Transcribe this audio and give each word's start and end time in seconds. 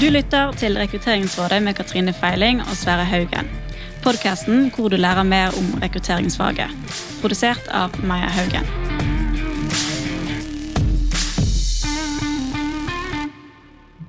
Du 0.00 0.06
lytter 0.08 0.52
til 0.52 0.78
Rekrutteringsrådet 0.80 1.62
med 1.62 1.74
Katrine 1.74 2.12
Feiling 2.12 2.60
og 2.60 2.76
Sverre 2.76 3.04
Haugen. 3.04 3.48
Podkasten 4.02 4.70
hvor 4.72 4.88
du 4.88 4.96
lærer 4.96 5.22
mer 5.22 5.52
om 5.58 5.74
rekrutteringsfaget. 5.82 6.72
Produsert 7.20 7.68
av 7.68 7.92
Maja 8.08 8.30
Haugen. 8.32 8.64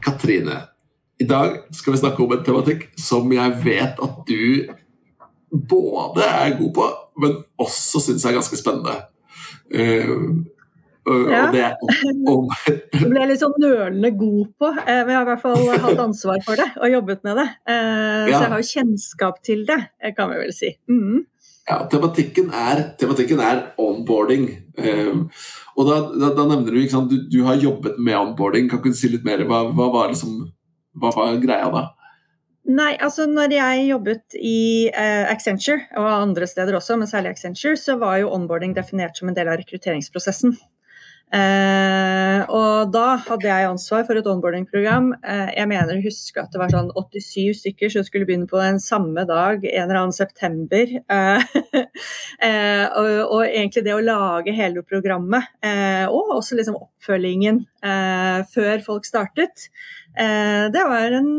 Katrine, 0.04 0.62
i 1.20 1.28
dag 1.28 1.60
skal 1.76 1.94
vi 1.94 2.00
snakke 2.06 2.24
om 2.24 2.38
en 2.38 2.46
tematikk 2.48 2.88
som 2.96 3.28
jeg 3.36 3.60
vet 3.66 4.00
at 4.08 4.24
du 4.32 4.72
både 5.52 6.24
er 6.24 6.56
god 6.62 6.74
på, 6.80 6.88
men 7.20 7.36
også 7.60 8.00
syns 8.00 8.24
er 8.26 8.40
ganske 8.40 8.62
spennende. 8.64 8.96
Uh, 11.08 11.24
og 11.26 11.32
Ja. 11.34 11.46
det 11.52 11.68
om, 12.30 12.50
Det 12.94 13.08
ble 13.10 13.20
jeg 13.24 13.30
litt 13.32 13.42
sånn 13.42 13.56
nølende 13.58 14.12
god 14.20 14.52
på, 14.62 14.70
eh, 14.84 15.00
men 15.02 15.10
jeg 15.10 15.18
har 15.18 15.26
i 15.26 15.30
hvert 15.32 15.42
fall 15.42 15.64
hatt 15.86 16.02
ansvar 16.04 16.44
for 16.46 16.62
det 16.62 16.68
og 16.78 16.92
jobbet 16.94 17.24
med 17.26 17.40
det. 17.42 17.48
Eh, 17.66 18.30
Ja. 18.30 18.38
Så 18.38 18.42
jeg 18.44 18.52
har 18.52 18.62
jo 18.62 18.70
kjennskap 18.70 19.42
til 19.42 19.66
det, 19.66 19.80
eh, 20.04 20.14
kan 20.14 20.30
vi 20.30 20.38
vel 20.44 20.54
si. 20.54 20.76
Mm. 20.90 21.26
ja, 21.70 21.78
tematikken, 21.88 22.52
er, 22.54 22.84
tematikken 23.00 23.40
er 23.40 23.64
onboarding. 23.80 24.46
Um, 24.78 25.30
og 25.78 25.88
da, 25.88 25.98
da, 26.20 26.30
da 26.36 26.46
nevner 26.50 26.74
du 26.74 26.80
ikke 26.82 27.02
du, 27.10 27.18
du 27.32 27.44
har 27.46 27.56
jobbet 27.56 27.98
med 28.00 28.18
onboarding. 28.18 28.70
Kan 28.70 28.80
ikke 28.82 28.92
du 28.92 28.98
si 28.98 29.10
litt 29.10 29.24
mer? 29.24 29.44
Hva, 29.48 29.64
hva, 29.72 29.88
var, 29.94 30.10
liksom, 30.12 30.52
hva 31.00 31.12
var 31.16 31.38
greia 31.42 31.70
da? 31.72 31.84
Nei, 32.72 32.92
altså 33.02 33.26
når 33.26 33.56
jeg 33.56 33.86
jobbet 33.90 34.36
i 34.38 34.90
eh, 34.94 35.26
Accenture, 35.32 35.88
og 35.98 36.06
andre 36.12 36.46
steder 36.48 36.76
også, 36.78 36.98
men 37.00 37.10
særlig 37.10 37.32
Accenture, 37.34 37.78
så 37.80 37.96
var 37.98 38.20
jo 38.22 38.30
onboarding 38.36 38.76
definert 38.78 39.18
som 39.18 39.32
en 39.32 39.38
del 39.38 39.50
av 39.50 39.58
rekrutteringsprosessen. 39.62 40.54
Eh, 41.32 42.42
og 42.52 42.92
da 42.92 43.16
hadde 43.24 43.48
jeg 43.48 43.68
ansvar 43.70 44.04
for 44.08 44.20
et 44.20 44.28
onboarding-program. 44.28 45.12
Eh, 45.24 45.52
jeg 45.56 45.70
mener 45.72 45.96
å 45.96 46.04
huske 46.04 46.42
at 46.42 46.52
det 46.52 46.60
var 46.60 46.74
sånn 46.74 46.92
87 46.92 47.56
stykker 47.62 47.94
som 47.94 48.04
skulle 48.08 48.28
begynne 48.28 48.50
på 48.52 48.60
den 48.60 48.82
samme 48.84 49.24
dag, 49.30 49.64
en 49.64 49.86
eller 49.86 50.02
annen 50.02 50.16
september. 50.16 50.92
Eh, 51.00 51.58
eh, 52.48 52.86
og, 53.00 53.12
og 53.38 53.46
egentlig 53.48 53.86
det 53.88 53.96
å 53.96 54.04
lage 54.04 54.56
hele 54.58 54.84
programmet, 54.84 55.48
eh, 55.64 56.04
og 56.12 56.36
også 56.42 56.60
liksom 56.60 56.80
oppfølgingen 56.82 57.64
eh, 57.80 58.42
før 58.52 58.84
folk 58.86 59.08
startet, 59.08 59.70
det 60.12 60.82
var 60.90 61.14
en 61.16 61.30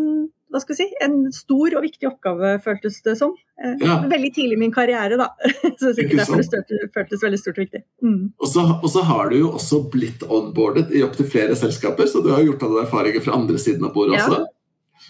hva 0.53 0.61
skal 0.61 0.77
jeg 0.77 0.81
si, 0.83 0.97
en 1.05 1.15
stor 1.33 1.75
og 1.79 1.85
viktig 1.87 2.09
oppgave, 2.11 2.53
føltes 2.65 3.01
det 3.07 3.17
som. 3.19 3.33
Eh, 3.63 3.75
Ja. 3.81 3.99
Veldig 4.09 4.31
tidlig 4.37 4.59
i 4.59 4.61
min 4.61 4.73
karriere, 4.75 5.17
da. 5.17 5.31
Så 5.81 5.91
Ikke 5.91 5.95
sikkert 5.97 6.23
derfor 6.23 6.65
det 6.69 6.91
føltes 6.95 7.23
veldig 7.25 7.41
stort 7.41 7.59
og 7.59 7.65
viktig. 7.65 7.83
Mm. 8.05 8.23
Og 8.39 8.49
så, 8.53 8.67
og 8.77 8.89
så 8.93 9.03
har 9.09 9.31
du 9.33 9.39
jo 9.41 9.51
også 9.57 9.83
blitt 9.93 10.23
onboardet 10.29 10.93
i 10.93 11.03
opptil 11.07 11.29
flere 11.33 11.57
selskaper, 11.59 12.07
så 12.11 12.21
du 12.23 12.31
har 12.35 12.45
gjort 12.45 12.61
deg 12.63 12.79
erfaringer 12.85 13.25
fra 13.25 13.39
andre 13.41 13.59
siden 13.59 13.89
av 13.89 13.95
bordet 13.97 14.19
Ja. 14.21 14.29
også. 14.29 14.45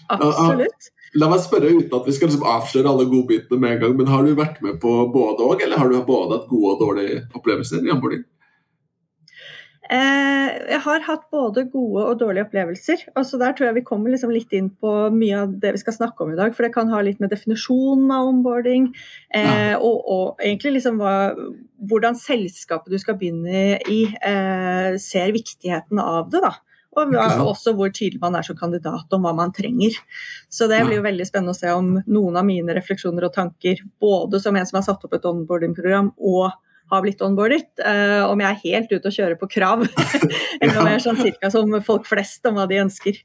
Absolutt. 0.09 0.89
La 1.13 1.27
meg 1.29 1.43
spørre 1.43 1.69
uten 1.69 1.93
at 1.93 2.07
vi 2.07 2.13
skal 2.15 2.31
liksom 2.31 2.45
avsløre 2.49 2.89
alle 2.89 3.05
godbitene 3.05 3.59
med 3.61 3.75
en 3.75 3.81
gang, 3.83 3.97
men 3.99 4.07
har 4.09 4.23
du 4.25 4.31
vært 4.37 4.61
med 4.65 4.79
på 4.81 4.93
både 5.13 5.45
og, 5.45 5.61
eller 5.61 5.77
har 5.77 5.91
du 5.91 5.99
både 6.07 6.39
hatt 6.39 6.47
gode 6.49 6.71
og 6.73 6.79
dårlige 6.81 7.19
opplevelser 7.37 7.85
i 7.85 7.91
onboarding? 7.93 8.23
Eh, 9.91 10.49
jeg 10.69 10.79
har 10.85 11.03
hatt 11.03 11.25
både 11.33 11.65
gode 11.67 12.05
og 12.07 12.19
dårlige 12.21 12.45
opplevelser. 12.47 13.01
Altså 13.19 13.39
der 13.41 13.55
tror 13.55 13.67
jeg 13.67 13.77
vi 13.81 13.85
kommer 13.87 14.13
liksom 14.13 14.31
litt 14.31 14.53
inn 14.55 14.69
på 14.79 14.91
mye 15.11 15.41
av 15.43 15.57
det 15.59 15.73
vi 15.75 15.81
skal 15.81 15.97
snakke 15.97 16.23
om 16.23 16.31
i 16.31 16.39
dag. 16.39 16.55
For 16.55 16.65
det 16.65 16.73
kan 16.75 16.91
ha 16.93 17.01
litt 17.03 17.19
med 17.23 17.33
definisjonen 17.33 18.11
av 18.15 18.29
onboarding 18.31 18.89
ja. 19.35 19.75
og, 19.75 19.97
og 19.99 20.43
egentlig 20.43 20.77
liksom 20.77 21.01
hva, 21.01 21.33
hvordan 21.89 22.15
selskapet 22.19 22.95
du 22.95 23.01
skal 23.01 23.19
begynne 23.19 23.81
i, 23.91 24.05
eh, 24.23 24.93
ser 25.03 25.35
viktigheten 25.35 25.99
av 25.99 26.31
det. 26.31 26.45
da. 26.45 26.55
Og 26.93 27.15
også 27.49 27.73
hvor 27.75 27.89
tydelig 27.89 28.21
man 28.21 28.35
er 28.37 28.45
som 28.45 28.57
kandidat 28.57 29.13
om 29.15 29.25
hva 29.25 29.33
man 29.35 29.53
trenger. 29.55 29.95
Så 30.51 30.67
det 30.69 30.83
blir 30.85 30.99
jo 30.99 31.05
veldig 31.05 31.25
spennende 31.27 31.55
å 31.55 31.57
se 31.57 31.71
om 31.73 31.95
noen 32.05 32.37
av 32.37 32.45
mine 32.45 32.75
refleksjoner 32.77 33.25
og 33.27 33.33
tanker, 33.33 33.81
både 34.01 34.39
som 34.41 34.55
en 34.55 34.67
som 34.69 34.79
har 34.79 34.85
satt 34.85 35.03
opp 35.07 35.17
et 35.17 35.25
onboarding-program 35.25 36.13
og 36.21 36.53
har 36.91 37.05
blitt 37.05 37.21
onboardet, 37.25 37.69
Uh, 37.83 38.29
om 38.29 38.39
jeg 38.39 38.49
er 38.49 38.61
helt 38.63 38.91
ute 38.93 39.09
å 39.09 39.13
kjøre 39.13 39.37
på 39.39 39.49
krav. 39.51 39.85
Eller 40.61 40.77
om 40.79 40.89
jeg 40.89 40.99
er 40.99 41.03
sånn 41.03 41.21
cirka 41.21 41.49
som 41.53 41.71
folk 41.85 42.05
flest 42.07 42.45
om 42.49 42.59
hva 42.59 42.67
de 42.69 42.81
ønsker. 42.83 43.17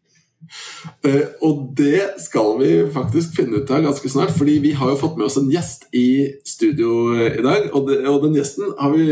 Uh, 1.06 1.26
og 1.42 1.62
det 1.78 2.20
skal 2.22 2.54
vi 2.60 2.70
faktisk 2.94 3.34
finne 3.40 3.60
ut 3.60 3.70
av 3.74 3.84
ganske 3.84 4.10
snart, 4.10 4.32
fordi 4.36 4.58
vi 4.62 4.72
har 4.78 4.92
jo 4.92 5.00
fått 5.00 5.18
med 5.18 5.26
oss 5.26 5.38
en 5.40 5.50
gjest 5.50 5.88
i 5.98 6.30
studio 6.46 7.12
eh, 7.16 7.38
i 7.40 7.44
dag. 7.44 7.68
Og, 7.72 7.90
det, 7.90 8.00
og 8.08 8.22
den 8.26 8.38
gjesten 8.38 8.72
har 8.78 8.94
vi 8.94 9.06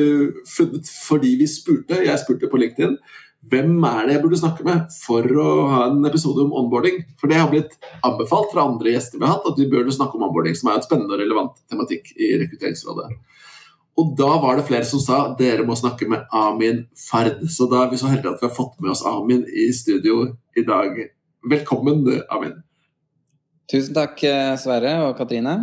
funnet 0.51 0.91
fordi 1.07 1.37
vi 1.43 1.51
spurte, 1.51 2.03
jeg 2.07 2.23
spurte 2.23 2.51
på 2.51 2.61
LinkedIn, 2.63 2.99
hvem 3.51 3.77
er 3.87 4.07
det 4.07 4.17
jeg 4.17 4.23
burde 4.25 4.39
snakke 4.41 4.65
med 4.67 4.95
for 5.05 5.27
å 5.39 5.51
ha 5.71 5.83
en 5.91 6.07
episode 6.09 6.43
om 6.43 6.55
onboarding? 6.63 7.03
For 7.21 7.31
det 7.31 7.39
har 7.39 7.51
blitt 7.53 7.77
anbefalt 8.07 8.51
fra 8.55 8.65
andre 8.67 8.95
gjester 8.95 9.21
vi 9.21 9.27
har 9.27 9.37
hatt, 9.37 9.47
at 9.51 9.61
vi 9.61 9.69
burde 9.71 9.95
snakke 9.95 10.19
om 10.19 10.27
onboarding, 10.27 10.57
som 10.59 10.73
er 10.73 10.81
et 10.81 10.89
spennende 10.89 11.15
og 11.15 11.23
relevant 11.23 11.59
tematikk 11.71 12.11
i 12.17 12.33
Rekrutteringsrådet. 12.41 13.13
Og 13.97 14.13
da 14.19 14.29
var 14.43 14.59
det 14.59 14.67
flere 14.69 14.85
som 14.85 15.01
sa 15.01 15.23
dere 15.39 15.65
må 15.65 15.77
snakke 15.79 16.09
med 16.11 16.27
Amin 16.35 16.83
Fard. 17.01 17.41
Så 17.49 17.69
da 17.71 17.85
er 17.85 17.93
vi 17.93 18.01
så 18.01 18.11
heldige 18.13 18.35
at 18.35 18.43
vi 18.43 18.49
har 18.49 18.57
fått 18.57 18.77
med 18.81 18.93
oss 18.93 19.05
Amin 19.09 19.47
i 19.49 19.71
studio 19.73 20.27
i 20.57 20.65
dag. 20.67 20.99
Velkommen, 21.47 22.05
Amin. 22.31 22.59
Tusen 23.71 23.97
takk, 23.97 24.23
eh, 24.25 24.53
Sverre 24.61 24.99
og 25.09 25.17
Katrine. 25.19 25.57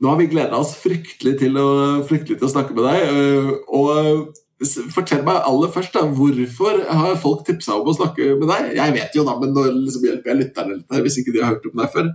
Nå 0.00 0.08
har 0.08 0.16
vi 0.18 0.30
gleda 0.30 0.56
oss 0.58 0.76
fryktelig 0.78 1.36
til, 1.42 1.58
å, 1.58 2.02
fryktelig 2.06 2.38
til 2.38 2.48
å 2.48 2.52
snakke 2.52 2.74
med 2.76 2.86
deg. 2.86 3.12
øh, 3.12 3.52
Og 3.68 4.32
fortell 4.94 5.24
meg 5.26 5.42
aller 5.42 5.70
først, 5.74 5.94
da, 5.94 6.04
hvorfor 6.06 6.82
har 6.86 7.16
folk 7.20 7.44
tipsa 7.46 7.74
om 7.78 7.88
å 7.90 7.96
snakke 7.96 8.36
med 8.38 8.48
deg? 8.48 8.76
Jeg 8.78 8.94
vet 8.94 9.16
jo 9.18 9.24
da, 9.26 9.34
men 9.40 9.54
nå 9.54 9.66
liksom 9.74 10.06
hjelper 10.06 10.32
jeg 10.32 10.40
lytterne 10.42 10.78
litt 10.78 10.94
her, 10.94 11.02
hvis 11.02 11.18
ikke 11.18 11.34
de 11.34 11.42
har 11.42 11.54
hørt 11.54 11.66
om 11.70 11.82
deg 11.82 11.92
før. 11.94 12.10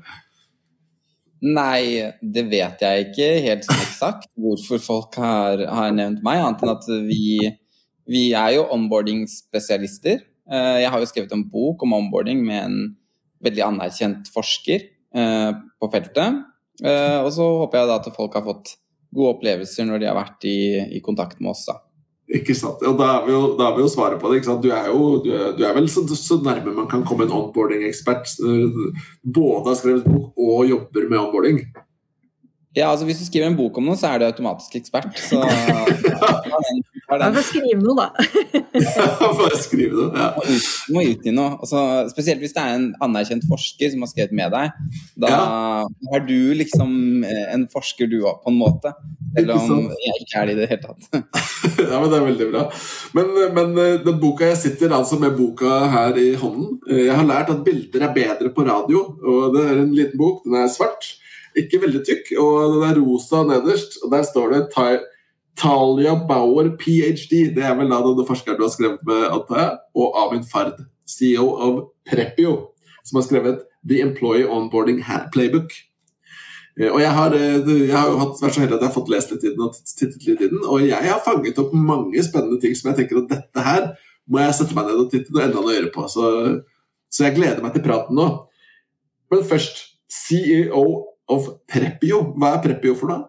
Nei, 1.42 2.12
det 2.22 2.44
vet 2.50 2.82
jeg 2.82 3.08
ikke 3.10 3.28
helt 3.46 3.66
sånn 3.68 4.24
hvorfor 4.42 4.80
folk 4.82 5.18
har, 5.22 5.62
har 5.70 5.92
nevnt 5.94 6.24
meg, 6.26 6.40
annet 6.42 6.64
enn 6.66 6.72
at 6.74 6.88
vi, 7.06 7.52
vi 8.10 8.24
er 8.34 8.56
jo 8.56 8.64
onboarding-spesialister. 8.74 10.24
Eh, 10.50 10.78
Jeg 10.82 10.90
har 10.94 11.00
jo 11.04 11.10
skrevet 11.10 11.34
en 11.36 11.46
bok 11.52 11.84
om 11.86 11.94
onboarding 11.94 12.42
med 12.46 12.64
en 12.64 12.78
veldig 13.46 13.64
anerkjent 13.68 14.32
forsker 14.34 14.88
eh, 15.14 15.52
på 15.80 15.92
feltet. 15.94 16.42
Eh, 16.84 17.20
Og 17.22 17.32
så 17.36 17.46
håper 17.62 17.84
jeg 17.84 17.88
da 17.92 18.00
at 18.02 18.10
folk 18.16 18.34
har 18.34 18.46
fått 18.48 18.74
gode 19.14 19.36
opplevelser 19.38 19.86
når 19.88 20.00
de 20.02 20.10
har 20.10 20.18
vært 20.18 20.46
i, 20.50 20.58
i 20.98 21.04
kontakt 21.06 21.40
med 21.40 21.52
oss. 21.54 21.66
da. 21.70 21.78
Ikke 22.28 22.56
sant? 22.60 22.82
Og 22.84 22.98
da 23.00 23.08
er 23.18 23.28
vi 23.28 23.32
jo, 23.32 23.42
da 23.56 23.70
er 23.70 23.76
vi 23.78 23.84
jo 23.86 23.92
svaret 23.92 24.20
på 24.20 24.32
det. 24.34 24.42
Du 24.64 24.68
er 24.76 24.90
jo 24.92 25.04
du 25.24 25.30
er, 25.32 25.52
du 25.56 25.64
er 25.64 25.76
vel 25.78 25.88
så, 25.92 26.04
så 26.12 26.40
nærme 26.44 26.76
man 26.76 26.90
kan 26.92 27.06
komme 27.08 27.24
en 27.24 27.32
onboarding-ekspert. 27.32 28.34
Både 29.24 29.70
har 29.70 29.78
skrevet 29.80 30.08
bok 30.08 30.36
og 30.36 30.66
jobber 30.68 31.08
med 31.08 31.22
onboarding. 31.22 31.62
Ja, 32.78 32.92
altså 32.94 33.08
Hvis 33.10 33.18
du 33.18 33.26
skriver 33.26 33.48
en 33.50 33.56
bok 33.58 33.78
om 33.82 33.88
noe, 33.90 33.98
så 33.98 34.12
er 34.14 34.20
du 34.22 34.26
automatisk 34.28 34.76
ekspert. 34.78 35.18
Så 35.18 35.40
ja, 35.42 37.30
Du 37.32 37.38
får 37.40 37.46
skrive 37.48 37.80
noe, 37.82 37.96
da. 37.98 38.08
Bare 38.78 39.58
skrive 39.64 39.96
noe, 39.96 40.12
Ja. 40.14 40.28
må 40.38 40.44
ut, 40.46 40.68
må 40.94 41.04
utgi 41.10 41.34
noe. 41.34 41.56
Altså, 41.64 41.82
spesielt 42.12 42.44
hvis 42.44 42.54
det 42.56 42.62
er 42.64 42.76
en 42.78 42.88
anerkjent 43.08 43.48
forsker 43.50 43.94
som 43.94 44.04
har 44.06 44.12
skrevet 44.12 44.36
med 44.38 44.54
deg. 44.54 44.78
Da 45.24 45.32
er 46.14 46.26
du 46.28 46.36
liksom 46.60 47.24
eh, 47.26 47.46
en 47.56 47.66
forsker 47.74 48.10
du 48.12 48.20
òg, 48.28 48.42
på 48.46 48.54
en 48.54 48.60
måte. 48.62 48.94
Selv 49.38 49.54
Ikke 49.56 49.78
om 49.78 49.86
jeg 50.06 50.22
ikke 50.24 50.42
er 50.42 50.50
det 50.52 50.56
i 50.56 50.60
det 50.62 50.70
hele 50.72 50.84
tatt. 50.86 51.10
ja, 51.92 52.00
men 52.02 52.10
Det 52.14 52.18
er 52.20 52.26
veldig 52.30 52.50
bra. 52.54 52.66
Men, 53.18 53.32
men 53.58 53.78
øh, 53.84 53.94
den 54.06 54.20
boka 54.22 54.52
jeg 54.52 54.58
sitter 54.66 54.94
altså 54.98 55.20
med 55.22 55.34
boka 55.38 55.80
her 55.94 56.18
i 56.22 56.30
hånden. 56.40 56.78
øh, 56.90 57.06
Jeg 57.08 57.16
har 57.16 57.26
lært 57.30 57.50
at 57.54 57.64
bilder 57.66 58.08
er 58.10 58.14
bedre 58.18 58.54
på 58.54 58.66
radio. 58.68 59.06
og 59.24 59.56
Det 59.56 59.66
er 59.72 59.82
en 59.86 59.96
liten 59.96 60.18
bok. 60.20 60.44
Den 60.46 60.56
er 60.62 60.68
svart, 60.72 61.16
ikke 61.62 61.82
veldig 61.84 62.04
tykk, 62.08 62.34
og 62.42 62.76
den 62.76 62.86
er 62.90 63.00
rosa 63.02 63.44
nederst. 63.48 64.00
og 64.04 64.12
Der 64.14 64.26
står 64.28 64.54
det 64.54 64.64
Talia 65.58 66.14
Bauer, 66.30 66.70
ph.d. 66.78 67.54
Det 67.56 67.64
er 67.66 67.76
vel 67.80 67.90
da 67.90 68.02
denne 68.06 68.28
forskeren 68.28 68.60
du 68.60 68.66
har 68.68 68.74
skrevet 68.74 69.02
med, 69.08 69.26
antar 69.32 69.62
jeg. 69.64 69.78
Og 69.98 70.18
Avin 70.22 70.46
Fard, 70.46 70.84
CEO 71.10 71.50
av 71.58 71.80
Prepio, 72.08 72.74
som 73.04 73.20
har 73.20 73.26
skrevet 73.26 73.64
The 73.88 74.02
Employee 74.06 74.50
Onboarding 74.50 75.02
Playbook. 75.34 75.74
Eh, 76.80 76.92
Og 76.94 77.02
jeg 77.02 77.12
har, 77.12 77.34
eh, 77.34 77.58
jeg 77.66 77.96
har 77.96 78.18
hatt, 78.20 78.42
vært 78.42 78.54
så 78.54 78.62
heldig 78.62 78.76
at 78.78 78.82
jeg 78.82 78.90
har 78.90 79.00
fått 79.00 79.10
lest 79.10 79.32
litt 79.32 79.44
i 79.44 79.50
den 79.50 79.66
og 79.66 79.74
tittet 79.74 80.28
litt 80.28 80.42
i 80.42 80.50
den, 80.52 80.62
og 80.64 80.82
jeg 80.86 81.10
har 81.10 81.24
fanget 81.26 81.58
opp 81.58 81.74
mange 81.74 82.22
spennende 82.24 82.62
ting 82.62 82.76
som 82.76 82.92
jeg 82.92 83.00
tenker 83.02 83.24
at 83.24 83.30
dette 83.30 83.64
her 83.66 83.96
må 84.30 84.40
jeg 84.44 84.54
sette 84.54 84.76
meg 84.76 84.86
ned 84.86 85.00
og 85.00 85.12
titte 85.12 85.34
noe 85.34 85.46
enda 85.48 85.62
nøyere 85.64 85.92
på. 85.94 86.04
Så, 86.12 86.62
så 87.10 87.24
jeg 87.24 87.38
gleder 87.38 87.64
meg 87.64 87.74
til 87.74 87.82
praten 87.82 88.16
nå. 88.16 88.28
Men 89.32 89.44
først, 89.44 89.80
CEO 90.12 90.84
of 91.34 91.50
Prepio. 91.70 92.22
Hva 92.38 92.56
er 92.56 92.64
Prepio 92.64 92.96
for 92.98 93.14
noe? 93.14 93.26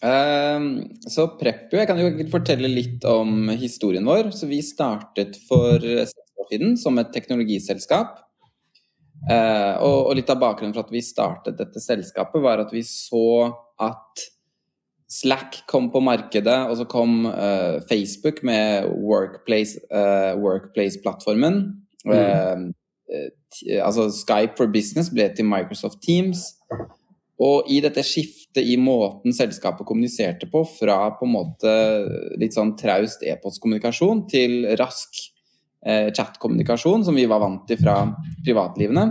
Um, 0.00 0.70
så 1.04 1.26
Prepio, 1.36 1.76
jeg 1.76 1.88
kan 1.90 2.00
jo 2.00 2.08
fortelle 2.32 2.70
litt 2.72 3.04
om 3.08 3.52
historien 3.60 4.06
vår. 4.08 4.32
Så 4.36 4.48
vi 4.50 4.62
startet 4.64 5.38
for 5.48 5.78
seks 5.80 6.40
år 6.40 6.50
siden 6.52 6.76
som 6.80 6.98
et 7.00 7.12
teknologiselskap. 7.14 8.18
Uh, 9.28 9.76
og, 9.84 9.98
og 10.08 10.14
litt 10.16 10.30
av 10.32 10.40
bakgrunnen 10.40 10.72
for 10.72 10.86
at 10.86 10.92
vi 10.94 11.04
startet 11.04 11.58
dette 11.58 11.82
selskapet, 11.82 12.40
var 12.40 12.62
at 12.62 12.72
vi 12.72 12.84
så 12.86 13.50
at 13.80 14.28
Slack 15.10 15.64
kom 15.66 15.88
på 15.90 15.98
markedet, 16.06 16.54
og 16.70 16.76
så 16.78 16.84
kom 16.86 17.24
uh, 17.26 17.82
Facebook 17.90 18.44
med 18.46 18.86
Workplace, 19.02 19.80
eh, 19.90 20.36
Workplace-plattformen. 20.38 21.56
Eh, 22.06 22.60
altså 23.82 24.08
Skype 24.14 24.56
for 24.58 24.70
Business 24.72 25.10
ble 25.12 25.28
til 25.34 25.48
Microsoft 25.48 26.02
Teams. 26.04 26.46
Og 27.40 27.70
i 27.72 27.78
dette 27.80 28.04
skiftet 28.04 28.66
i 28.68 28.76
måten 28.76 29.32
selskapet 29.32 29.86
kommuniserte 29.88 30.48
på, 30.50 30.60
fra 30.68 30.98
på 31.16 31.24
en 31.24 31.34
måte 31.38 31.74
litt 32.40 32.56
sånn 32.56 32.74
traust 32.76 33.24
e-postkommunikasjon 33.24 34.26
til 34.28 34.66
rask 34.76 35.22
eh, 35.86 36.10
chatkommunikasjon, 36.12 37.06
som 37.06 37.16
vi 37.16 37.24
var 37.30 37.40
vant 37.40 37.64
til 37.68 37.80
fra 37.80 38.02
privatlivene, 38.44 39.06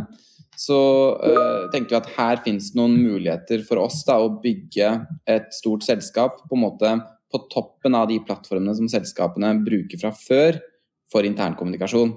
så 0.59 0.79
eh, 1.25 1.65
tenkte 1.73 1.95
vi 1.95 1.99
at 2.03 2.11
her 2.19 2.43
finnes 2.45 2.69
noen 2.77 2.99
muligheter 2.99 3.65
for 3.65 3.81
oss 3.81 4.03
da, 4.05 4.19
å 4.21 4.35
bygge 4.43 4.91
et 5.29 5.49
stort 5.55 5.87
selskap 5.87 6.43
på 6.45 6.57
en 6.57 6.65
måte 6.67 6.95
på 7.29 7.43
toppen 7.49 7.97
av 7.97 8.09
de 8.11 8.19
plattformene 8.25 8.77
som 8.77 8.89
selskapene 8.91 9.55
bruker 9.65 10.01
fra 10.01 10.13
før 10.13 10.61
for 11.09 11.25
internkommunikasjon. 11.25 12.13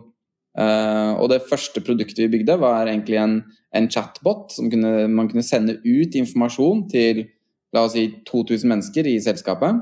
Uh, 0.53 1.17
og 1.17 1.31
det 1.33 1.45
første 1.49 1.81
produktet 1.81 2.27
vi 2.27 2.33
bygde, 2.35 2.59
var 2.61 2.85
egentlig 2.91 3.17
en, 3.23 3.39
en 3.73 3.89
chatbot 3.89 4.53
som 4.53 4.69
kunne, 4.73 5.07
man 5.09 5.31
kunne 5.31 5.45
sende 5.47 5.79
ut 5.81 6.19
informasjon 6.19 6.85
til 6.93 7.25
la 7.73 7.87
oss 7.87 7.95
si 7.97 8.05
2000 8.29 8.69
mennesker 8.69 9.09
i 9.09 9.17
selskapet. 9.25 9.81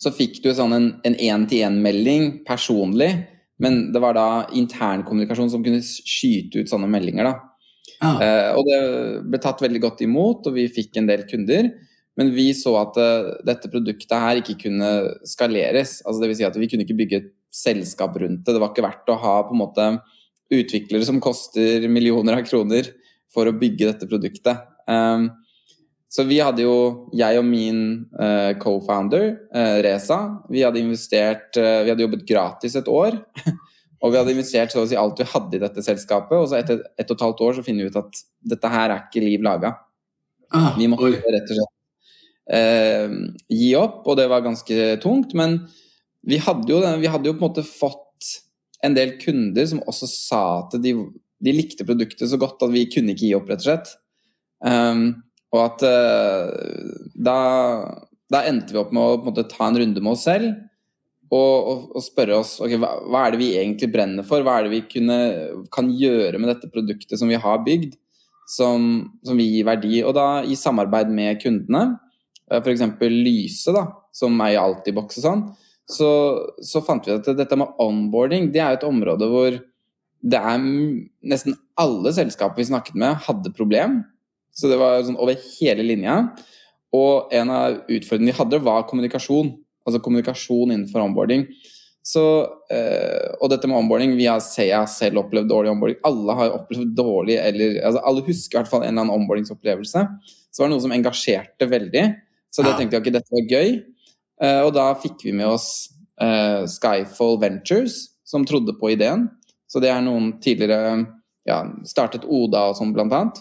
Så 0.00 0.12
fikk 0.16 0.40
du 0.44 0.50
sånn 0.56 0.74
en 0.74 1.16
én-til-én-melding 1.16 2.44
personlig, 2.48 3.12
men 3.62 3.92
det 3.94 4.00
var 4.02 4.16
da 4.16 4.28
internkommunikasjon 4.56 5.52
som 5.52 5.64
kunne 5.64 5.84
skyte 5.84 6.64
ut 6.64 6.72
sånne 6.72 6.88
meldinger. 6.90 7.28
da. 7.28 7.34
Ah. 8.00 8.16
Uh, 8.20 8.50
og 8.58 8.68
det 8.68 8.78
ble 9.28 9.40
tatt 9.40 9.62
veldig 9.64 9.82
godt 9.84 10.02
imot, 10.04 10.48
og 10.48 10.56
vi 10.56 10.70
fikk 10.72 10.98
en 10.98 11.08
del 11.10 11.28
kunder. 11.28 11.70
Men 12.18 12.30
vi 12.34 12.48
så 12.56 12.74
at 12.80 12.98
uh, 13.00 13.32
dette 13.46 13.70
produktet 13.70 14.24
her 14.24 14.40
ikke 14.40 14.56
kunne 14.66 14.90
skaleres. 15.28 16.00
altså 16.04 16.22
det 16.22 16.30
vil 16.30 16.38
Si 16.40 16.46
at 16.48 16.58
vi 16.58 16.68
kunne 16.70 16.86
ikke 16.86 17.00
bygge 17.00 17.20
et 17.20 17.30
selskap 17.54 18.16
rundt 18.20 18.42
det. 18.44 18.54
Det 18.54 18.62
var 18.62 18.72
ikke 18.72 18.86
verdt 18.86 19.14
å 19.14 19.20
ha 19.22 19.38
på 19.46 19.54
en 19.54 19.62
måte 19.62 19.88
utviklere 20.54 21.06
som 21.06 21.22
koster 21.22 21.86
millioner 21.88 22.38
av 22.38 22.46
kroner 22.46 22.90
for 23.34 23.48
å 23.48 23.56
bygge 23.56 23.90
dette 23.90 24.08
produktet. 24.10 24.66
Um, 24.90 25.30
så 26.14 26.22
vi 26.28 26.38
hadde 26.38 26.62
jo, 26.62 26.74
jeg 27.16 27.40
og 27.40 27.46
min 27.48 27.78
uh, 28.20 28.52
co-founder, 28.62 29.32
uh, 29.54 29.78
Reza, 29.82 30.18
vi 30.52 30.62
hadde 30.62 30.82
investert 30.82 31.58
uh, 31.58 31.82
Vi 31.82 31.90
hadde 31.90 32.04
jobbet 32.04 32.26
gratis 32.28 32.76
et 32.78 32.90
år. 32.90 33.16
og 34.02 34.12
vi 34.12 34.20
hadde 34.20 34.34
investert 34.36 34.74
så 34.74 34.84
å 34.84 34.90
si 34.90 34.98
alt 34.98 35.18
vi 35.18 35.26
hadde 35.32 35.58
i 35.58 35.62
dette 35.64 35.82
selskapet. 35.82 36.36
Og 36.38 36.50
så 36.50 36.60
etter 36.60 36.84
ett 36.94 37.10
og 37.10 37.16
et 37.16 37.26
halvt 37.26 37.42
år 37.48 37.58
så 37.58 37.66
finner 37.66 37.86
vi 37.86 37.94
ut 37.94 38.02
at 38.04 38.22
dette 38.54 38.74
her 38.76 38.94
er 38.94 39.08
ikke 39.08 39.24
liv 39.24 39.42
laga. 39.42 39.74
Ah, 40.54 40.74
vi 40.78 40.86
måtte 40.90 41.08
oi. 41.08 41.16
rett 41.18 41.50
og 41.50 41.58
slett 41.58 41.70
gi 43.48 43.70
opp, 43.80 44.02
og 44.04 44.18
det 44.20 44.26
var 44.28 44.42
ganske 44.44 44.74
tungt. 45.02 45.32
Men 45.34 45.56
vi 46.24 46.40
hadde, 46.40 46.70
jo, 46.72 46.80
vi 47.00 47.10
hadde 47.10 47.28
jo 47.28 47.36
på 47.36 47.42
en 47.42 47.50
måte 47.50 47.66
fått 47.66 48.00
en 48.84 48.96
del 48.96 49.16
kunder 49.20 49.66
som 49.68 49.82
også 49.88 50.08
sa 50.10 50.42
at 50.62 50.76
de, 50.82 50.94
de 51.44 51.54
likte 51.54 51.86
produktet 51.86 52.30
så 52.30 52.38
godt 52.40 52.62
at 52.64 52.72
vi 52.74 52.86
kunne 52.92 53.14
ikke 53.14 53.28
gi 53.28 53.36
opp, 53.36 53.48
rett 53.50 53.64
og 53.64 53.68
slett. 53.68 53.94
Um, 54.64 55.06
og 55.54 55.60
at 55.62 55.84
uh, 55.86 56.52
da, 57.14 57.38
da, 58.32 58.44
endte 58.48 58.74
vi 58.74 58.80
opp 58.80 58.94
med 58.94 59.02
å 59.02 59.18
en 59.18 59.26
måte, 59.28 59.46
ta 59.50 59.68
en 59.68 59.78
runde 59.78 60.02
med 60.02 60.14
oss 60.14 60.24
selv 60.26 60.54
og, 61.34 61.52
og, 61.68 61.82
og 61.98 62.04
spørre 62.04 62.38
oss 62.38 62.56
okay, 62.62 62.78
hva, 62.80 62.94
hva, 63.10 63.24
er 63.24 63.34
det 63.34 63.40
vi 63.42 63.50
egentlig 63.58 63.90
brenner 63.92 64.26
for? 64.26 64.44
Hva 64.44 64.58
er 64.58 64.66
det 64.66 64.74
vi 64.74 64.82
kunne, 64.96 65.18
kan 65.74 65.90
gjøre 65.92 66.40
med 66.40 66.50
dette 66.52 66.70
produktet 66.72 67.20
som 67.20 67.30
vi 67.30 67.38
har 67.40 67.62
bygd, 67.66 67.96
som, 68.50 68.88
som 69.26 69.40
vi 69.40 69.50
gir 69.50 69.68
verdi? 69.68 69.98
Og 70.06 70.14
da 70.16 70.28
i 70.46 70.56
samarbeid 70.58 71.12
med 71.14 71.42
kundene, 71.42 71.84
uh, 72.50 72.60
f.eks. 72.60 72.86
Lyse, 73.10 73.74
da, 73.76 73.86
som 74.14 74.40
er 74.46 74.56
i 74.56 74.60
Altibox 74.60 75.20
og 75.20 75.28
sånn, 75.28 75.44
så, 75.90 76.10
så, 76.64 76.80
fant 76.84 77.04
vi 77.04 77.12
at 77.12 77.28
dette 77.36 77.58
med 77.60 77.76
onboarding 77.82 78.48
det 78.54 78.62
er 78.64 78.78
et 78.78 78.86
område 78.88 79.28
hvor 79.28 79.58
det 80.24 80.40
er 80.40 80.62
nesten 81.28 81.58
alle 81.80 82.12
selskaper 82.16 82.56
vi 82.62 82.70
snakket 82.70 82.96
med, 82.96 83.18
hadde 83.26 83.52
problem. 83.52 83.98
Så 84.56 84.70
det 84.70 84.78
var 84.80 85.02
sånn 85.04 85.18
over 85.20 85.36
hele 85.58 85.84
linja. 85.84 86.14
Og 86.94 87.32
en 87.34 87.50
av 87.52 87.80
utfordringene 87.90 88.32
vi 88.32 88.38
hadde, 88.38 88.60
var 88.64 88.86
kommunikasjon. 88.88 89.50
Altså 89.84 90.00
kommunikasjon 90.00 90.72
innenfor 90.72 91.02
onboarding. 91.04 91.44
Så, 92.04 92.22
øh, 92.72 93.28
og 93.40 93.48
dette 93.48 93.68
med 93.68 93.78
onboarding 93.78 94.12
Vi 94.16 94.26
har, 94.28 94.40
jeg 94.40 94.76
har 94.76 94.88
selv 94.92 95.22
opplevd 95.22 95.48
dårlig 95.50 95.72
onboarding. 95.72 96.00
Alle 96.04 96.36
har 96.38 96.56
opplevd 96.58 96.92
dårlig, 96.96 97.38
eller 97.40 97.80
altså 97.80 98.02
alle 98.04 98.24
husker 98.26 98.58
i 98.58 98.60
hvert 98.62 98.70
fall 98.70 98.84
en 98.84 98.92
eller 98.92 99.06
annen 99.06 99.16
onboardingsopplevelse. 99.18 100.04
Så 100.24 100.60
det 100.60 100.64
var 100.64 100.72
noe 100.72 100.84
som 100.84 100.94
engasjerte 100.94 101.68
veldig. 101.68 102.04
Så 102.54 102.62
da 102.62 102.76
tenkte 102.78 102.96
jeg 102.96 103.04
ikke 103.04 103.16
dette 103.18 103.34
var 103.34 103.48
gøy. 103.50 103.70
Eh, 104.44 104.60
og 104.64 104.74
da 104.76 104.90
fikk 105.00 105.24
vi 105.26 105.34
med 105.36 105.48
oss 105.48 105.68
uh, 106.20 106.64
Skyfall 106.68 107.38
Ventures, 107.42 107.96
som 108.26 108.46
trodde 108.48 108.76
på 108.80 108.92
ideen. 108.94 109.28
Så 109.70 109.82
det 109.82 109.90
er 109.92 110.04
noen 110.04 110.34
tidligere 110.44 111.04
ja, 111.48 111.62
startet 111.88 112.26
Oda 112.28 112.68
og 112.70 112.78
sånn, 112.78 112.94
blant 112.96 113.14
annet. 113.14 113.40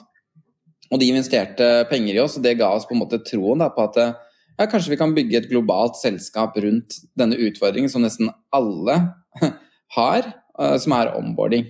Og 0.92 1.02
de 1.02 1.10
investerte 1.10 1.70
penger 1.90 2.18
i 2.18 2.22
oss, 2.24 2.38
og 2.38 2.46
det 2.46 2.58
ga 2.60 2.70
oss 2.76 2.88
på 2.88 2.96
en 2.96 3.02
måte 3.02 3.22
troen 3.26 3.64
da, 3.64 3.70
på 3.74 3.86
at 3.88 4.00
ja, 4.04 4.68
kanskje 4.70 4.94
vi 4.94 5.00
kan 5.00 5.16
bygge 5.16 5.40
et 5.40 5.50
globalt 5.50 5.98
selskap 5.98 6.58
rundt 6.62 7.00
denne 7.18 7.40
utfordringen 7.42 7.90
som 7.90 8.04
nesten 8.06 8.30
alle 8.54 9.00
har, 9.98 10.28
som 10.54 10.94
er 11.00 11.16
onboarding. 11.18 11.66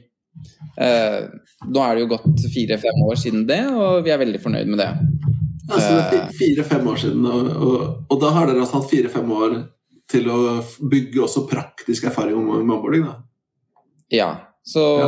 Nå 0.76 1.86
er 1.86 1.96
det 1.96 2.04
jo 2.04 2.12
gått 2.18 2.44
fire-fem 2.52 3.06
år 3.08 3.22
siden 3.22 3.46
det, 3.48 3.62
og 3.72 4.04
vi 4.04 4.12
er 4.12 4.20
veldig 4.26 4.44
fornøyd 4.44 4.74
med 4.74 4.84
det. 4.84 4.92
Altså, 5.70 6.00
er 6.12 6.32
fire-fem 6.36 6.88
år 6.92 6.98
siden, 7.00 7.26
og, 7.26 7.52
og, 7.56 7.84
og, 8.10 8.18
da 8.20 8.32
har 8.36 8.50
dere 8.50 8.64
altså 8.64 8.82
hatt 8.82 8.90
fire-fem 8.92 9.30
år 9.32 9.54
til 10.12 10.28
å 10.32 10.40
bygge 10.92 11.22
også 11.24 11.46
praktisk 11.50 12.10
erfaring 12.10 12.36
om 12.40 12.50
onboarding? 12.60 13.06
da? 13.08 13.16
Ja. 14.14 14.32
Så, 14.64 14.84
ja. 15.00 15.08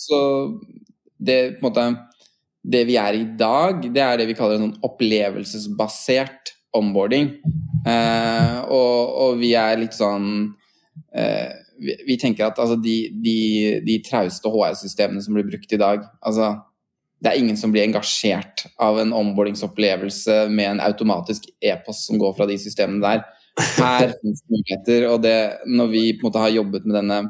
så 0.00 0.18
det, 1.20 1.38
måte, 1.64 1.86
det 2.64 2.84
vi 2.88 2.98
er 3.00 3.16
i 3.18 3.24
dag, 3.38 3.82
det 3.92 4.04
er 4.04 4.20
det 4.20 4.28
vi 4.30 4.36
kaller 4.38 4.60
en 4.60 4.76
opplevelsesbasert 4.84 6.54
onboarding. 6.74 7.30
Eh, 7.86 8.60
og, 8.64 9.16
og, 9.24 9.40
vi 9.40 9.52
er 9.58 9.76
litt 9.80 9.96
sånn 9.96 10.28
eh, 11.12 11.52
vi, 11.76 11.96
vi, 12.06 12.16
tenker 12.20 12.48
at 12.48 12.60
altså, 12.60 12.78
de, 12.80 12.96
de, 13.24 13.38
de 13.84 13.98
trauste 14.06 14.48
HR-systemene 14.50 15.20
som 15.24 15.36
blir 15.36 15.46
brukt 15.50 15.74
i 15.74 15.80
dag 15.80 16.06
altså 16.24 16.54
det 17.24 17.32
er 17.32 17.40
ingen 17.40 17.56
som 17.56 17.72
blir 17.72 17.86
engasjert 17.86 18.66
av 18.84 18.98
en 19.00 19.14
onboardingsopplevelse 19.16 20.42
med 20.52 20.74
en 20.74 20.82
automatisk 20.84 21.46
e-post 21.64 22.10
som 22.10 22.18
går 22.20 22.34
fra 22.36 22.46
de 22.50 22.58
systemene 22.60 23.00
der. 23.00 23.22
Her 23.78 24.10
finnes 24.10 24.42
det 24.42 24.52
muligheter, 24.52 25.06
og 25.08 25.22
det, 25.24 25.38
når 25.64 25.88
vi 25.94 26.02
på 26.18 26.26
en 26.26 26.28
måte 26.28 26.42
har 26.42 26.52
jobbet 26.52 26.84
med 26.84 26.98
denne 26.98 27.20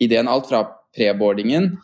ideen, 0.00 0.30
alt 0.32 0.48
fra 0.48 0.62
preboardingen 0.96 1.74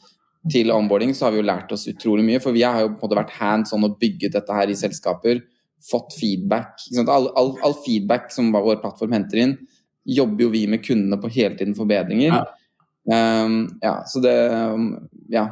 til 0.51 0.73
onboarding, 0.73 1.13
så 1.13 1.27
har 1.27 1.35
vi 1.35 1.43
jo 1.43 1.49
lært 1.51 1.73
oss 1.75 1.85
utrolig 1.91 2.25
mye. 2.25 2.41
For 2.41 2.57
vi 2.57 2.65
har 2.65 2.81
jo 2.81 2.95
på 2.95 3.03
en 3.03 3.05
måte 3.05 3.21
vært 3.21 3.37
hands 3.37 3.75
on 3.77 3.85
og 3.91 3.99
bygget 4.01 4.39
dette 4.39 4.57
her 4.57 4.73
i 4.73 4.79
selskaper. 4.79 5.43
Fått 5.91 6.17
feedback. 6.17 6.81
All, 7.03 7.29
all, 7.37 7.55
all, 7.67 7.77
feedback 7.85 8.33
som 8.33 8.49
vår 8.57 8.81
plattform 8.81 9.13
henter 9.17 9.43
inn, 9.45 9.55
jobber 10.09 10.47
jo 10.47 10.55
vi 10.55 10.65
med 10.71 10.85
kundene 10.85 11.21
på 11.21 11.29
hele 11.37 11.61
tiden 11.61 11.77
forbedringer. 11.77 12.41
Ja. 12.41 12.47
Um, 13.11 13.63
ja, 13.83 13.99
så 14.09 14.25
det 14.25 14.37
Ja. 15.33 15.49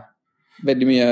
Veldig 0.66 0.86
mye 0.88 1.08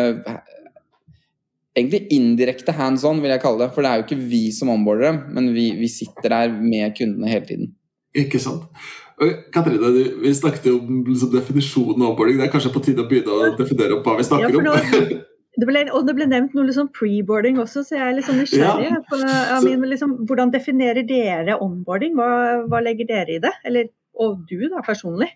egentlig 1.76 2.06
indirekte 2.14 2.75
hands 2.76 3.04
on, 3.04 3.21
vil 3.23 3.35
jeg 3.35 3.42
kalle 3.42 3.64
det. 3.64 3.73
For 3.75 3.85
det 3.85 3.90
er 3.90 4.00
jo 4.00 4.06
ikke 4.06 4.28
vi 4.33 4.45
som 4.54 4.73
onboarder 4.73 5.11
dem, 5.11 5.23
men 5.37 5.50
vi, 5.56 5.71
vi 5.78 5.90
sitter 5.92 6.33
der 6.33 6.54
med 6.56 6.97
kundene 6.99 7.30
hele 7.30 7.49
tiden. 7.49 7.75
Ikke 8.16 8.40
sant. 8.42 8.64
Katrine, 9.52 9.92
vi 10.21 10.35
snakket 10.37 10.68
jo 10.68 10.76
om 10.80 11.04
liksom, 11.06 11.30
definisjonen 11.33 12.02
av 12.02 12.12
onboarding. 12.12 12.40
Det 12.40 12.49
er 12.49 12.52
kanskje 12.52 12.73
på 12.75 12.85
tide 12.85 13.04
å 13.04 13.09
begynne 13.09 13.33
å 13.33 13.54
definere 13.56 13.97
opp 13.97 14.09
hva 14.09 14.18
vi 14.18 14.26
snakker 14.28 14.56
ja, 14.56 14.75
om? 14.75 15.14
det 15.61 15.68
ble, 15.68 15.85
og 15.97 16.09
det 16.09 16.16
ble 16.18 16.26
nevnt 16.28 16.56
noe 16.56 16.68
liksom 16.68 16.90
pre-boarding 16.97 17.61
også, 17.62 17.85
så 17.87 17.97
jeg 17.97 18.04
er 18.04 18.18
litt 18.18 18.28
sånn 18.28 18.42
nysgjerrig. 18.42 18.90
Ja. 18.90 19.00
På, 19.09 19.21
så, 19.21 19.76
liksom, 19.92 20.18
hvordan 20.28 20.52
definerer 20.52 21.06
dere 21.09 21.56
onboarding? 21.64 22.16
Hva, 22.18 22.28
hva, 22.68 22.83
legger 22.85 23.09
dere 23.09 23.38
i 23.38 23.40
det? 23.45 23.54
Eller, 23.68 23.88
og 24.21 24.45
du 24.50 24.59
da, 24.68 24.85
personlig? 24.85 25.30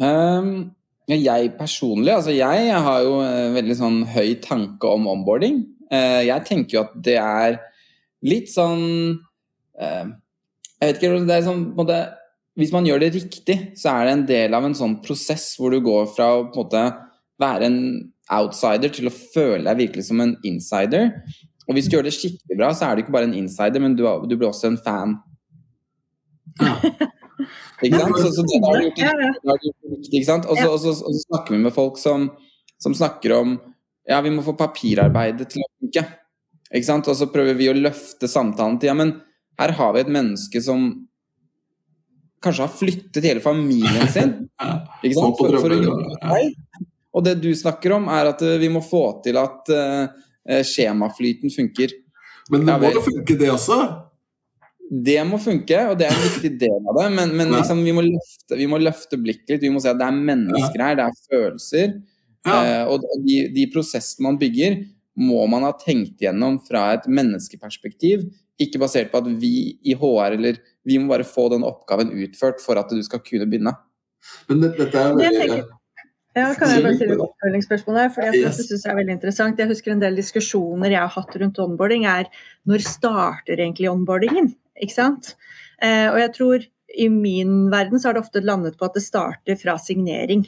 Um, 0.00 0.70
jeg 1.18 1.52
personlig, 1.58 2.12
altså 2.14 2.34
jeg, 2.34 2.70
har 2.84 3.02
jo 3.02 3.18
en 3.24 3.56
veldig 3.56 3.76
sånn 3.78 3.98
høy 4.12 4.36
tanke 4.44 4.86
om 4.90 5.08
onboarding. 5.10 5.62
Eh, 5.90 6.22
jeg 6.28 6.46
tenker 6.46 6.76
jo 6.76 6.82
at 6.84 6.96
det 7.02 7.16
er 7.18 7.58
litt 8.26 8.50
sånn 8.52 8.84
eh, 9.80 10.10
Jeg 10.76 10.86
vet 10.86 11.00
ikke, 11.00 11.22
det 11.26 11.34
er 11.34 11.46
sånn 11.46 11.64
på 11.72 11.72
en 11.72 11.80
måte 11.80 11.96
Hvis 12.60 12.70
man 12.74 12.86
gjør 12.86 13.00
det 13.02 13.08
riktig, 13.16 13.56
så 13.80 13.96
er 13.96 14.06
det 14.06 14.12
en 14.12 14.24
del 14.28 14.54
av 14.54 14.68
en 14.68 14.76
sånn 14.76 14.98
prosess 15.02 15.48
hvor 15.58 15.74
du 15.74 15.80
går 15.82 16.06
fra 16.14 16.28
å 16.36 16.44
på 16.50 16.60
en 16.60 16.62
måte 16.62 16.84
være 17.40 17.70
en 17.70 17.80
outsider 18.30 18.92
til 18.94 19.08
å 19.10 19.14
føle 19.14 19.64
deg 19.66 19.80
virkelig 19.86 20.06
som 20.10 20.20
en 20.22 20.36
insider. 20.46 21.08
Og 21.66 21.74
hvis 21.74 21.88
du 21.88 21.96
gjør 21.96 22.06
det 22.06 22.14
skikkelig 22.14 22.58
bra, 22.58 22.68
så 22.76 22.86
er 22.86 22.94
du 22.94 23.02
ikke 23.02 23.14
bare 23.16 23.30
en 23.30 23.38
insider, 23.38 23.82
men 23.82 23.96
du, 23.98 24.04
du 24.04 24.36
blir 24.36 24.50
også 24.50 24.68
en 24.70 24.78
fan. 24.84 25.16
Ja. 26.60 26.76
Ikke 27.82 28.00
sant? 28.00 28.18
Så, 28.20 28.30
så 28.36 28.44
det 28.46 28.60
har 28.64 28.78
gjort, 28.84 29.82
riktig, 29.90 30.20
ikke 30.20 30.28
sant? 30.28 30.48
Og 30.50 30.80
så, 30.82 30.94
snakker 31.24 31.56
vi 31.56 31.60
med 31.64 31.74
folk 31.74 32.00
som, 32.00 32.28
som, 32.80 32.96
snakker 32.96 33.36
om 33.38 33.54
ja, 34.08 34.20
vi 34.24 34.32
må 34.34 34.44
få 34.46 34.56
papirarbeidet 34.58 35.48
til 35.52 35.64
å 35.64 35.68
funke. 35.80 36.04
Ikke 36.70 36.86
sant? 36.86 37.10
Og 37.10 37.18
så 37.18 37.30
prøver 37.32 37.58
vi 37.58 37.70
å 37.70 37.76
løfte 37.76 38.30
samtalen 38.30 38.80
til 38.80 38.92
ja, 38.92 38.96
men 38.98 39.14
her 39.60 39.74
har 39.76 39.94
vi 39.94 40.04
et 40.04 40.12
menneske 40.12 40.62
som 40.64 40.90
kanskje 42.40 42.64
har 42.64 42.72
flyttet 42.72 43.26
hele 43.28 43.42
familien 43.44 44.08
sin 44.08 44.30
ikke 45.04 45.16
sant? 45.16 45.36
For, 45.40 45.58
for 45.60 45.76
å 45.76 45.80
jobbe 45.80 46.06
med 46.06 46.22
deg. 46.24 46.84
Og 47.10 47.26
det 47.26 47.38
du 47.42 47.50
snakker 47.58 47.96
om, 47.96 48.06
er 48.12 48.30
at 48.30 48.44
vi 48.62 48.68
må 48.70 48.82
få 48.86 49.02
til 49.24 49.38
at 49.40 49.66
skjemaflyten 50.66 51.50
funker. 51.52 51.92
Men 52.50 52.66
det 52.66 52.76
må 52.82 52.92
jo 52.94 53.02
funke, 53.02 53.34
det 53.38 53.50
også? 53.52 53.78
Det 54.90 55.20
må 55.22 55.38
funke, 55.38 55.76
og 55.86 55.98
det 56.00 56.08
er 56.08 56.16
en 56.16 56.24
viktig 56.28 56.52
del 56.58 56.88
av 56.90 56.96
det. 56.98 57.08
Men, 57.14 57.34
men 57.38 57.54
liksom, 57.54 57.82
vi, 57.86 57.94
må 57.94 58.04
løfte, 58.06 58.58
vi, 58.58 58.68
må 58.70 58.80
løfte, 58.82 59.20
blikket 59.22 59.54
litt. 59.54 59.66
Vi 59.66 59.72
må 59.74 59.82
se 59.82 59.92
at 59.92 60.00
det 60.00 60.08
er 60.08 60.22
mennesker 60.30 60.82
her, 60.82 60.98
det 60.98 61.06
er 61.06 61.20
følelser. 61.30 61.98
Ja. 62.48 62.56
Eh, 62.58 62.84
og 62.90 63.04
de, 63.26 63.42
de, 63.54 63.66
prosessene 63.72 64.26
man 64.30 64.40
bygger, 64.40 64.80
må 65.20 65.42
man 65.52 65.66
ha 65.66 65.74
tenkt 65.76 66.22
gjennom 66.24 66.58
fra 66.64 66.88
et 66.96 67.06
menneskeperspektiv. 67.10 68.28
Ikke 68.60 68.80
basert 68.82 69.10
på 69.12 69.20
at 69.22 69.28
vi 69.40 69.52
i 69.86 69.96
HR 69.96 70.36
eller 70.36 70.60
vi 70.86 70.96
må 71.00 71.12
bare 71.12 71.26
få 71.28 71.48
den 71.52 71.64
oppgaven 71.66 72.12
utført 72.24 72.62
for 72.64 72.80
at 72.80 72.90
du 72.92 73.00
skal 73.04 73.22
kunne 73.24 73.48
begynne. 73.48 73.74
Men 74.48 74.64
det, 74.64 74.74
dette 74.80 75.00
er 75.00 75.14
veldig... 75.16 75.60
Ja, 76.38 76.52
kan 76.54 76.70
jeg 76.70 76.84
bare 76.84 76.94
stille 76.94 77.16
et 77.16 77.22
oppfølgingsspørsmål 77.24 77.96
der? 77.98 78.10
for 78.14 78.22
jeg 78.22 78.52
synes 78.54 78.84
jeg 78.84 78.90
er 78.92 78.98
veldig 79.00 79.14
interessant. 79.16 79.58
Jeg 79.58 79.70
husker 79.70 79.92
en 79.92 80.02
del 80.02 80.18
diskusjoner 80.18 80.94
jeg 80.94 81.02
har 81.02 81.10
hatt 81.10 81.36
rundt 81.42 81.58
onboarding, 81.58 82.06
er 82.06 82.28
når 82.70 82.84
starter 82.86 83.58
egentlig 83.58 83.90
onboardingen? 83.90 84.52
Ikke 84.80 84.96
sant? 84.96 85.34
Eh, 85.82 86.08
og 86.10 86.18
jeg 86.20 86.34
tror 86.36 86.64
i 87.00 87.06
min 87.12 87.68
verden 87.70 88.00
så 88.00 88.10
har 88.10 88.16
det 88.16 88.24
ofte 88.24 88.42
landet 88.42 88.78
på 88.78 88.88
at 88.88 88.96
det 88.98 89.04
starter 89.04 89.58
fra 89.60 89.76
signering. 89.78 90.46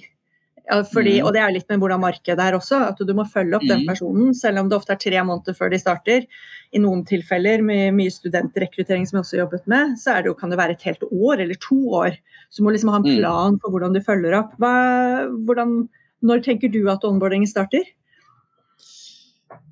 Fordi, 0.92 1.16
mm. 1.18 1.26
Og 1.26 1.32
det 1.34 1.40
er 1.42 1.52
litt 1.52 1.70
med 1.72 1.80
hvordan 1.82 2.00
markedet 2.00 2.42
er 2.44 2.54
også, 2.56 2.78
at 2.92 3.00
du 3.02 3.10
må 3.16 3.24
følge 3.28 3.58
opp 3.58 3.64
mm. 3.66 3.70
den 3.72 3.82
personen. 3.88 4.34
Selv 4.36 4.62
om 4.62 4.68
det 4.70 4.76
ofte 4.78 4.94
er 4.94 5.00
tre 5.02 5.22
måneder 5.26 5.56
før 5.58 5.72
de 5.72 5.80
starter. 5.82 6.26
I 6.72 6.80
noen 6.80 7.02
tilfeller 7.08 7.64
med 7.66 7.96
mye 7.96 8.12
studentrekruttering 8.14 9.04
som 9.08 9.18
jeg 9.18 9.26
også 9.26 9.40
jobbet 9.40 9.66
med, 9.70 9.96
så 10.00 10.20
det 10.22 10.30
jo, 10.30 10.36
kan 10.38 10.52
det 10.52 10.60
være 10.60 10.76
et 10.78 10.86
helt 10.86 11.02
år 11.10 11.42
eller 11.42 11.58
to 11.60 11.80
år. 11.98 12.14
Så 12.48 12.62
du 12.62 12.68
må 12.68 12.74
liksom 12.76 12.92
ha 12.94 13.00
en 13.02 13.08
mm. 13.08 13.16
plan 13.18 13.58
for 13.58 13.74
hvordan 13.74 13.96
du 13.96 14.00
følger 14.06 14.38
opp. 14.38 14.54
Hva, 14.62 14.76
hvordan, 15.48 15.74
når 16.22 16.46
tenker 16.46 16.72
du 16.72 16.84
at 16.92 17.04
onboardingen 17.08 17.50
starter? 17.50 17.90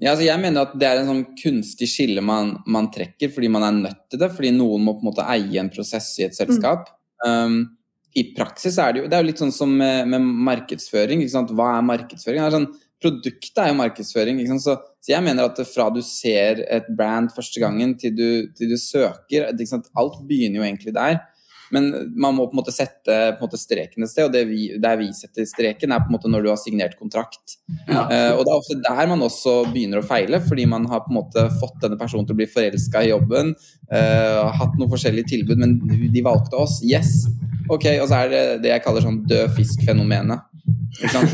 Ja, 0.01 0.13
altså 0.13 0.25
jeg 0.25 0.41
mener 0.41 0.65
at 0.65 0.73
det 0.81 0.89
er 0.89 1.01
en 1.01 1.11
sånn 1.11 1.27
kunstig 1.39 1.89
skille 1.91 2.23
man, 2.25 2.55
man, 2.71 2.89
trekker 2.93 3.33
fordi 3.33 3.51
man 3.53 3.67
er 3.67 3.77
nødt 3.77 4.03
til 4.13 4.23
det. 4.23 4.31
Fordi 4.37 4.53
noen 4.57 4.87
må 4.87 4.97
på 4.97 5.05
en 5.05 5.11
måte 5.11 5.27
eie 5.33 5.61
en 5.61 5.73
prosess 5.73 6.13
i 6.21 6.27
et 6.29 6.37
selskap. 6.37 6.89
Mm. 7.25 7.27
Um, 7.27 7.59
I 8.17 8.25
praksis 8.37 8.79
er 8.81 8.95
det 8.95 9.03
jo 9.03 9.11
det 9.11 9.19
er 9.19 9.25
jo 9.25 9.31
litt 9.31 9.43
sånn 9.43 9.55
som 9.55 9.75
med, 9.77 10.09
med 10.13 10.25
markedsføring. 10.51 11.25
Hva 11.53 11.75
er 11.77 11.91
markedsføring? 11.93 12.43
Er 12.43 12.57
sånn, 12.57 12.71
produktet 13.01 13.61
er 13.61 13.73
jo 13.73 13.79
markedsføring. 13.81 14.41
Så, 14.61 14.77
så, 15.01 15.13
jeg 15.13 15.25
mener 15.25 15.49
at 15.49 15.61
fra 15.69 15.89
du 15.95 16.01
ser 16.05 16.65
et 16.69 16.89
brand 16.97 17.33
første 17.37 17.63
gangen 17.63 17.97
til 18.01 18.17
du, 18.17 18.29
til 18.57 18.73
du 18.73 18.79
søker 18.81 19.51
Alt 19.51 20.23
begynner 20.29 20.61
jo 20.61 20.67
egentlig 20.67 20.97
der. 20.97 21.21
Men 21.75 21.89
man 22.19 22.37
må 22.37 22.47
på 22.49 22.57
en 22.57 22.61
måte 22.61 22.75
sette 22.75 23.17
en 23.31 23.41
måte 23.41 23.59
streken 23.61 24.05
et 24.05 24.11
sted, 24.11 24.27
og 24.27 24.51
vi, 24.51 24.71
der 24.83 24.99
vi 25.01 25.11
setter 25.17 25.47
streken, 25.49 25.95
er 25.95 26.03
på 26.03 26.11
en 26.11 26.17
måte 26.17 26.31
når 26.33 26.45
du 26.45 26.51
har 26.53 26.61
signert 26.61 26.97
kontrakt. 26.99 27.57
Ja. 27.87 28.07
Uh, 28.11 28.33
og 28.39 28.45
det 28.45 28.53
er 28.53 28.57
ofte 28.57 28.79
der 28.87 29.11
man 29.11 29.27
også 29.27 29.57
begynner 29.71 30.03
å 30.03 30.07
feile, 30.07 30.43
fordi 30.45 30.67
man 30.71 30.89
har 30.91 31.05
på 31.05 31.13
en 31.13 31.21
måte 31.21 31.47
fått 31.61 31.79
denne 31.85 31.99
personen 32.01 32.29
til 32.29 32.37
å 32.37 32.41
bli 32.43 32.49
forelska 32.51 33.05
i 33.07 33.13
jobben, 33.13 33.55
uh, 33.93 34.51
hatt 34.59 34.79
noen 34.79 34.93
forskjellige 34.93 35.31
tilbud, 35.35 35.63
men 35.63 35.79
de 36.11 36.27
valgte 36.27 36.59
oss. 36.59 36.81
Yes! 36.87 37.25
Ok, 37.71 37.87
Og 38.01 38.09
så 38.11 38.25
er 38.25 38.31
det 38.33 38.45
det 38.65 38.73
jeg 38.73 38.83
kaller 38.83 39.05
sånn 39.05 39.21
død 39.31 39.53
fisk-fenomenet. 39.55 40.49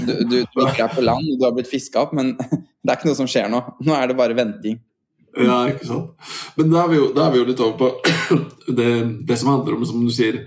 Du, 0.04 0.12
du, 0.28 0.36
du, 0.44 0.58
ikke 0.66 0.84
er 0.84 0.92
på 0.92 1.04
land, 1.04 1.24
du 1.38 1.44
har 1.46 1.54
blitt 1.56 1.70
fiska 1.70 2.02
opp, 2.04 2.12
men 2.16 2.34
det 2.84 2.92
er 2.92 2.98
ikke 2.98 3.08
noe 3.08 3.18
som 3.18 3.30
skjer 3.30 3.48
nå. 3.52 3.62
Nå 3.86 3.96
er 3.96 4.10
det 4.10 4.18
bare 4.18 4.36
venting. 4.36 4.76
Ja, 5.36 5.56
ikke 5.68 5.86
sant. 5.86 6.12
Men 6.56 6.70
da 6.72 6.84
er 6.84 6.92
er 6.96 7.32
vi 7.32 7.40
jo 7.40 7.48
litt 7.48 7.60
over 7.60 7.76
på 7.80 7.88
det, 8.78 8.92
det, 9.28 9.38
som 9.38 9.52
handler 9.52 9.76
om, 9.76 9.84
som 9.88 10.04
du 10.04 10.12
sier 10.12 10.38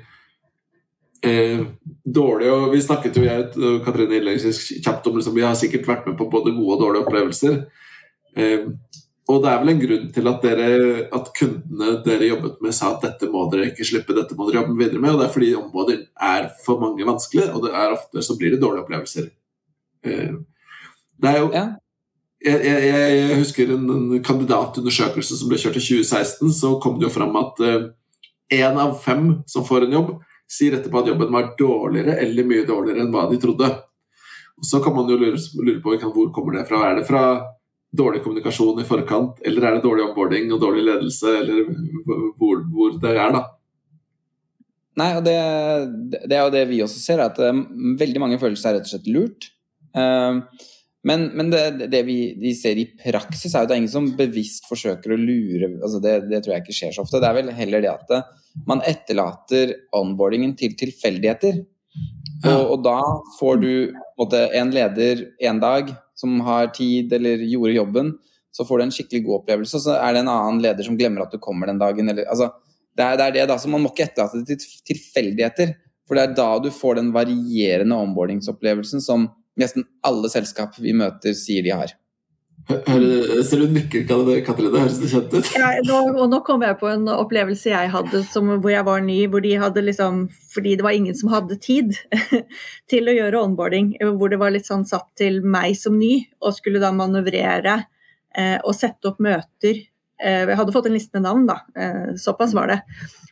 eh, 1.22 1.62
Dårlig 2.06 2.50
og 2.52 2.72
Vi 2.74 2.82
snakket 2.82 3.20
jo, 3.20 3.26
jeg 3.28 3.52
og 3.54 3.84
Katrine 3.86 4.18
innledningsvis 4.18 4.82
kjapt 4.84 5.08
om 5.08 5.20
liksom, 5.20 5.36
Vi 5.38 5.46
har 5.46 5.58
sikkert 5.60 5.88
vært 5.88 6.08
med 6.10 6.18
på 6.18 6.30
både 6.32 6.56
gode 6.56 6.78
og 6.78 6.82
dårlige 6.82 7.06
opplevelser. 7.06 7.60
Eh, 8.36 8.66
og 9.30 9.44
det 9.44 9.50
er 9.52 9.60
vel 9.62 9.72
en 9.76 9.82
grunn 9.84 10.08
til 10.14 10.28
at, 10.32 10.40
dere, 10.42 10.70
at 11.14 11.28
kundene 11.38 11.92
dere 12.06 12.32
jobbet 12.32 12.64
med, 12.66 12.74
sa 12.74 12.96
at 12.96 13.04
dette 13.06 13.28
må 13.30 13.44
dere 13.52 13.68
ikke 13.70 13.86
slippe, 13.86 14.16
dette 14.18 14.34
må 14.38 14.48
dere 14.48 14.64
jobbe 14.64 14.80
videre 14.80 15.04
med. 15.04 15.12
og 15.14 15.20
Det 15.22 15.28
er 15.28 15.36
fordi 15.36 15.50
områder 15.60 16.00
er 16.32 16.48
for 16.64 16.82
mange 16.82 17.06
vanskelig, 17.06 17.46
og 17.54 17.68
det 17.68 17.76
er 17.78 17.94
ofte 17.94 18.24
så 18.26 18.38
blir 18.40 18.56
det 18.56 18.62
dårlige 18.64 18.88
opplevelser. 18.88 19.30
Eh, 20.02 20.34
det 21.20 21.30
er 21.30 21.40
jo 21.44 21.54
ja 21.54 21.68
jeg, 22.40 22.60
jeg, 22.64 22.94
jeg, 23.18 23.38
husker 23.42 23.74
en, 23.76 23.86
en, 23.92 24.24
kandidatundersøkelse 24.24 25.38
som 25.40 25.52
ble 25.52 25.60
kjørt 25.60 25.80
i 25.80 25.84
2016. 25.84 26.54
Så 26.56 26.74
kom 26.84 26.98
det 27.00 27.10
jo 27.10 27.14
fram 27.14 27.36
at 27.42 27.60
én 27.60 28.80
uh, 28.80 28.84
av 28.86 28.96
fem 29.04 29.32
som 29.50 29.68
får 29.68 29.88
en 29.88 29.96
jobb, 30.00 30.16
sier 30.50 30.78
etterpå 30.78 31.02
at 31.02 31.12
jobben 31.12 31.34
var 31.36 31.54
dårligere 31.60 32.16
eller 32.24 32.48
mye 32.48 32.66
dårligere 32.68 33.06
enn 33.06 33.14
hva 33.14 33.28
de 33.30 33.40
trodde. 33.42 33.70
Og 34.60 34.68
så 34.68 34.82
kan 34.84 34.96
man 34.96 35.08
jo 35.12 35.20
lure, 35.20 35.40
lure 35.60 35.82
på 35.84 35.96
hvor 36.16 36.34
kommer 36.36 36.58
det 36.58 36.68
fra. 36.72 36.82
Er 36.90 37.00
det 37.00 37.08
fra 37.08 37.24
dårlig 37.96 38.22
kommunikasjon 38.24 38.82
i 38.82 38.88
forkant, 38.88 39.40
eller 39.46 39.66
er 39.66 39.78
det 39.78 39.86
dårlig 39.86 40.04
onboarding 40.06 40.52
og 40.54 40.62
dårlig 40.62 40.84
ledelse, 40.86 41.32
eller 41.42 41.70
hvor, 42.38 42.62
hvor 42.70 42.98
det 43.02 43.14
er, 43.16 43.32
da? 43.34 43.46
Nei, 45.00 45.14
og 45.18 45.24
det, 45.26 45.38
det, 46.20 46.36
er 46.36 46.44
jo 46.44 46.54
det 46.54 46.66
vi 46.70 46.82
også 46.84 47.00
ser, 47.02 47.24
at 47.24 47.40
um, 47.40 47.64
veldig 47.98 48.22
mange 48.22 48.40
føler 48.42 48.60
seg 48.60 48.76
rett 48.76 48.86
og 48.86 48.94
slett 48.94 49.10
lurt. 49.10 49.50
Uh, 49.96 50.44
men, 51.10 51.26
men 51.38 51.50
det, 51.50 51.64
det, 51.90 52.04
vi 52.06 52.18
de 52.38 52.52
ser 52.58 52.78
i 52.78 52.86
praksis, 53.02 53.54
er 53.54 53.66
jo 53.66 53.70
det 53.72 53.76
er 53.76 53.82
ingen 53.82 53.92
som 53.92 54.12
bevisst 54.18 54.70
forsøker 54.70 55.16
å 55.16 55.18
lure 55.20 55.72
altså 55.80 56.02
det, 56.04 56.14
det, 56.30 56.44
tror 56.46 56.56
jeg 56.56 56.66
ikke 56.66 56.78
skjer 56.78 56.96
så 56.96 57.06
ofte. 57.06 57.22
Det 57.22 57.30
er 57.30 57.38
vel 57.40 57.52
heller 57.58 57.84
det 57.84 57.92
at 57.92 58.14
man 58.70 58.84
etterlater 58.88 59.74
onboardingen 59.96 60.54
til 60.60 60.76
tilfeldigheter. 60.80 61.62
Ja. 62.44 62.54
Og, 62.56 62.76
og, 62.76 62.78
da 62.86 63.00
får 63.40 63.60
du 63.64 63.72
måte, 64.20 64.46
en 64.56 64.72
leder 64.76 65.26
en 65.50 65.60
dag 65.62 65.92
som 66.20 66.40
har 66.46 66.72
tid 66.76 67.14
eller 67.16 67.42
gjorde 67.48 67.76
jobben, 67.76 68.14
så 68.56 68.66
får 68.68 68.80
du 68.80 68.86
en 68.86 68.94
skikkelig 68.94 69.26
god 69.26 69.38
opplevelse. 69.42 69.78
Og 69.78 69.86
så 69.86 69.98
er 69.98 70.16
det 70.16 70.24
en 70.24 70.32
annen 70.32 70.62
leder 70.64 70.88
som 70.88 70.98
glemmer 71.00 71.26
at 71.26 71.34
du 71.36 71.40
kommer 71.42 71.70
den 71.70 71.82
dagen. 71.82 72.12
Eller, 72.12 72.28
altså, 72.32 72.52
det, 72.96 73.06
er, 73.06 73.20
det 73.20 73.28
er 73.28 73.36
det 73.38 73.50
da, 73.52 73.60
så 73.60 73.72
Man 73.72 73.86
må 73.86 73.94
ikke 73.94 74.10
etterlate 74.10 74.44
det 74.44 74.60
til 74.60 74.86
tilfeldigheter. 74.94 75.76
For 76.10 76.18
det 76.18 76.26
er 76.26 76.38
da 76.40 76.50
du 76.64 76.72
får 76.74 76.98
den 77.00 77.12
varierende 77.16 77.98
onboardingsopplevelsen 78.08 79.04
som 79.06 79.28
nesten 79.60 79.88
alle 80.06 80.32
selskap 80.32 80.78
vi 80.80 80.96
møter, 80.98 81.36
sier 81.38 81.66
de 81.66 81.76
har. 81.76 81.96
Ser 82.70 83.64
du 83.64 83.72
nikker, 83.74 84.04
Katrine? 84.46 84.78
Høres 84.78 85.00
det 85.02 85.10
kjent 85.10 85.32
ut? 85.34 85.48
Ja, 85.58 85.72
nå, 85.88 86.00
og 86.22 86.28
nå 86.30 86.40
kom 86.46 86.62
jeg 86.62 86.78
på 86.78 86.90
en 86.92 87.08
opplevelse 87.10 87.72
jeg 87.72 87.90
hadde 87.90 88.22
som, 88.30 88.52
hvor 88.62 88.70
jeg 88.70 88.86
var 88.86 89.02
ny. 89.02 89.24
hvor 89.32 89.42
de 89.42 89.56
hadde 89.58 89.82
liksom, 89.88 90.28
Fordi 90.54 90.76
det 90.78 90.86
var 90.86 90.94
ingen 90.94 91.18
som 91.18 91.32
hadde 91.34 91.58
tid 91.58 91.98
til 92.92 93.10
å 93.10 93.16
gjøre 93.16 93.42
onboarding. 93.42 93.96
Hvor 94.20 94.30
det 94.30 94.42
var 94.42 94.54
litt 94.54 94.70
sånn 94.70 94.86
satt 94.86 95.10
til 95.18 95.42
meg 95.42 95.80
som 95.82 95.98
ny, 95.98 96.28
og 96.46 96.54
skulle 96.60 96.84
da 96.84 96.92
manøvrere 96.94 97.80
eh, 98.38 98.60
og 98.62 98.76
sette 98.78 99.10
opp 99.10 99.24
møter. 99.24 99.82
Eh, 100.20 100.44
jeg 100.50 100.60
hadde 100.60 100.76
fått 100.76 100.90
en 100.90 100.96
liste 100.98 101.16
med 101.16 101.28
navn, 101.28 101.48
da. 101.50 101.62
Eh, 101.80 102.16
såpass 102.20 102.54
var 102.58 102.74
det 102.74 102.82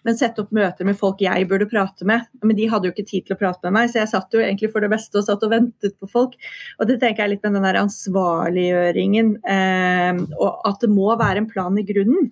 men 0.07 0.15
sette 0.15 0.39
opp 0.39 0.53
møter 0.55 0.87
med 0.87 0.95
folk 0.95 1.19
jeg 1.19 1.47
burde 1.49 1.67
prate 1.67 2.07
med. 2.07 2.27
Men 2.39 2.55
de 2.55 2.69
hadde 2.71 2.87
jo 2.87 2.93
ikke 2.95 3.07
tid 3.09 3.27
til 3.27 3.35
å 3.35 3.39
prate 3.41 3.67
med 3.67 3.75
meg, 3.75 3.91
så 3.91 3.99
jeg 3.99 4.11
satt 4.13 4.35
jo 4.35 4.39
egentlig 4.39 4.71
for 4.71 4.83
det 4.83 4.91
beste 4.93 5.19
og 5.19 5.25
satt 5.27 5.43
og 5.43 5.51
ventet 5.51 5.97
på 5.99 6.07
folk. 6.11 6.37
Og 6.79 6.87
det 6.87 6.99
tenker 7.01 7.25
jeg 7.25 7.35
litt 7.35 7.43
med 7.43 7.57
den 7.57 7.67
der 7.67 7.81
ansvarliggjøringen, 7.81 9.33
eh, 9.43 10.21
og 10.39 10.61
at 10.69 10.83
det 10.83 10.91
må 10.93 11.11
være 11.19 11.43
en 11.43 11.49
plan 11.51 11.75
i 11.75 11.85
grunnen. 11.87 12.29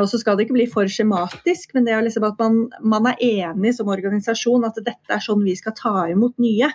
Og 0.00 0.06
så 0.08 0.18
skal 0.18 0.38
det 0.38 0.46
ikke 0.46 0.56
bli 0.56 0.66
for 0.72 0.88
skjematisk, 0.88 1.74
men 1.76 1.84
det 1.84 1.92
er 1.92 2.04
liksom 2.06 2.24
at 2.24 2.38
man, 2.40 2.62
man 2.80 3.10
er 3.10 3.18
enig 3.22 3.74
som 3.76 3.90
organisasjon 3.92 4.64
at 4.64 4.80
dette 4.80 5.12
er 5.12 5.20
sånn 5.20 5.44
vi 5.44 5.52
skal 5.58 5.76
ta 5.76 6.06
imot 6.08 6.38
nye. 6.40 6.70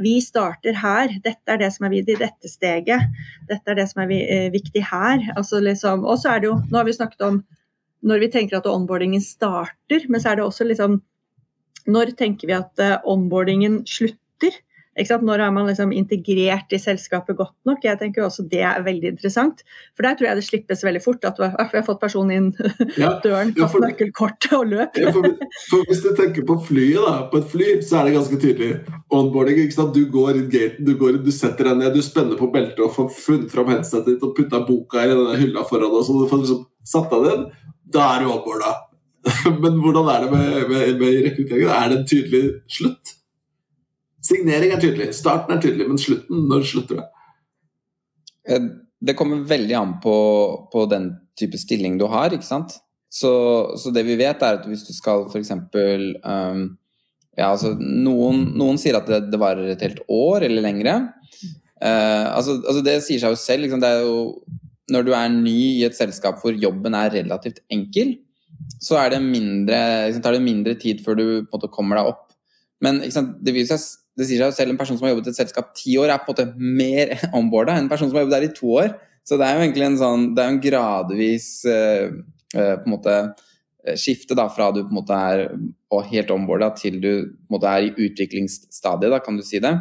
Vi 0.00 0.16
starter 0.22 0.74
her, 0.82 1.12
dette 1.22 1.52
er 1.52 1.60
det 1.60 1.70
som 1.74 1.86
er 1.86 1.92
viktig 1.92 2.16
i 2.16 2.22
dette 2.24 2.50
steget. 2.50 3.12
Dette 3.46 3.70
er 3.70 3.78
det 3.78 3.86
som 3.90 4.02
er 4.02 4.14
eh, 4.16 4.48
viktig 4.50 4.82
her. 4.90 5.22
Altså 5.36 5.60
liksom, 5.62 6.02
og 6.02 6.18
så 6.18 6.34
er 6.34 6.42
det 6.42 6.50
jo, 6.50 6.56
nå 6.66 6.80
har 6.80 6.88
vi 6.88 6.96
snakket 6.96 7.22
om 7.26 7.42
når 8.04 8.20
vi 8.20 8.30
tenker 8.34 8.58
at 8.58 8.66
onboardingen 8.68 9.22
starter, 9.24 10.04
men 10.10 10.20
så 10.20 10.32
er 10.32 10.40
det 10.40 10.48
også 10.48 10.66
liksom 10.68 11.02
Når 11.84 12.14
tenker 12.16 12.48
vi 12.48 12.54
at 12.56 12.80
eh, 12.80 13.00
onboardingen 13.04 13.82
slutter? 13.84 14.18
Når 14.94 15.42
er 15.42 15.50
man 15.50 15.66
liksom 15.66 15.92
integrert 15.92 16.72
i 16.72 16.78
selskapet 16.78 17.36
godt 17.36 17.54
nok? 17.66 17.82
Jeg 17.82 17.98
tenker 17.98 18.24
også 18.24 18.46
Det 18.50 18.62
er 18.62 18.82
veldig 18.84 19.14
interessant. 19.14 19.64
For 19.96 20.06
der 20.06 20.14
tror 20.14 20.28
jeg 20.28 20.36
det 20.36 20.44
slippes 20.46 20.84
veldig 20.84 21.02
fort. 21.02 21.24
At 21.24 21.40
vi 21.40 21.48
har 21.50 21.86
fått 21.86 22.00
personen 22.00 22.30
inn 22.30 22.50
ja, 23.02 23.16
døren, 23.24 23.54
ja, 23.56 23.66
ja, 23.66 23.80
nøkkelkortet 23.86 24.52
og 24.54 24.70
løp. 24.70 25.00
Ja, 25.00 25.10
for, 25.14 25.26
for, 25.70 25.84
Hvis 25.90 26.04
du 26.04 26.12
tenker 26.14 26.46
på 26.46 26.58
flyet, 26.68 27.02
da, 27.02 27.16
på 27.32 27.42
et 27.42 27.50
fly, 27.50 27.68
så 27.82 28.00
er 28.00 28.08
det 28.08 28.16
ganske 28.18 28.38
tydelig. 28.38 28.70
Onboarding. 29.10 29.64
ikke 29.64 29.78
sant? 29.78 29.96
Du 29.96 30.06
går 30.10 30.38
inn 30.38 30.48
gaten, 30.52 30.86
du, 30.86 30.94
går, 31.00 31.18
du 31.24 31.32
setter 31.34 31.70
deg 31.70 31.82
ned, 31.82 31.94
du 31.94 32.04
spenner 32.04 32.38
på 32.38 32.52
beltet 32.54 32.82
og 32.84 32.94
får 32.94 33.10
funnet 33.18 33.52
fram 33.52 33.72
headsetet 33.72 34.14
ditt 34.14 34.24
og 34.26 34.36
putta 34.38 34.62
boka 34.66 35.02
i 35.02 35.10
denne 35.10 35.36
hylla 35.40 35.66
foran 35.68 35.90
deg. 35.90 36.06
Så 36.06 36.16
du 36.16 36.26
får 36.30 36.44
liksom 36.44 36.64
satt 36.86 37.12
deg 37.12 37.28
ned 37.28 37.46
da 37.94 38.06
er 38.14 38.24
du 38.24 38.32
onboarda. 38.32 38.72
Men 39.62 39.78
hvordan 39.82 40.08
er 40.12 40.24
det 40.24 40.30
med, 40.32 40.56
med, 40.70 40.96
med 41.00 41.20
rekrutteringen? 41.28 41.70
Er 41.70 41.90
det 41.90 42.00
en 42.00 42.08
tydelig 42.08 42.42
slutt? 42.70 43.14
Signering 44.24 44.72
er 44.72 44.80
tydelig, 44.80 45.10
starten 45.16 45.56
er 45.56 45.60
tydelig, 45.60 45.88
men 45.90 46.00
slutten, 46.00 46.46
når 46.48 46.64
slutter 46.68 47.00
det? 47.00 47.08
Eh, 48.48 48.70
det 49.04 49.16
kommer 49.18 49.44
veldig 49.48 49.76
an 49.76 49.98
på, 50.00 50.16
på 50.72 50.86
den 50.88 51.10
type 51.38 51.58
stilling 51.60 51.98
du 52.00 52.06
har, 52.08 52.32
ikke 52.32 52.46
sant. 52.46 52.78
Så, 53.14 53.30
så, 53.78 53.92
det 53.94 54.02
vi 54.08 54.16
vet, 54.18 54.40
er 54.42 54.58
at 54.58 54.64
hvis 54.66 54.86
du 54.88 54.94
skal 54.96 55.28
f.eks. 55.28 55.52
Um, 55.54 56.64
ja, 57.36 57.50
altså, 57.50 57.74
noen, 57.78 58.48
noen 58.58 58.80
sier 58.80 58.98
at 58.98 59.10
det, 59.10 59.20
det, 59.30 59.40
varer 59.42 59.74
et 59.74 59.84
helt 59.84 60.00
år 60.10 60.46
eller 60.48 60.64
lengre. 60.64 60.96
Uh, 61.78 62.32
altså, 62.34 62.58
altså, 62.62 62.80
Det 62.86 62.96
sier 63.06 63.22
seg 63.22 63.34
jo 63.34 63.38
selv. 63.38 63.66
Liksom, 63.66 63.82
det 63.84 63.90
er 63.90 64.02
jo, 64.06 64.18
når 64.94 65.06
du 65.06 65.12
er 65.14 65.30
ny 65.34 65.58
i 65.76 65.86
et 65.86 65.98
selskap 65.98 66.40
hvor 66.42 66.56
jobben 66.58 66.96
er 66.98 67.14
relativt 67.14 67.62
enkel, 67.74 68.16
så 68.82 68.98
er 69.02 69.14
det 69.14 69.22
mindre, 69.22 69.78
liksom, 70.08 70.24
tar 70.24 70.38
det 70.38 70.46
mindre 70.46 70.74
tid 70.80 71.04
før 71.04 71.20
du 71.20 71.24
på 71.26 71.44
en 71.44 71.52
måte 71.54 71.72
kommer 71.74 72.00
deg 72.00 72.10
opp. 72.14 72.24
Men 72.82 72.98
sant, 73.14 73.36
det, 73.46 73.54
seg, 73.70 73.84
det, 74.18 74.28
sier 74.28 74.44
seg 74.44 74.58
selv 74.58 74.74
en 74.74 74.78
person 74.80 74.98
som 74.98 75.08
har 75.08 75.14
jobbet 75.14 75.30
i 75.30 75.34
et 75.34 75.40
selskap 75.40 75.72
ti 75.78 75.96
år, 76.00 76.12
er 76.12 76.22
på 76.22 76.30
en 76.30 76.36
måte 76.36 76.70
mer 76.82 77.16
onboarda 77.38 77.74
enn 77.74 77.86
en 77.86 77.90
person 77.92 78.10
som 78.10 78.18
har 78.18 78.26
jobbet 78.26 78.38
der 78.38 78.48
i 78.48 78.54
to 78.56 78.76
år. 78.82 78.94
Så 79.24 79.40
det 79.40 79.48
er 79.48 79.56
jo 79.56 79.64
egentlig 79.64 79.88
en 79.88 80.00
sånn, 80.02 80.30
det 80.36 80.44
er 80.44 80.52
en 80.52 80.62
gradvis 80.62 81.48
uh, 81.64 82.12
uh, 82.54 82.74
på 82.76 82.84
en 82.84 82.92
måte 82.92 83.18
Eh, 83.84 83.98
skifte 84.00 84.36
da, 84.36 84.46
fra 84.48 84.70
du 84.72 84.80
på 84.82 84.92
en 84.92 84.96
måte 84.96 85.18
er 85.28 85.42
helt 86.08 86.32
onboarda 86.32 86.70
til 86.78 86.96
du 87.02 87.10
på 87.10 87.52
en 87.52 87.54
måte 87.58 87.68
er 87.68 87.88
i 87.88 88.06
utviklingsstadiet, 88.06 89.12
da, 89.12 89.20
kan 89.20 89.36
du 89.36 89.44
si 89.44 89.60
det. 89.60 89.74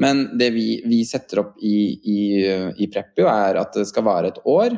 Men 0.00 0.26
det 0.40 0.50
vi, 0.54 0.66
vi 0.88 1.00
setter 1.08 1.42
opp 1.42 1.56
i, 1.64 1.76
i, 2.04 2.20
i 2.84 2.88
Preppio, 2.92 3.28
er 3.32 3.58
at 3.60 3.74
det 3.76 3.86
skal 3.88 4.04
vare 4.06 4.32
et 4.32 4.40
år. 4.48 4.76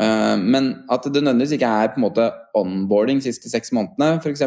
Uh, 0.00 0.34
men 0.40 0.72
at 0.90 1.04
det 1.06 1.22
nødvendigvis 1.22 1.54
ikke 1.54 1.70
er 1.84 1.92
på 1.92 2.00
en 2.00 2.06
måte 2.08 2.28
onboarding 2.58 3.20
de 3.20 3.28
siste 3.28 3.52
seks 3.52 3.70
månedene, 3.76 4.18
f.eks. 4.18 4.42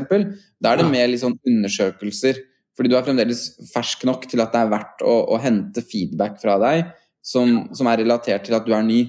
Da 0.60 0.74
er 0.74 0.82
det 0.82 0.90
mer 0.90 1.08
liksom 1.14 1.38
undersøkelser. 1.48 2.42
Fordi 2.78 2.92
du 2.92 2.96
er 2.98 3.06
fremdeles 3.06 3.44
fersk 3.72 4.06
nok 4.06 4.28
til 4.30 4.44
at 4.44 4.54
det 4.54 4.62
er 4.62 4.72
verdt 4.72 5.02
å, 5.02 5.16
å 5.34 5.40
hente 5.42 5.82
feedback 5.82 6.38
fra 6.42 6.60
deg 6.62 6.92
som, 7.26 7.66
som, 7.76 7.90
er 7.90 8.04
relatert 8.04 8.46
til 8.48 8.56
at 8.56 8.68
du 8.68 8.74
er 8.78 8.86
ny. 8.86 9.02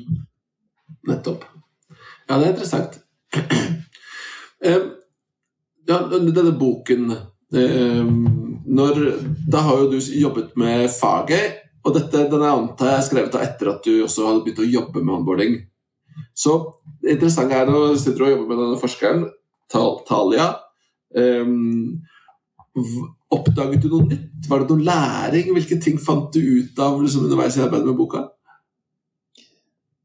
Nettopp. 1.08 1.44
Ja, 2.28 2.38
det 2.38 2.44
er 2.46 2.54
interessant. 2.54 2.98
Ja, 5.88 6.02
denne 6.10 6.50
boken 6.58 7.06
når, 7.48 8.98
Da 9.48 9.62
har 9.64 9.78
jo 9.80 9.86
du 9.92 9.98
jobbet 10.20 10.56
med 10.60 10.90
faget, 10.92 11.62
og 11.86 11.94
dette, 11.96 12.26
den 12.28 12.42
er 12.42 12.50
antar 12.50 12.90
jeg 12.96 13.06
skrevet 13.06 13.36
av 13.38 13.44
etter 13.46 13.70
at 13.72 13.86
du 13.86 14.02
også 14.04 14.26
hadde 14.26 14.42
begynt 14.44 14.60
å 14.60 14.68
jobbe 14.68 15.00
med 15.00 15.14
onboarding. 15.14 15.54
Så 16.36 16.58
det 17.00 17.14
interessante 17.16 17.56
er 17.56 17.70
nå 17.70 17.94
sitter 17.96 18.18
du 18.18 18.26
og 18.26 18.34
jobber 18.34 18.50
med 18.50 18.60
denne 18.60 18.80
forskeren, 18.82 19.22
Talia. 19.72 20.50
Um, 21.16 22.02
oppdaget 23.34 23.82
du 23.84 23.88
noe 23.92 24.08
nytt? 24.08 24.46
Var 24.48 24.62
det 24.62 24.70
noe 24.72 24.86
læring? 24.86 25.50
Hvilke 25.56 25.80
ting 25.82 25.98
fant 26.00 26.30
du 26.34 26.40
ut 26.40 26.78
av 26.80 27.00
liksom, 27.02 27.26
underveis 27.28 27.58
i 27.58 27.64
arbeidet 27.64 27.90
med 27.90 27.98
boka? 27.98 28.26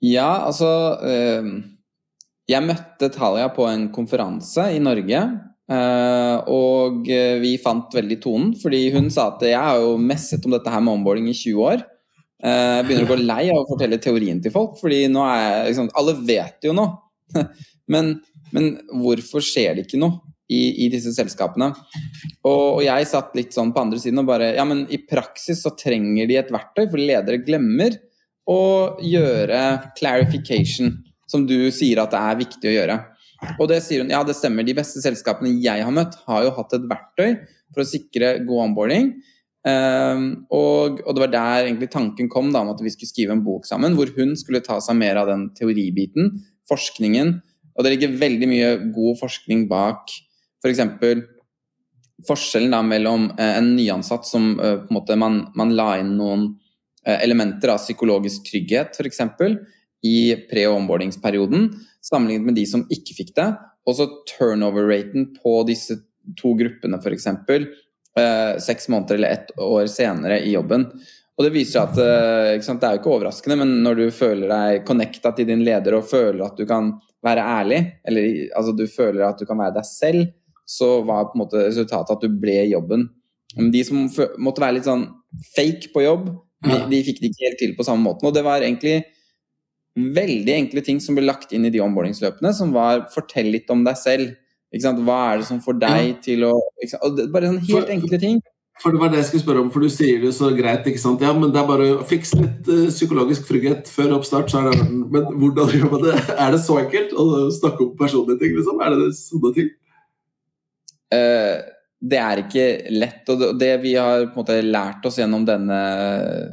Ja, 0.04 0.44
altså 0.50 0.74
um 1.00 1.54
jeg 2.50 2.66
møtte 2.66 3.08
Talia 3.14 3.48
på 3.56 3.66
en 3.70 3.88
konferanse 3.96 4.68
i 4.76 4.82
Norge. 4.84 5.24
Uh, 5.72 6.44
og 6.52 7.08
vi 7.40 7.54
fant 7.62 7.94
veldig 7.96 8.18
tonen, 8.22 8.50
fordi 8.60 8.90
hun 8.94 9.08
sa 9.14 9.30
at 9.32 9.46
jeg 9.48 9.60
har 9.60 9.80
jo 9.80 9.96
messet 10.02 10.44
om 10.46 10.52
dette 10.54 10.72
her 10.72 10.84
med 10.84 10.98
omboarding 10.98 11.30
i 11.32 11.38
20 11.38 11.64
år. 11.70 11.86
Jeg 12.44 12.84
begynner 12.84 13.06
å 13.08 13.12
gå 13.14 13.18
lei 13.22 13.44
av 13.48 13.62
å 13.62 13.68
fortelle 13.70 14.02
teorien 14.04 14.42
til 14.44 14.52
folk, 14.52 14.76
fordi 14.82 15.06
nå 15.08 15.22
er 15.24 15.38
jeg 15.40 15.70
liksom, 15.70 15.86
Alle 15.96 16.16
vet 16.28 16.68
jo 16.68 16.74
nå. 16.76 16.84
men, 17.94 18.10
men, 18.52 18.68
hvorfor 18.92 19.46
skjer 19.46 19.78
det 19.78 19.86
ikke 19.88 20.02
noe 20.02 20.20
i, 20.54 20.86
i 20.86 20.90
disse 20.94 21.14
selskapene? 21.16 21.72
Og, 22.44 22.78
og, 22.78 22.82
jeg 22.86 23.10
satt 23.10 23.34
litt 23.38 23.56
sånn 23.56 23.74
på 23.74 23.84
andre 23.84 24.02
siden 24.02 24.22
og 24.22 24.30
bare 24.30 24.54
Ja, 24.58 24.66
men 24.70 24.86
i 24.94 25.02
praksis 25.10 25.64
så 25.66 25.74
trenger 25.80 26.30
de 26.30 26.40
et 26.40 26.54
verktøy, 26.54 26.86
for 26.86 27.02
ledere 27.02 27.42
glemmer 27.44 27.98
å 28.50 28.62
gjøre 29.02 29.64
clarification 29.98 30.92
som 31.30 31.48
du 31.48 31.72
sier 31.74 32.02
at 32.04 32.14
det 32.14 32.22
er 32.22 32.42
viktig 32.44 32.70
å 32.70 32.78
gjøre. 32.78 32.98
Og 33.60 33.68
det 33.72 33.82
sier 33.84 34.04
hun, 34.04 34.12
ja 34.14 34.22
det 34.26 34.36
stemmer, 34.38 34.66
de 34.66 34.76
beste 34.78 35.02
selskapene 35.04 35.56
jeg 35.64 35.84
har 35.84 35.94
møtt, 35.96 36.18
har 36.28 36.46
jo 36.46 36.56
hatt 36.58 36.76
et 36.78 36.90
verktøy 36.90 37.30
for 37.74 37.84
å 37.84 37.88
sikre 37.88 38.36
god 38.48 38.68
onboarding. 38.70 39.14
Um, 39.64 40.24
og, 40.52 41.00
og, 41.06 41.14
det 41.16 41.24
var 41.24 41.32
der 41.32 41.70
egentlig 41.70 41.88
tanken 41.94 42.28
kom 42.32 42.52
da, 42.52 42.66
om 42.66 42.74
at 42.74 42.82
vi 42.84 42.92
skulle 42.92 43.12
skrive 43.12 43.36
en 43.36 43.46
bok 43.46 43.68
sammen, 43.68 43.96
hvor 43.96 44.12
hun 44.18 44.36
skulle 44.40 44.64
ta 44.64 44.80
seg 44.84 45.00
mer 45.00 45.22
av 45.22 45.32
den 45.32 45.48
teoribiten, 45.58 46.34
forskningen. 46.70 47.38
Og 47.74 47.86
det 47.86 47.96
ligger 47.96 48.20
veldig 48.22 48.50
mye 48.52 48.74
god 48.96 49.20
forskning 49.24 49.66
bak 49.72 50.12
f.eks. 50.64 50.84
For 51.04 51.24
forskjellen 52.28 52.72
da 52.72 52.82
mellom 52.88 53.30
uh, 53.36 53.54
en 53.60 53.74
nyansatt 53.76 54.28
som 54.30 54.54
uh, 54.60 54.78
på 54.84 54.92
en 54.92 54.98
måte 54.98 55.20
man, 55.20 55.42
man 55.60 55.76
la 55.76 55.98
inn 56.00 56.16
noen 56.18 56.50
uh, 56.54 57.18
elementer 57.20 57.74
av 57.74 57.82
psykologisk 57.84 58.48
trygghet, 58.52 58.96
f.eks 58.96 59.24
i 60.04 60.36
pre- 60.50 60.68
og 60.68 60.82
omboardingsperioden, 60.82 61.70
sammenlignet 62.04 62.50
med 62.50 62.58
de 62.60 62.66
som 62.68 62.84
ikke 62.92 63.16
fikk 63.16 63.32
det. 63.40 63.50
Og 63.88 63.98
så 63.98 64.08
turnover-raten 64.36 65.32
på 65.40 65.56
disse 65.68 65.98
to 66.40 66.54
gruppene, 66.60 67.00
f.eks. 67.00 67.28
Eh, 68.20 68.60
seks 68.64 68.90
måneder 68.92 69.20
eller 69.20 69.36
ett 69.36 69.54
år 69.60 69.88
senere 69.92 70.42
i 70.44 70.54
jobben. 70.54 70.86
Og 71.34 71.48
Det 71.48 71.54
viser 71.56 71.82
at 71.82 71.98
eh, 71.98 72.60
det 72.60 72.88
er 72.88 72.96
jo 72.96 73.02
ikke 73.02 73.16
overraskende, 73.16 73.58
men 73.64 73.80
når 73.84 74.00
du 74.00 74.06
føler 74.14 74.52
deg 74.52 74.86
connecta 74.88 75.34
til 75.34 75.50
din 75.50 75.64
leder 75.66 75.98
og 75.98 76.08
føler 76.08 76.46
at 76.46 76.60
du 76.60 76.68
kan 76.70 76.94
være 77.24 77.48
ærlig, 77.48 77.82
eller 78.06 78.30
altså, 78.60 78.76
du 78.76 78.86
føler 78.88 79.26
at 79.28 79.40
du 79.40 79.48
kan 79.50 79.60
være 79.60 79.78
deg 79.80 79.88
selv, 79.88 80.28
så 80.66 81.02
var 81.06 81.30
på 81.30 81.38
en 81.38 81.44
måte 81.44 81.66
resultatet 81.68 82.16
at 82.16 82.24
du 82.24 82.40
ble 82.42 82.60
i 82.64 82.72
jobben. 82.72 83.08
De 83.54 83.84
som 83.86 84.08
måtte 84.42 84.64
være 84.64 84.80
litt 84.80 84.88
sånn 84.90 85.08
fake 85.54 85.92
på 85.94 86.06
jobb, 86.06 86.30
de, 86.64 86.78
de 86.90 87.02
fikk 87.06 87.20
det 87.22 87.32
ikke 87.32 87.46
helt 87.48 87.60
til 87.60 87.76
på 87.78 87.86
samme 87.86 88.06
måten. 88.06 88.30
Og 88.30 88.36
det 88.36 88.46
var 88.46 88.64
egentlig 88.64 89.02
veldig 89.94 90.56
enkle 90.56 90.82
ting 90.86 91.02
som 91.04 91.18
ble 91.18 91.26
lagt 91.28 91.52
inn 91.54 91.68
i 91.68 91.74
de 91.74 91.82
omboardingsløpene, 91.84 92.54
som 92.56 92.74
var 92.74 93.06
'fortell 93.14 93.52
litt 93.54 93.70
om 93.70 93.84
deg 93.86 94.00
selv'. 94.00 94.34
Hva 94.74 95.34
er 95.34 95.38
det 95.38 95.46
som 95.46 95.62
får 95.62 95.78
deg 95.80 96.22
til 96.26 96.44
å 96.48 96.54
Bare 97.30 97.46
sånne 97.46 97.68
helt 97.68 97.90
enkle 97.94 98.20
ting. 98.20 98.42
For 98.82 98.92
Det 98.92 99.00
var 99.00 99.10
det 99.10 99.20
jeg 99.22 99.26
skulle 99.26 99.44
spørre 99.44 99.62
om, 99.62 99.70
for 99.70 99.80
du 99.80 99.90
sier 99.90 100.20
det 100.20 100.34
så 100.34 100.50
greit. 100.50 100.88
ikke 100.88 101.00
sant? 101.00 101.22
Ja, 101.22 101.32
men 101.32 101.52
Det 101.54 101.62
er 101.62 101.68
bare 101.68 101.98
å 102.00 102.04
fikse 102.04 102.40
litt 102.42 102.68
uh, 102.68 102.90
psykologisk 102.90 103.46
trygghet 103.46 103.88
før 103.88 104.18
oppstart, 104.18 104.50
så 104.50 104.64
er 104.64 104.72
det 104.72 104.90
Men 104.90 105.30
hvordan 105.30 105.70
gjør 105.70 105.92
man 105.92 106.04
det? 106.04 106.16
Er 106.44 106.52
det 106.52 106.62
så 106.66 106.80
enkelt 106.82 107.14
å 107.14 107.52
snakke 107.54 107.86
om 107.86 107.96
personlige 107.96 108.40
ting? 108.40 108.56
liksom? 108.58 108.82
Er 108.82 108.98
det 108.98 109.14
sånne 109.14 109.54
ting? 109.54 109.70
Uh, 111.14 111.62
det 112.04 112.20
er 112.20 112.42
ikke 112.42 112.66
lett. 112.92 113.30
Og 113.32 113.44
det 113.60 113.72
vi 113.84 113.94
har 113.96 114.26
på 114.28 114.34
en 114.36 114.42
måte 114.42 114.58
lært 114.66 115.06
oss 115.08 115.22
gjennom 115.22 115.46
denne 115.48 115.80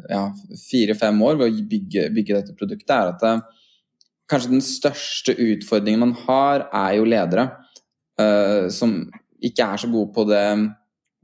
ja, 0.06 0.28
fire-fem 0.68 1.22
år 1.26 1.40
ved 1.40 1.48
å 1.48 1.64
bygge, 1.72 2.04
bygge, 2.14 2.36
dette 2.36 2.58
produktet, 2.58 2.92
er 2.94 3.10
at 3.14 3.24
det, 3.24 3.32
kanskje 4.30 4.52
den 4.52 4.62
største 4.62 5.34
utfordringen 5.34 6.04
man 6.04 6.14
har, 6.28 6.68
er 6.70 7.00
jo 7.00 7.08
ledere 7.08 7.48
uh, 8.20 8.70
som 8.70 9.00
ikke 9.42 9.66
er 9.72 9.82
så 9.82 9.90
gode 9.90 10.12
på 10.14 10.26
det, 10.28 10.44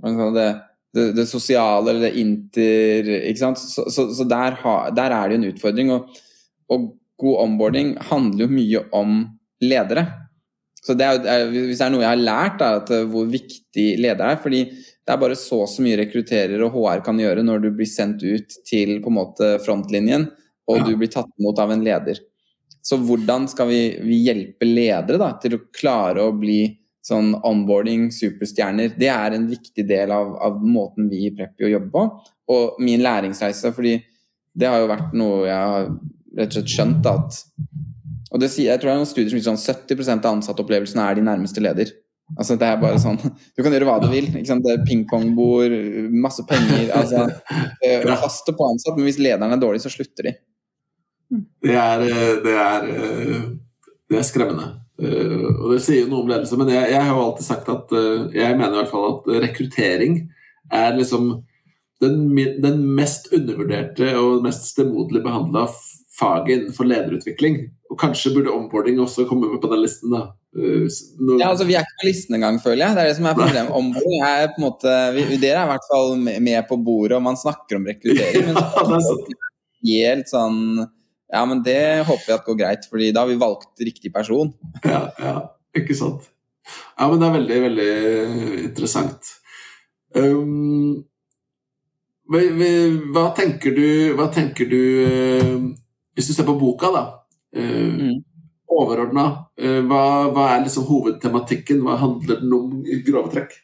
det, 0.02 0.48
det, 0.96 1.06
det 1.20 1.26
sosiale 1.30 1.92
eller 1.92 2.08
det 2.08 2.18
inter... 2.18 3.10
Ikke 3.28 3.44
sant? 3.44 3.62
Så, 3.62 3.86
så, 3.92 4.08
så 4.16 4.26
der, 4.26 4.58
ha, 4.64 4.76
der, 4.90 5.14
er 5.14 5.28
det 5.28 5.36
jo 5.36 5.42
en 5.42 5.50
utfordring. 5.52 5.92
Og, 5.94 6.22
og 6.72 6.88
god 7.20 7.42
onboarding 7.44 7.94
handler 8.10 8.46
jo 8.46 8.54
mye 8.56 8.84
om 8.96 9.18
ledere. 9.62 10.06
Så 10.86 10.94
det 10.94 11.06
er, 11.06 11.48
Hvis 11.50 11.80
det 11.80 11.86
er 11.86 11.92
noe 11.94 12.04
jeg 12.04 12.12
har 12.12 12.22
lært, 12.22 12.62
er 12.62 12.80
at 12.80 12.92
eh, 12.94 13.06
hvor 13.10 13.26
viktig 13.30 13.86
leder 13.98 14.24
er. 14.30 14.38
fordi 14.42 14.64
det 15.06 15.14
er 15.14 15.20
bare 15.22 15.38
så 15.38 15.60
så 15.70 15.82
mye 15.84 15.98
rekrutterer 16.00 16.62
og 16.66 16.74
HR 16.74 17.02
kan 17.06 17.18
gjøre 17.18 17.44
når 17.46 17.60
du 17.62 17.68
blir 17.78 17.86
sendt 17.86 18.24
ut 18.26 18.56
til 18.66 18.96
på 19.02 19.12
en 19.12 19.18
måte 19.20 19.52
frontlinjen 19.62 20.26
og 20.66 20.82
du 20.82 20.96
blir 20.98 21.10
tatt 21.12 21.30
imot 21.38 21.60
av 21.62 21.70
en 21.70 21.84
leder. 21.86 22.18
Så 22.82 22.98
hvordan 23.02 23.46
skal 23.50 23.70
vi, 23.70 23.80
vi 24.02 24.18
hjelpe 24.26 24.66
ledere 24.66 25.18
da, 25.18 25.32
til 25.42 25.56
å 25.56 25.62
klare 25.74 26.22
å 26.26 26.34
bli 26.34 26.60
sånn 27.06 27.32
onboarding 27.46 28.08
superstjerner? 28.14 28.94
Det 28.98 29.10
er 29.10 29.36
en 29.36 29.48
viktig 29.50 29.86
del 29.86 30.12
av, 30.14 30.34
av 30.42 30.58
måten 30.62 31.10
vi 31.10 31.26
i 31.26 31.32
Preppy 31.34 31.70
jobber 31.70 31.92
på. 31.94 32.04
Og 32.54 32.82
min 32.82 33.02
læringsreise, 33.02 33.72
fordi 33.74 33.96
det 34.56 34.70
har 34.70 34.82
jo 34.82 34.90
vært 34.90 35.16
noe 35.18 35.42
jeg 35.46 35.72
har 35.72 35.88
rett 36.36 36.50
og 36.50 36.58
slett 36.58 36.72
skjønt 36.72 37.10
at 37.10 37.40
og 38.36 38.42
det, 38.42 38.50
jeg 38.60 38.76
tror 38.80 38.90
det 38.90 38.94
er 38.94 39.00
noen 39.00 39.08
studier 39.08 39.30
som 39.32 39.38
viser 39.38 39.54
sånn 39.54 39.62
70% 39.88 40.26
av 40.28 40.34
ansatteopplevelsene 40.36 41.04
er 41.08 41.16
de 41.16 41.24
nærmeste 41.24 41.62
leder. 41.64 41.92
Altså 42.34 42.56
det 42.58 42.66
er 42.66 42.80
bare 42.82 42.98
sånn 42.98 43.20
Du 43.22 43.62
kan 43.62 43.70
gjøre 43.70 43.86
hva 43.86 44.00
du 44.02 44.08
vil. 44.10 44.26
Det 44.34 44.72
er 44.72 44.82
Pingpongbord, 44.84 45.72
masse 46.12 46.44
penger 46.48 46.90
altså, 46.98 47.24
haster 48.20 48.56
på 48.58 48.68
ansatt, 48.72 48.96
men 48.98 49.08
hvis 49.08 49.22
lederen 49.22 49.56
er 49.56 49.62
dårlig, 49.62 49.80
så 49.84 49.92
slutter 49.92 50.28
de. 50.28 50.34
Det 51.64 51.74
er, 51.74 52.04
det 52.44 52.56
er, 52.60 52.90
det 54.10 54.20
er 54.20 54.26
skremmende. 54.26 54.68
Og 55.00 55.72
det 55.72 55.80
sier 55.84 56.04
jo 56.04 56.10
noe 56.12 56.26
om 56.26 56.30
ledelse. 56.30 56.58
Men 56.60 56.74
jeg, 56.74 56.92
jeg, 56.92 57.00
har 57.00 57.12
jo 57.14 57.24
alltid 57.24 57.48
sagt 57.48 57.72
at 57.72 57.96
jeg 58.36 58.58
mener 58.58 58.74
i 58.74 58.80
hvert 58.82 58.92
fall 58.92 59.08
at 59.14 59.32
rekruttering 59.46 60.20
er 60.76 60.96
liksom 60.98 61.38
den, 62.04 62.20
den 62.60 62.82
mest 62.98 63.30
undervurderte 63.32 64.12
og 64.20 64.44
mest 64.44 64.68
stemoderlig 64.74 65.24
behandla 65.24 65.64
faget 66.18 66.54
innenfor 66.56 66.88
lederutvikling. 66.88 67.58
Og 67.90 67.98
kanskje 68.00 68.32
burde 68.34 68.52
onboarding 68.52 68.98
også 69.02 69.26
komme 69.28 69.50
med 69.50 69.62
på 69.62 69.70
den 69.70 69.82
listen. 69.84 70.12
da. 70.14 70.26
Uh, 70.56 70.86
Når... 71.20 71.40
Ja, 71.40 71.50
altså 71.50 71.66
Vi 71.68 71.76
er 71.76 71.84
ikke 71.84 72.00
på 72.02 72.08
listen 72.08 72.38
engang, 72.38 72.60
føler 72.62 72.86
jeg. 72.86 72.96
Det 72.96 73.02
er 73.02 73.10
det 73.10 73.16
som 73.18 73.28
er 73.30 73.38
problemet. 73.38 73.74
Onboarding 73.78 74.26
er 74.28 74.46
på 74.52 74.60
en 74.60 74.66
måte, 74.66 74.94
vi, 75.16 75.40
Dere 75.42 75.62
er 75.62 75.68
i 75.68 75.72
hvert 75.74 75.90
fall 75.90 76.14
med 76.20 76.60
på 76.68 76.78
bordet, 76.88 77.18
og 77.18 77.26
man 77.26 77.40
snakker 77.40 77.80
om 77.80 77.88
rekruttering. 77.90 78.52
Men 78.52 78.62
helt 79.86 80.30
sånn 80.32 80.60
Ja, 81.26 81.42
men 81.48 81.60
det 81.66 82.06
håper 82.06 82.30
jeg 82.30 82.38
at 82.38 82.46
går 82.46 82.58
greit, 82.60 82.86
fordi 82.90 83.10
da 83.12 83.24
har 83.24 83.30
vi 83.30 83.40
valgt 83.40 83.82
riktig 83.82 84.12
person. 84.14 84.52
Ja, 84.86 85.08
ja, 85.18 85.36
ikke 85.74 85.96
sant. 85.98 86.28
Ja, 86.96 87.08
men 87.10 87.18
det 87.18 87.26
er 87.26 87.34
veldig, 87.34 87.56
veldig 87.64 87.90
interessant. 88.62 89.32
Um, 90.16 91.02
hva, 92.30 93.26
tenker 93.36 93.74
du, 93.74 93.88
hva 94.18 94.28
tenker 94.34 94.70
du 94.70 94.78
uh, 95.02 95.66
Hvis 96.16 96.30
du 96.30 96.34
ser 96.36 96.48
på 96.48 96.56
boka, 96.58 96.90
da. 96.94 97.04
Uh, 97.56 97.92
mm. 98.00 98.16
Overordna, 98.76 99.26
uh, 99.60 99.80
hva, 99.86 100.02
hva, 100.32 100.48
er 100.54 100.64
liksom 100.64 100.88
hovedtematikken? 100.88 101.84
Hva 101.84 102.00
handler 102.00 102.42
den 102.42 102.56
om 102.56 102.82
i 102.82 103.02
grove 103.06 103.32
trekk? 103.34 103.54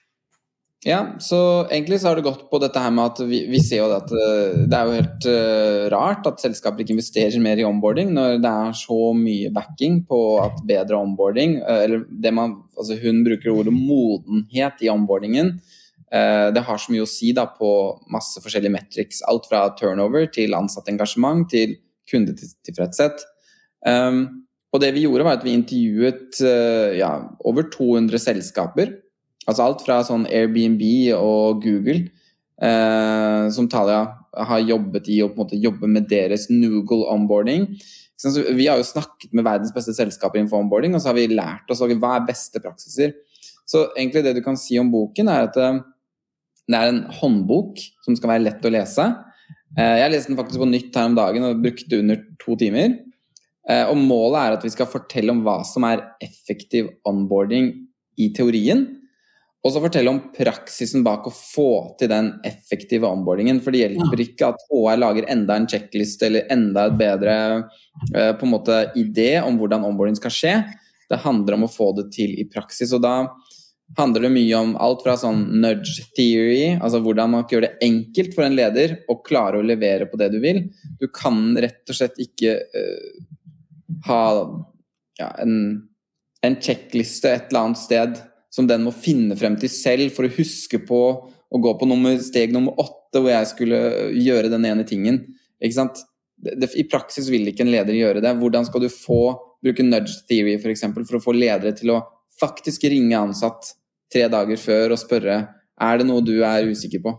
Ja, 0.82 1.14
så 1.22 1.38
egentlig 1.70 2.00
så 2.02 2.08
har 2.08 2.18
det 2.18 2.24
gått 2.26 2.48
på 2.50 2.58
dette 2.58 2.80
her 2.82 2.90
med 2.90 3.12
at 3.12 3.20
vi, 3.22 3.44
vi 3.46 3.60
ser 3.62 3.84
jo 3.84 3.92
at 3.94 4.08
det 4.10 4.74
er 4.74 4.88
jo 4.88 4.96
helt 4.96 5.26
uh, 5.30 5.84
rart 5.94 6.26
at 6.26 6.42
selskaper 6.42 6.82
ikke 6.82 6.96
investerer 6.96 7.38
mer 7.44 7.60
i 7.60 7.66
onboarding 7.66 8.10
når 8.16 8.40
det 8.42 8.50
er 8.50 8.74
så 8.74 8.96
mye 9.14 9.52
backing 9.54 10.00
på 10.08 10.18
at 10.42 10.58
bedre 10.66 10.98
onboarding 10.98 11.60
uh, 11.60 11.84
Eller 11.84 12.02
det 12.10 12.34
man 12.34 12.58
Altså 12.74 12.96
hun 12.98 13.20
bruker 13.22 13.52
ordet 13.52 13.70
modenhet 13.76 14.80
i 14.82 14.88
onboardingen. 14.90 15.52
Uh, 16.10 16.50
det 16.50 16.64
har 16.66 16.80
så 16.80 16.90
mye 16.90 17.04
å 17.04 17.10
si 17.10 17.30
da 17.36 17.44
på 17.46 17.68
masse 18.10 18.42
forskjellige 18.42 18.74
metrics. 18.74 19.20
Alt 19.30 19.46
fra 19.52 19.60
turnover 19.78 20.26
til 20.34 20.56
ansattengasjement 20.58 21.46
til 21.52 21.76
kundetilfredshet. 22.10 23.22
Um, 23.86 24.46
og 24.72 24.80
det 24.80 24.92
vi 24.96 25.04
gjorde, 25.04 25.26
var 25.26 25.36
at 25.36 25.44
vi 25.44 25.52
intervjuet 25.52 26.38
ja, 26.96 27.10
over 27.44 27.66
200 27.68 28.16
selskaper 28.22 28.94
Altså 29.50 29.64
alt 29.64 29.80
fra 29.82 29.98
sånn 30.06 30.26
Airbnb 30.30 30.82
og 31.16 31.64
Google, 31.64 32.04
uh, 32.62 33.48
som 33.50 33.66
Talia 33.70 34.04
har 34.32 34.62
jobbet 34.64 35.10
i, 35.10 35.18
og 35.24 35.32
på 35.32 35.40
en 35.40 35.42
måte 35.42 35.58
jobber 35.60 35.90
med 35.90 36.06
deres 36.10 36.46
Noogle 36.52 37.08
onboarding. 37.10 37.66
Så 38.16 38.30
vi 38.54 38.68
har 38.68 38.78
jo 38.78 38.86
snakket 38.86 39.32
med 39.34 39.44
verdens 39.44 39.74
beste 39.74 39.94
selskaper 39.96 40.38
innenfor 40.38 40.62
onboarding, 40.62 40.94
og 40.94 41.02
så 41.02 41.10
har 41.10 41.18
vi 41.18 41.26
lært 41.32 41.70
oss 41.72 41.82
hva 41.82 42.14
er 42.14 42.28
beste 42.28 42.62
praksiser. 42.62 43.16
Så 43.66 43.88
egentlig 43.96 44.22
det 44.22 44.36
du 44.38 44.44
kan 44.44 44.58
si 44.58 44.78
om 44.78 44.92
boken, 44.92 45.30
er 45.32 45.48
at 45.48 45.58
eh, 45.58 45.80
det 46.70 46.78
er 46.78 46.92
en 46.92 47.02
håndbok 47.18 47.82
som 48.06 48.14
skal 48.18 48.34
være 48.34 48.44
lett 48.46 48.68
å 48.68 48.72
lese. 48.72 49.08
Eh, 49.78 49.98
jeg 50.02 50.12
leste 50.12 50.32
den 50.32 50.38
faktisk 50.40 50.60
på 50.60 50.68
nytt 50.68 50.96
her 50.98 51.08
om 51.08 51.16
dagen 51.16 51.46
og 51.48 51.62
brukte 51.62 52.00
under 52.02 52.20
to 52.42 52.56
timer. 52.60 52.98
Eh, 53.70 53.84
og 53.86 53.96
målet 53.96 54.40
er 54.40 54.56
at 54.56 54.66
vi 54.66 54.72
skal 54.74 54.90
fortelle 54.90 55.32
om 55.32 55.44
hva 55.46 55.60
som 55.66 55.86
er 55.88 56.04
effektiv 56.24 56.90
onboarding 57.08 57.72
i 58.20 58.28
teorien, 58.36 58.84
og 59.62 59.70
så 59.70 59.80
fortelle 59.84 60.10
om 60.10 60.18
praksisen 60.34 61.04
bak 61.06 61.28
å 61.28 61.32
få 61.32 61.94
til 62.00 62.10
den 62.10 62.32
effektive 62.46 63.06
onboardingen. 63.06 63.60
For 63.62 63.70
det 63.70 63.84
hjelper 63.84 64.22
ikke 64.24 64.48
at 64.50 64.64
HR 64.66 64.98
lager 64.98 65.28
enda 65.30 65.54
en 65.56 65.68
sjekkliste 65.70 66.26
eller 66.26 66.50
enda 66.50 66.88
et 66.88 66.96
bedre 66.98 67.36
uh, 67.62 68.32
på 68.34 68.48
en 68.48 68.50
måte 68.56 68.80
idé 68.98 69.36
om 69.38 69.60
hvordan 69.60 69.86
onboarding 69.86 70.18
skal 70.18 70.34
skje. 70.34 70.56
Det 71.06 71.20
handler 71.22 71.54
om 71.54 71.68
å 71.68 71.70
få 71.70 71.92
det 71.94 72.08
til 72.16 72.34
i 72.42 72.48
praksis. 72.50 72.90
Og 72.90 73.04
da 73.06 73.14
handler 73.98 74.26
det 74.26 74.32
mye 74.32 74.58
om 74.58 74.74
alt 74.80 75.02
fra 75.04 75.14
sånn 75.20 75.44
nudge 75.62 76.06
theory, 76.16 76.78
altså 76.78 77.02
hvordan 77.04 77.32
man 77.34 77.44
kan 77.44 77.56
gjøre 77.56 77.70
det 77.70 77.88
enkelt 77.88 78.34
for 78.36 78.46
en 78.46 78.56
leder 78.56 78.96
å 79.12 79.18
klare 79.24 79.60
å 79.60 79.66
levere 79.66 80.08
på 80.08 80.20
det 80.20 80.30
du 80.32 80.38
vil. 80.42 80.64
Du 81.00 81.08
kan 81.12 81.52
rett 81.60 81.92
og 81.92 81.98
slett 81.98 82.20
ikke 82.22 82.56
uh, 82.72 83.10
ha 84.08 84.22
ja, 85.20 85.28
en, 85.42 85.56
en 86.42 86.58
sjekkliste 86.58 87.32
et 87.32 87.52
eller 87.52 87.66
annet 87.66 87.82
sted 87.82 88.22
som 88.52 88.68
den 88.68 88.84
må 88.84 88.92
finne 88.96 89.36
frem 89.38 89.56
til 89.60 89.72
selv 89.72 90.12
for 90.16 90.28
å 90.28 90.34
huske 90.38 90.80
på 90.84 91.02
å 91.52 91.60
gå 91.60 91.74
på 91.76 91.88
nummer, 91.88 92.16
steg 92.24 92.52
nummer 92.52 92.76
åtte, 92.80 93.20
hvor 93.20 93.32
jeg 93.32 93.48
skulle 93.50 93.78
gjøre 94.16 94.50
den 94.52 94.64
ene 94.68 94.86
tingen. 94.88 95.20
Ikke 95.60 95.76
sant? 95.76 96.00
Det, 96.42 96.56
det, 96.60 96.70
I 96.80 96.86
praksis 96.88 97.28
vil 97.32 97.44
ikke 97.48 97.66
en 97.66 97.72
leder 97.72 97.96
gjøre 97.96 98.22
det. 98.24 98.32
Hvordan 98.40 98.66
skal 98.68 98.84
du 98.84 98.88
få 98.92 99.22
bruke 99.62 99.84
nudge 99.84 100.24
theory 100.28 100.56
for, 100.58 100.72
eksempel, 100.72 101.04
for 101.08 101.20
å 101.20 101.24
få 101.24 101.36
ledere 101.36 101.74
til 101.76 101.94
å 101.94 102.00
faktisk 102.40 102.88
ringe 102.90 103.20
ansatt 103.20 103.74
tre 104.12 104.28
dager 104.32 104.60
før 104.60 104.94
og 104.94 105.00
spørre 105.00 105.40
er 105.82 105.98
det 105.98 106.06
noe 106.06 106.22
du 106.24 106.36
er 106.46 106.68
usikker 106.68 107.02
på. 107.02 107.16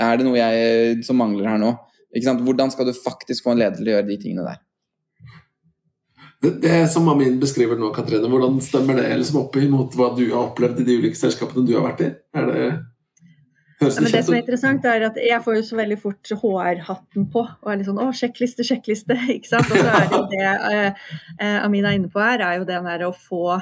Er 0.00 0.18
det 0.18 0.26
noe 0.26 0.38
jeg 0.38 1.04
som 1.06 1.20
mangler 1.20 1.52
her 1.52 1.60
nå? 1.60 1.74
Hvordan 2.16 2.72
skal 2.72 2.88
du 2.88 2.96
faktisk 2.96 3.46
få 3.46 3.54
en 3.54 3.62
leder 3.62 3.78
til 3.78 3.90
å 3.90 3.96
gjøre 3.96 4.08
de 4.08 4.18
tingene 4.22 4.46
der? 4.48 4.62
Det, 6.40 6.54
det 6.62 6.76
som 6.88 7.08
Amin 7.12 7.36
beskriver 7.40 7.76
nå, 7.76 7.90
Katrine, 7.92 8.28
hvordan 8.32 8.56
stemmer 8.64 8.96
det 8.96 9.10
liksom 9.12 9.42
opp 9.42 9.58
imot 9.60 9.96
hva 9.98 10.08
du 10.16 10.24
har 10.30 10.48
opplevd 10.48 10.80
i 10.80 10.86
de 10.88 10.96
ulike 11.02 11.20
selskapene 11.20 11.66
du 11.68 11.74
har 11.76 11.84
vært 11.90 12.06
i? 12.06 12.14
Er 12.36 12.48
det 12.48 12.62
Høres 13.80 13.96
det, 13.96 14.10
ja, 14.10 14.12
det 14.12 14.24
som 14.26 14.34
er 14.36 14.42
interessant, 14.42 14.86
er 14.88 15.04
at 15.06 15.18
jeg 15.24 15.40
får 15.40 15.54
jo 15.56 15.60
så 15.64 15.76
veldig 15.78 15.96
fort 16.02 16.32
HR-hatten 16.42 17.28
på. 17.32 17.44
Og 17.48 17.70
er 17.72 17.78
litt 17.80 17.88
sånn 17.88 18.00
'Å, 18.02 18.10
sjekkliste, 18.12 18.66
sjekkliste'. 18.68 19.16
ikke 19.36 19.48
sant? 19.48 19.70
Og 19.72 19.80
så 19.80 19.86
er 19.88 20.08
det 20.10 20.18
jo 20.18 20.26
det 20.34 20.50
uh, 21.40 21.64
Amin 21.64 21.88
er 21.88 21.96
inne 21.96 22.10
på 22.12 22.20
her, 22.20 22.44
er 22.44 22.58
jo 22.60 22.66
det 22.68 22.76
der 22.84 23.06
å 23.08 23.14
få 23.16 23.56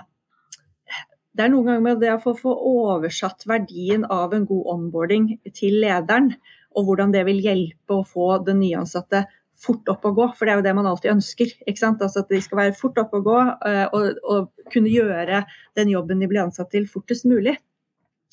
Det 1.39 1.45
er 1.45 1.53
noen 1.53 1.69
ganger 1.69 1.83
med 1.85 2.01
det 2.03 2.11
å 2.17 2.33
få, 2.35 2.51
oversatt 2.51 3.45
verdien 3.47 4.03
av 4.11 4.33
en 4.35 4.47
god 4.49 4.71
onboarding 4.73 5.29
til 5.55 5.77
lederen, 5.85 6.33
og 6.75 6.89
hvordan 6.89 7.13
det 7.15 7.23
vil 7.29 7.39
hjelpe 7.45 7.95
å 7.95 8.07
få 8.07 8.41
den 8.43 8.59
nyansatte 8.59 9.21
fort 9.59 9.87
opp 9.91 10.09
og 10.11 10.19
gå, 10.19 10.27
for 10.35 10.47
det 10.47 10.53
er 10.53 10.59
jo 10.59 10.65
det 10.67 10.75
man 10.75 10.89
alltid 10.91 11.13
ønsker. 11.13 11.55
Altså 11.71 12.25
At 12.25 12.35
de 12.35 12.43
skal 12.43 12.61
være 12.65 12.75
fort 12.79 12.99
opp 12.99 13.15
og 13.15 13.31
gå 13.31 13.39
eh, 13.71 13.87
og, 13.87 14.19
og 14.27 14.67
kunne 14.75 14.91
gjøre 14.91 15.45
den 15.79 15.95
jobben 15.95 16.19
de 16.19 16.31
blir 16.31 16.43
ansatt 16.43 16.73
til, 16.75 16.91
fortest 16.91 17.27
mulig. 17.31 17.55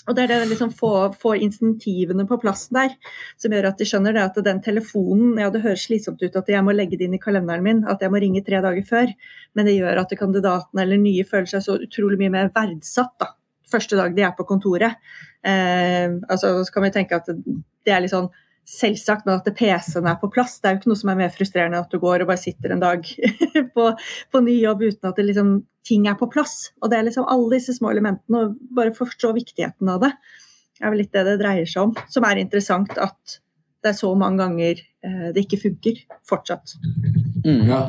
Og 0.05 0.15
det 0.15 0.25
er 0.25 0.31
det 0.31 0.49
liksom 0.51 0.71
få, 0.75 0.91
få 1.17 1.33
insentivene 1.41 2.27
på 2.29 2.37
plass 2.41 2.67
der, 2.73 2.93
som 3.41 3.53
gjør 3.55 3.71
at 3.71 3.81
de 3.81 3.87
skjønner 3.89 4.15
det 4.15 4.25
at 4.25 4.39
den 4.45 4.61
telefonen 4.65 5.39
Ja, 5.41 5.49
det 5.53 5.63
høres 5.65 5.87
slitsomt 5.87 6.21
ut 6.21 6.37
at 6.37 6.51
jeg 6.51 6.65
må 6.65 6.75
legge 6.75 6.99
det 6.99 7.07
inn 7.07 7.17
i 7.17 7.21
kalenderen 7.21 7.65
min, 7.65 7.83
at 7.89 8.03
jeg 8.03 8.13
må 8.13 8.21
ringe 8.21 8.43
tre 8.45 8.61
dager 8.63 8.85
før, 8.85 9.11
men 9.57 9.69
det 9.69 9.77
gjør 9.79 10.03
at 10.03 10.15
kandidatene 10.19 10.85
eller 10.85 11.01
nye 11.01 11.25
føler 11.27 11.49
seg 11.55 11.65
så 11.65 11.79
utrolig 11.87 12.21
mye 12.21 12.33
mer 12.37 12.53
verdsatt 12.55 13.15
da, 13.21 13.31
første 13.71 13.97
dag 13.97 14.15
de 14.15 14.25
er 14.27 14.35
på 14.37 14.45
kontoret. 14.47 14.99
Eh, 15.45 16.09
altså, 16.29 16.59
så 16.65 16.73
kan 16.73 16.85
vi 16.85 16.93
tenke 16.95 17.17
at 17.17 17.31
det 17.33 17.93
er 17.93 18.03
litt 18.03 18.13
sånn 18.13 18.29
selvsagt, 18.65 19.27
men 19.27 19.37
at 19.37 19.47
PC-en 19.57 20.07
er 20.09 20.17
på 20.21 20.29
plass. 20.33 20.57
Det 20.59 20.69
er 20.69 20.75
jo 20.75 20.81
ikke 20.81 20.91
noe 20.91 20.99
som 20.99 21.11
er 21.13 21.19
mer 21.19 21.33
frustrerende 21.33 21.81
at 21.83 21.91
du 21.93 21.99
går 22.01 22.23
og 22.23 22.31
bare 22.31 22.41
sitter 22.41 22.73
en 22.73 22.81
dag 22.81 23.05
på, 23.75 23.87
på 24.33 24.41
ny 24.41 24.57
jobb 24.57 24.81
uten 24.87 25.11
at 25.11 25.21
liksom, 25.21 25.55
ting 25.85 26.07
er 26.09 26.17
på 26.19 26.29
plass. 26.33 26.71
Og 26.81 26.89
det 26.91 26.99
er 26.99 27.07
liksom 27.07 27.27
alle 27.29 27.59
disse 27.59 27.77
små 27.77 27.93
elementene, 27.93 28.41
og 28.41 28.75
bare 28.75 28.95
forstå 28.95 29.35
viktigheten 29.37 29.91
av 29.93 30.01
det. 30.07 30.11
Er 30.81 30.91
vel 30.91 31.03
litt 31.03 31.13
det 31.15 31.23
det 31.27 31.39
dreier 31.39 31.69
seg 31.69 31.91
om. 31.91 32.07
Som 32.11 32.25
er 32.27 32.41
interessant 32.41 32.97
at 32.97 33.37
det 33.85 33.91
er 33.93 33.99
så 33.99 34.09
mange 34.17 34.41
ganger 34.41 34.81
eh, 34.81 35.27
det 35.35 35.45
ikke 35.45 35.61
funker 35.61 36.01
fortsatt. 36.25 36.73
Mm. 37.45 37.67
Ja. 37.69 37.81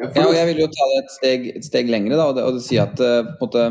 ja. 0.00 0.24
jeg 0.38 0.46
vil 0.54 0.62
jo 0.64 0.70
ta 0.72 0.88
det 0.94 1.02
et 1.02 1.12
steg, 1.18 1.50
et 1.60 1.68
steg 1.68 1.92
lengre 1.92 2.16
da, 2.16 2.30
og, 2.30 2.38
det, 2.38 2.46
og 2.48 2.56
det 2.56 2.64
si 2.64 2.80
at 2.80 2.96
uh, 2.96 3.34
på 3.36 3.36
en 3.36 3.42
måte, 3.44 3.66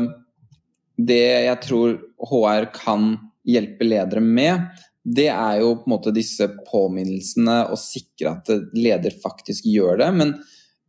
det 1.10 1.24
jeg 1.48 1.58
tror 1.66 1.98
HR 2.30 2.70
kan 2.76 3.10
hjelpe 3.48 3.88
ledere 3.88 4.22
med, 4.22 4.70
det 5.04 5.30
er 5.32 5.60
jo 5.62 5.74
på 5.80 5.88
en 5.88 5.94
måte 5.94 6.12
disse 6.12 6.46
påminnelsene 6.68 7.56
å 7.72 7.78
sikre 7.80 8.34
at 8.34 8.50
leder 8.76 9.14
faktisk 9.22 9.64
gjør 9.70 10.00
det. 10.02 10.10
Men 10.16 10.34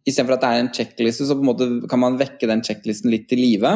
istedenfor 0.08 0.36
at 0.36 0.44
det 0.44 0.50
er 0.52 0.64
en 0.64 0.74
sjekkliste, 0.76 1.28
så 1.28 1.38
på 1.38 1.46
en 1.46 1.52
måte 1.52 1.70
kan 1.92 2.02
man 2.04 2.20
vekke 2.20 2.50
den 2.50 2.64
sjekklisten 2.66 3.14
litt 3.14 3.30
til 3.32 3.40
live. 3.44 3.72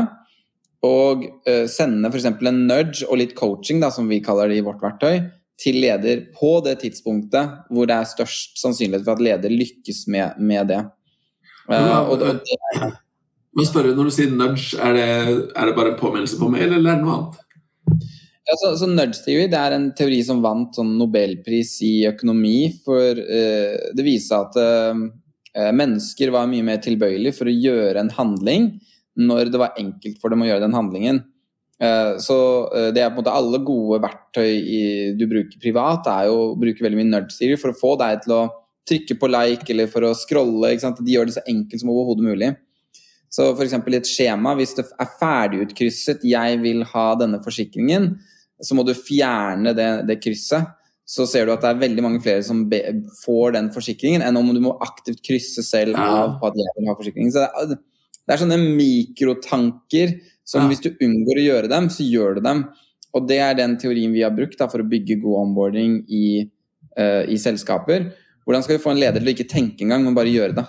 Og 0.86 1.24
uh, 1.48 1.64
sende 1.72 2.12
f.eks. 2.12 2.28
en 2.28 2.62
nudge 2.68 3.08
og 3.08 3.22
litt 3.22 3.34
coaching, 3.38 3.80
da, 3.84 3.90
som 3.94 4.12
vi 4.12 4.22
kaller 4.24 4.52
det 4.52 4.60
i 4.60 4.66
vårt 4.66 4.84
verktøy, 4.84 5.24
til 5.62 5.80
leder 5.80 6.26
på 6.36 6.58
det 6.66 6.76
tidspunktet 6.82 7.72
hvor 7.72 7.88
det 7.88 7.96
er 7.96 8.10
størst 8.10 8.60
sannsynlighet 8.60 9.06
for 9.06 9.16
at 9.16 9.24
leder 9.24 9.54
lykkes 9.54 10.04
med, 10.12 10.36
med 10.44 10.68
det. 10.74 10.82
Uh, 11.72 12.12
og, 12.12 12.20
og 12.20 12.44
det 12.44 12.94
men 13.56 13.64
spør 13.64 13.88
Når 13.96 14.10
du 14.10 14.12
sier 14.12 14.32
nudge, 14.36 14.76
er 14.84 14.98
det, 14.98 15.10
er 15.56 15.70
det 15.70 15.76
bare 15.78 15.94
en 15.94 16.00
påminnelse 16.00 16.36
på 16.36 16.50
mail, 16.52 16.74
eller 16.76 16.92
er 16.92 16.98
det 16.98 17.06
noe 17.06 17.14
annet? 17.16 17.45
Ja, 18.46 18.56
så, 18.62 18.76
så 18.78 18.88
Nudge 18.90 19.24
theory 19.26 19.48
det 19.50 19.58
er 19.58 19.74
en 19.74 19.88
teori 19.98 20.20
som 20.26 20.44
vant 20.44 20.76
sånn 20.78 20.96
nobelpris 21.00 21.80
i 21.86 21.94
økonomi. 22.10 22.70
For 22.86 23.18
uh, 23.18 23.94
det 23.98 24.06
viser 24.06 24.44
at 24.44 24.60
uh, 24.60 25.70
mennesker 25.74 26.34
var 26.36 26.50
mye 26.52 26.66
mer 26.68 26.82
tilbøyelige 26.84 27.38
for 27.38 27.50
å 27.50 27.56
gjøre 27.56 28.04
en 28.04 28.12
handling 28.14 28.76
når 29.16 29.50
det 29.54 29.62
var 29.62 29.80
enkelt 29.80 30.20
for 30.20 30.34
dem 30.34 30.44
å 30.44 30.50
gjøre 30.50 30.66
den 30.66 30.76
handlingen. 30.76 31.22
Så 32.20 32.36
det 32.96 33.00
er 33.00 33.10
på 33.12 33.18
en 33.18 33.22
måte 33.22 33.32
alle 33.36 33.62
gode 33.64 34.02
verktøy 34.04 34.50
i, 34.52 34.82
du 35.16 35.24
bruker 35.32 35.60
privat, 35.60 36.08
er 36.12 36.28
jo 36.28 36.36
å 36.42 36.58
bruke 36.60 36.84
veldig 36.84 37.00
mye 37.00 37.08
nudge 37.08 37.38
theory 37.38 37.56
for 37.60 37.72
å 37.72 37.78
få 37.80 37.94
deg 38.00 38.26
til 38.26 38.34
å 38.36 38.42
trykke 38.88 39.18
på 39.20 39.30
like 39.32 39.72
eller 39.72 39.90
for 39.92 40.04
å 40.08 40.14
scrolle. 40.16 40.74
De 40.76 41.16
gjør 41.16 41.30
det 41.30 41.38
så 41.38 41.46
enkelt 41.48 41.82
som 41.82 41.92
overhodet 41.94 42.28
mulig. 42.28 42.52
Så 43.36 43.50
f.eks. 43.52 43.74
i 43.76 43.98
et 43.98 44.10
skjema, 44.10 44.54
hvis 44.56 44.76
det 44.78 44.86
er 44.92 45.12
ferdigutkrysset 45.20 46.24
'jeg 46.24 46.62
vil 46.62 46.84
ha 46.94 47.08
denne 47.20 47.42
forsikringen', 47.44 48.14
så 48.66 48.78
må 48.78 48.86
du 48.86 48.94
fjerne 48.98 49.76
det, 49.78 49.90
det, 50.10 50.20
krysset. 50.24 50.74
Så 51.06 51.28
ser 51.30 51.46
du 51.46 51.54
at 51.54 51.62
det 51.62 51.70
er 51.70 51.82
veldig 51.84 52.02
mange 52.02 52.22
flere 52.24 52.42
som 52.46 52.64
be, 52.70 52.80
får 53.22 53.54
den 53.58 53.68
forsikringen, 53.74 54.24
enn 54.26 54.40
om 54.40 54.50
du 54.56 54.62
må 54.64 54.74
aktivt 54.82 55.22
krysse 55.26 55.62
selv 55.66 56.00
av 56.02 56.40
på 56.42 56.50
at 56.50 56.58
jeg 56.58 56.74
vil 56.80 56.90
ha 56.90 56.98
forsikring. 56.98 57.30
Så 57.34 57.44
det 57.44 57.50
er, 57.76 57.84
det 58.26 58.34
er 58.34 58.42
sånne 58.42 58.58
mikrotanker 58.64 60.16
som 60.46 60.66
ja. 60.66 60.72
hvis 60.72 60.82
du 60.82 60.92
unngår 61.06 61.42
å 61.42 61.46
gjøre 61.46 61.70
dem, 61.70 61.92
så 61.94 62.06
gjør 62.06 62.38
du 62.38 62.46
dem. 62.46 62.66
Og 63.16 63.30
det 63.30 63.38
er 63.42 63.58
den 63.58 63.78
teorien 63.82 64.14
vi 64.14 64.26
har 64.26 64.34
brukt 64.36 64.58
da, 64.60 64.68
for 64.72 64.82
å 64.82 64.90
bygge 64.90 65.20
god 65.22 65.44
onboarding 65.44 66.00
i, 66.10 66.26
uh, 67.00 67.24
i 67.30 67.38
selskaper. 67.42 68.10
Hvordan 68.46 68.66
skal 68.66 68.78
vi 68.78 68.84
få 68.84 68.94
en 68.94 69.02
leder 69.02 69.22
til 69.22 69.30
å 69.30 69.36
ikke 69.36 69.50
tenke 69.50 69.86
engang, 69.86 70.04
men 70.06 70.18
bare 70.18 70.34
gjøre 70.34 70.58
det? 70.58 70.66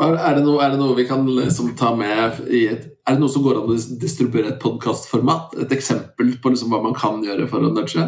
Er, 0.00 0.34
det 0.38 0.42
noe, 0.46 0.56
er, 0.64 0.72
det 0.72 0.80
noe, 0.80 0.96
vi 0.96 1.04
kan 1.04 1.26
liksom 1.28 1.74
ta 1.76 1.90
med 1.94 2.40
i 2.48 2.64
et 2.72 2.88
Er 3.04 3.16
det 3.16 3.20
noe 3.20 3.30
som 3.30 3.42
går 3.44 3.58
an 3.60 3.70
å 3.70 3.76
distribuere 4.00 4.54
et 4.54 4.62
podkastformat? 4.62 5.56
Et 5.66 5.74
eksempel 5.76 6.36
på 6.40 6.52
liksom 6.52 6.72
hva 6.72 6.80
man 6.84 6.96
kan 6.96 7.20
gjøre 7.24 7.48
for 7.50 7.66
å 7.66 7.72
nudge? 7.74 8.06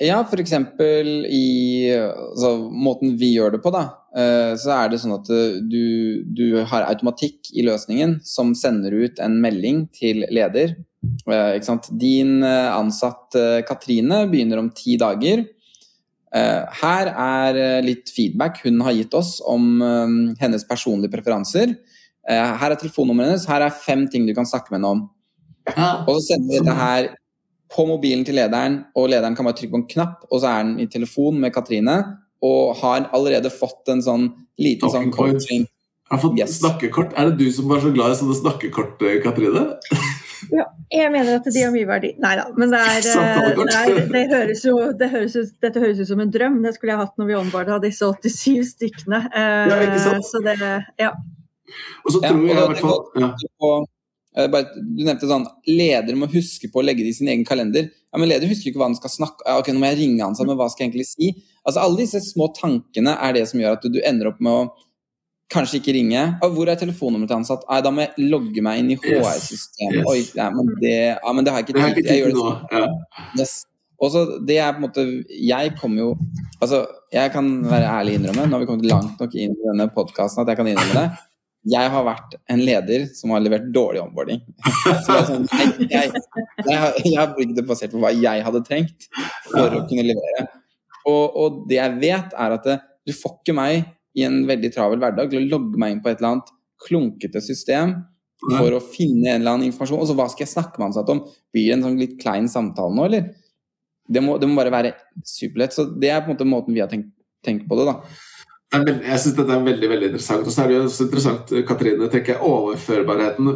Ja, 0.00 0.22
f.eks. 0.24 0.52
i 1.28 1.46
altså, 1.92 2.52
måten 2.72 3.18
vi 3.20 3.34
gjør 3.34 3.56
det 3.56 3.60
på, 3.64 3.72
da. 3.74 3.82
Eh, 4.16 4.52
så 4.56 4.72
er 4.78 4.88
det 4.88 5.00
sånn 5.02 5.12
at 5.18 5.28
du, 5.28 6.24
du, 6.24 6.44
har 6.70 6.86
automatikk 6.88 7.50
i 7.52 7.66
løsningen 7.66 8.16
som 8.24 8.54
sender 8.56 8.96
ut 8.96 9.20
en 9.20 9.36
melding 9.42 9.84
til 9.92 10.24
leder. 10.32 10.72
Eh, 11.28 11.68
Din 12.00 12.40
eh, 12.46 12.70
ansatt 12.72 13.36
Katrine 13.68 14.24
begynner 14.32 14.62
om 14.62 14.72
ti 14.72 14.96
dager. 15.00 15.44
Her 16.30 17.08
er 17.10 17.56
litt 17.82 18.12
feedback 18.14 18.60
hun 18.62 18.78
har 18.86 18.94
gitt 18.94 19.14
oss 19.18 19.40
om 19.42 19.80
hennes 20.38 20.62
personlige 20.68 21.10
preferanser. 21.10 21.72
Her 22.22 22.70
er 22.70 22.78
telefonnummeret 22.78 23.32
hennes, 23.32 23.48
her 23.50 23.64
er 23.66 23.74
fem 23.74 24.04
ting 24.12 24.28
du 24.28 24.34
kan 24.36 24.46
snakke 24.46 24.70
med 24.70 24.78
henne 24.78 24.92
om. 24.94 25.00
Og 26.06 26.12
så 26.14 26.20
sender 26.28 26.46
vi 26.46 26.60
dette 26.60 26.76
her 26.78 27.08
på 27.74 27.86
mobilen 27.86 28.24
til 28.26 28.38
lederen, 28.38 28.80
og 28.98 29.10
lederen 29.12 29.36
kan 29.38 29.46
bare 29.46 29.58
trykke 29.58 29.74
på 29.74 29.80
en 29.80 29.90
knapp, 29.90 30.24
og 30.30 30.42
så 30.42 30.50
er 30.50 30.64
den 30.66 30.78
i 30.82 30.88
telefon 30.90 31.38
med 31.42 31.54
Katrine, 31.54 31.98
og 32.42 32.76
har 32.80 33.10
allerede 33.14 33.52
fått 33.52 33.90
en 33.92 34.02
sånn 34.02 34.30
liten 34.60 34.90
sånn 34.90 35.12
coaching. 35.14 35.66
Har 36.10 36.18
fått 36.18 36.40
yes. 36.40 36.56
snakkekort. 36.58 37.12
Er 37.14 37.30
det 37.30 37.38
du 37.38 37.52
som 37.54 37.68
var 37.70 37.82
så 37.84 37.92
glad 37.94 38.14
i 38.14 38.18
sånne 38.18 38.38
snakkekort, 38.40 39.02
eh, 39.06 39.20
Katrine? 39.22 39.68
Ja, 40.48 40.64
jeg 40.92 41.12
mener 41.12 41.36
at 41.38 41.46
de 41.52 41.62
har 41.62 41.72
mye 41.74 41.88
verdi. 41.88 42.14
Nei 42.22 42.32
da, 42.38 42.46
men 42.56 42.72
det 42.72 42.80
er, 42.80 42.98
eh, 43.12 43.50
det 43.60 43.76
er 43.76 44.00
det 44.14 44.24
høres 44.32 44.64
jo, 44.64 44.76
det 44.96 45.10
høres 45.12 45.36
ut, 45.36 45.54
Dette 45.62 45.82
høres 45.82 46.00
ut 46.00 46.10
som 46.10 46.24
en 46.24 46.32
drøm. 46.32 46.58
Det 46.64 46.74
skulle 46.76 46.94
jeg 46.94 47.02
hatt 47.02 47.20
når 47.20 47.30
vi 47.30 47.38
onboarda 47.42 47.78
disse 47.84 48.08
87 48.08 48.74
stykkene. 48.74 49.22
Ja, 49.34 49.80
ikke 49.86 50.02
sant? 50.02 50.26
Så 50.26 50.42
det, 50.44 50.56
ja. 51.00 51.14
Og 52.04 52.14
så 52.14 52.22
tror 52.24 52.40
ja, 52.40 52.50
jeg 52.50 52.56
i 52.56 52.68
hvert 52.72 52.84
fall 52.84 53.02
ja. 53.22 53.80
Eh, 54.38 54.46
du 54.46 55.02
nevnte 55.02 55.26
sånn 55.26 55.46
ledere 55.66 56.18
må 56.18 56.28
huske 56.30 56.68
på 56.70 56.78
å 56.78 56.84
legge 56.86 57.02
det 57.02 57.10
i 57.10 57.16
sin 57.18 57.30
egen 57.32 57.46
kalender. 57.46 57.88
Ja, 58.10 58.18
men 58.18 58.30
Leder 58.30 58.50
husker 58.50 58.70
ikke 58.70 58.78
hva 58.82 58.88
han 58.88 58.98
skal 58.98 59.12
snakke 59.12 59.56
Ok, 59.58 59.70
nå 59.70 59.82
må 59.82 59.90
jeg 59.90 60.00
ringe 60.00 60.26
han, 60.26 60.36
men 60.46 60.58
hva 60.58 60.68
skal 60.70 60.84
jeg 60.84 60.90
egentlig 60.90 61.08
si? 61.10 61.32
Altså 61.62 61.82
Alle 61.82 62.02
disse 62.02 62.22
små 62.24 62.50
tankene 62.56 63.16
er 63.22 63.34
det 63.36 63.44
som 63.50 63.62
gjør 63.62 63.76
at 63.76 63.84
du, 63.84 63.90
du 63.94 64.00
ender 64.06 64.30
opp 64.30 64.40
med 64.42 64.54
å 64.54 64.62
kanskje 65.50 65.80
ikke 65.80 65.94
ringe. 65.96 66.22
Og 66.44 66.54
hvor 66.54 66.70
er 66.70 66.78
telefonnummeret 66.80 67.32
til 67.32 67.38
ansatt? 67.40 67.66
Nei, 67.70 67.80
da 67.86 67.92
må 67.94 68.04
jeg 68.04 68.28
logge 68.30 68.64
meg 68.64 68.82
inn 68.82 68.92
i 68.94 68.98
HR-systemet. 69.00 70.00
Yes. 70.00 70.10
Oi, 70.10 70.20
ja, 70.38 70.46
men 70.54 70.70
det, 70.82 70.94
ja, 71.10 71.34
men 71.34 71.46
det 71.46 71.54
har 71.54 71.62
jeg 71.62 71.68
ikke 71.68 71.80
tid 71.80 72.00
til. 72.00 72.10
Jeg 72.10 72.22
gjør 72.22 72.32
det 72.32 72.44
sånn. 72.44 72.62
Ja. 72.76 73.18
Yes. 73.40 73.56
Og 74.00 74.12
så 74.14 74.22
det 74.48 74.56
er 74.56 74.70
på 74.72 74.80
en 74.80 74.84
måte 74.86 75.02
Jeg 75.28 75.74
kommer 75.76 76.00
jo 76.00 76.10
Altså, 76.64 76.86
jeg 77.12 77.32
kan 77.34 77.50
være 77.68 77.90
ærlig 77.98 78.14
innrømme, 78.16 78.46
nå 78.48 78.56
har 78.56 78.62
vi 78.62 78.68
kommet 78.70 78.88
langt 78.88 79.20
nok 79.20 79.34
inn 79.36 79.52
i 79.52 79.66
denne 79.66 79.90
podkasten 79.92 80.40
at 80.40 80.52
jeg 80.52 80.60
kan 80.60 80.70
innrømme 80.70 81.02
det 81.02 81.26
jeg 81.68 81.90
har 81.92 82.04
vært 82.06 82.36
en 82.48 82.62
leder 82.64 83.02
som 83.12 83.34
har 83.34 83.42
levert 83.44 83.66
dårlig 83.74 84.00
onboarding. 84.00 84.38
Sånn, 85.04 85.44
jeg, 85.52 85.90
jeg, 85.90 86.22
jeg, 86.64 86.78
jeg, 87.04 87.16
har 87.18 87.34
bygd 87.36 87.58
det 87.58 87.64
basert 87.68 87.92
på 87.92 88.00
hva 88.00 88.14
jeg 88.16 88.44
hadde 88.46 88.62
trengt 88.64 89.10
for 89.50 89.76
å 89.76 89.82
kunne 89.90 90.06
levere. 90.08 90.46
Og, 91.10 91.36
og 91.36 91.58
det 91.68 91.76
jeg 91.76 91.98
vet, 92.00 92.32
er 92.32 92.56
at 92.56 92.64
det, 92.64 92.78
du 93.04 93.12
får 93.12 93.36
ikke 93.42 93.56
meg 93.60 93.90
i 94.18 94.24
en 94.26 94.40
veldig 94.48 94.72
travel 94.74 95.02
hverdag 95.02 95.30
til 95.30 95.42
å 95.42 95.50
logge 95.56 95.80
meg 95.80 95.94
inn 95.94 96.00
på 96.04 96.10
et 96.10 96.18
eller 96.18 96.34
annet 96.34 96.54
klunkete 96.86 97.42
system 97.44 97.98
for 98.40 98.72
å 98.72 98.80
finne 98.80 99.34
en 99.34 99.42
eller 99.42 99.56
annen 99.56 99.68
informasjon. 99.68 100.00
Og 100.00 100.08
så 100.08 100.16
hva 100.16 100.26
skal 100.32 100.46
jeg 100.46 100.54
snakke 100.54 100.80
med 100.80 100.90
ansatte 100.90 101.14
om? 101.14 101.22
Blir 101.52 101.68
det 101.68 101.76
en 101.76 101.86
sånn 101.86 102.00
litt 102.00 102.16
klein 102.22 102.48
samtale 102.50 102.96
nå, 102.96 103.06
eller? 103.10 103.28
Det 104.10 104.22
må, 104.24 104.38
det 104.42 104.48
må 104.50 104.58
bare 104.58 104.72
være 104.74 104.94
superlett. 105.28 105.76
Så 105.76 105.86
det 105.92 106.10
er 106.10 106.24
på 106.24 106.30
en 106.30 106.34
måte 106.34 106.48
måten 106.48 106.74
vi 106.74 106.82
har 106.82 106.90
tenkt, 106.90 107.12
tenkt 107.46 107.68
på 107.68 107.78
det, 107.78 107.86
da. 107.92 108.00
Jeg 108.70 109.18
syns 109.18 109.34
dette 109.34 109.54
er 109.54 109.64
veldig 109.66 109.88
veldig 109.90 110.08
interessant. 110.12 110.46
Og 110.46 110.54
så 110.54 110.62
er 110.62 110.70
det 110.70 110.76
jo 110.76 110.82
også 110.86 111.06
interessant, 111.08 111.54
Katrine, 111.66 112.10
tenker 112.10 112.36
jeg, 112.36 112.42
overførbarheten. 112.46 113.50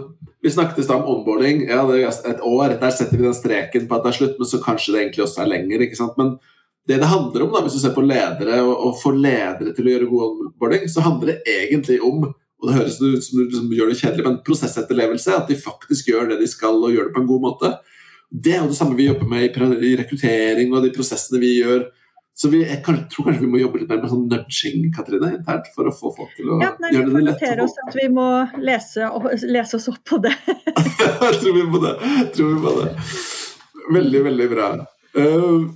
Vi 0.45 0.53
snakket 0.53 0.83
i 0.83 0.87
stad 0.87 1.01
om 1.01 1.11
onboarding. 1.13 1.65
Ja, 1.71 1.85
det 1.89 2.01
er 2.03 2.33
et 2.35 2.43
år. 2.45 2.75
Der 2.81 2.95
setter 2.95 3.21
vi 3.21 3.29
den 3.29 3.37
streken 3.37 3.87
på 3.89 3.97
at 3.97 4.05
det 4.05 4.13
er 4.13 4.19
slutt, 4.19 4.41
men 4.41 4.51
så 4.51 4.61
kanskje 4.63 4.95
det 4.95 5.03
egentlig 5.05 5.25
også 5.25 5.45
er 5.45 5.53
lenger. 5.55 5.87
ikke 5.87 6.01
sant? 6.01 6.19
Men 6.21 6.35
det 6.89 7.01
det 7.01 7.09
handler 7.09 7.47
om, 7.47 7.53
da, 7.55 7.63
hvis 7.65 7.79
du 7.79 7.81
ser 7.83 7.95
på 7.97 8.05
ledere 8.05 8.61
og, 8.63 8.73
og 8.89 8.99
får 9.01 9.17
ledere 9.17 9.73
til 9.77 9.87
å 9.89 9.95
gjøre 9.95 10.09
god 10.11 10.25
onboarding, 10.27 10.89
så 10.93 11.05
handler 11.07 11.33
det 11.33 11.55
egentlig 11.59 12.01
om 12.05 12.27
og 12.65 12.71
det 12.71 12.77
høres 12.79 12.95
ut 13.03 13.25
som 13.27 13.37
du 13.37 13.41
liksom 13.43 13.73
gjør 13.77 13.91
det 13.91 13.97
kjedelig, 13.99 14.23
men 14.25 14.37
prosessetterlevelse. 14.47 15.35
At 15.37 15.51
de 15.51 15.57
faktisk 15.59 16.07
gjør 16.09 16.31
det 16.31 16.39
de 16.41 16.47
skal, 16.49 16.79
og 16.79 16.95
gjør 16.95 17.11
det 17.11 17.13
på 17.13 17.21
en 17.21 17.27
god 17.29 17.43
måte. 17.43 17.71
Det 18.33 18.55
er 18.55 18.63
jo 18.63 18.71
det 18.71 18.79
samme 18.79 18.97
vi 18.97 19.09
jobber 19.11 19.29
med 19.29 19.59
i 19.85 19.91
rekruttering 20.01 20.73
og 20.73 20.87
de 20.87 20.93
prosessene 20.95 21.43
vi 21.43 21.51
gjør 21.59 21.85
så 22.37 22.49
vi, 22.49 22.65
jeg 22.67 22.81
tror 22.83 23.29
kanskje 23.29 23.45
vi 23.45 23.49
må 23.51 23.61
jobbe 23.61 23.79
litt 23.79 23.91
mer 23.93 24.01
med 24.03 24.11
sånn 24.11 24.25
nudging 24.27 24.89
Katrine, 24.95 25.29
internt, 25.37 25.69
for 25.77 25.87
å 25.87 25.93
få 25.95 26.11
folk 26.17 26.33
til 26.35 26.49
å 26.51 26.57
ja, 26.65 26.73
nei, 26.83 26.91
gjøre 26.97 27.13
det 27.13 27.23
lett. 27.29 27.45
Vi 27.45 27.51
oss 27.63 27.77
at 27.79 27.95
vi 27.95 28.07
må 28.11 28.27
lese, 28.59 29.11
lese 29.55 29.79
oss 29.79 29.87
opp 29.93 30.01
på 30.11 30.19
det. 30.25 30.33
jeg 30.51 31.37
tror 31.39 31.55
vi 31.55 31.63
må 31.63 31.79
det. 31.85 31.95
tror 32.35 32.51
vi 32.51 32.59
må 32.65 32.73
det. 32.81 32.89
Veldig, 33.95 34.25
veldig 34.27 34.49
bra. 34.51 34.67
Uh, 35.15 35.71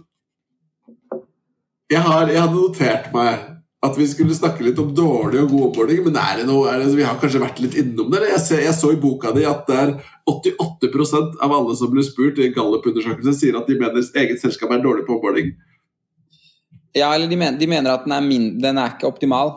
jeg, 1.88 2.02
har, 2.04 2.28
jeg, 2.28 2.40
hadde 2.40 2.58
notert 2.58 3.08
meg 3.14 3.46
at 3.86 3.94
vi 3.94 4.08
skulle 4.10 4.34
snakke 4.34 4.64
litt 4.66 4.78
om 4.82 4.90
dårlig 4.94 5.44
og 5.44 5.52
god 5.52 5.66
oppmåling, 5.68 6.00
men 6.08 6.16
er 6.18 6.40
det 6.40 6.48
noe, 6.48 6.64
er 6.66 6.82
det, 6.82 6.88
vi 6.98 7.06
har 7.06 7.18
kanskje 7.20 7.42
vært 7.44 7.60
litt 7.62 7.76
innom 7.78 8.10
det? 8.10 8.24
Jeg, 8.32 8.42
ser, 8.42 8.62
jeg 8.64 8.74
så 8.74 8.90
i 8.90 8.98
boka 8.98 9.30
di 9.36 9.44
at 9.46 9.68
det 9.70 9.78
er 9.78 9.92
88% 10.28 11.38
av 11.44 11.54
alle 11.54 11.76
som 11.78 11.92
blir 11.92 12.06
spurt 12.06 12.40
i 12.42 12.50
Gallup-undersøkelsen, 12.56 13.36
sier 13.38 13.60
at 13.60 13.70
de 13.70 13.78
mener 13.78 14.02
eget 14.02 14.42
selskap 14.42 14.74
er 14.74 14.82
dårlig 14.82 15.06
på 15.06 15.14
oppmåling. 15.20 15.54
Ja, 16.96 17.12
eller 17.14 17.30
de 17.30 17.38
mener, 17.38 17.58
de 17.60 17.70
mener 17.70 17.94
at 17.94 18.04
den 18.08 18.16
er, 18.16 18.26
min, 18.26 18.50
den 18.58 18.82
er 18.82 18.96
ikke 18.96 19.08
optimal. 19.12 19.54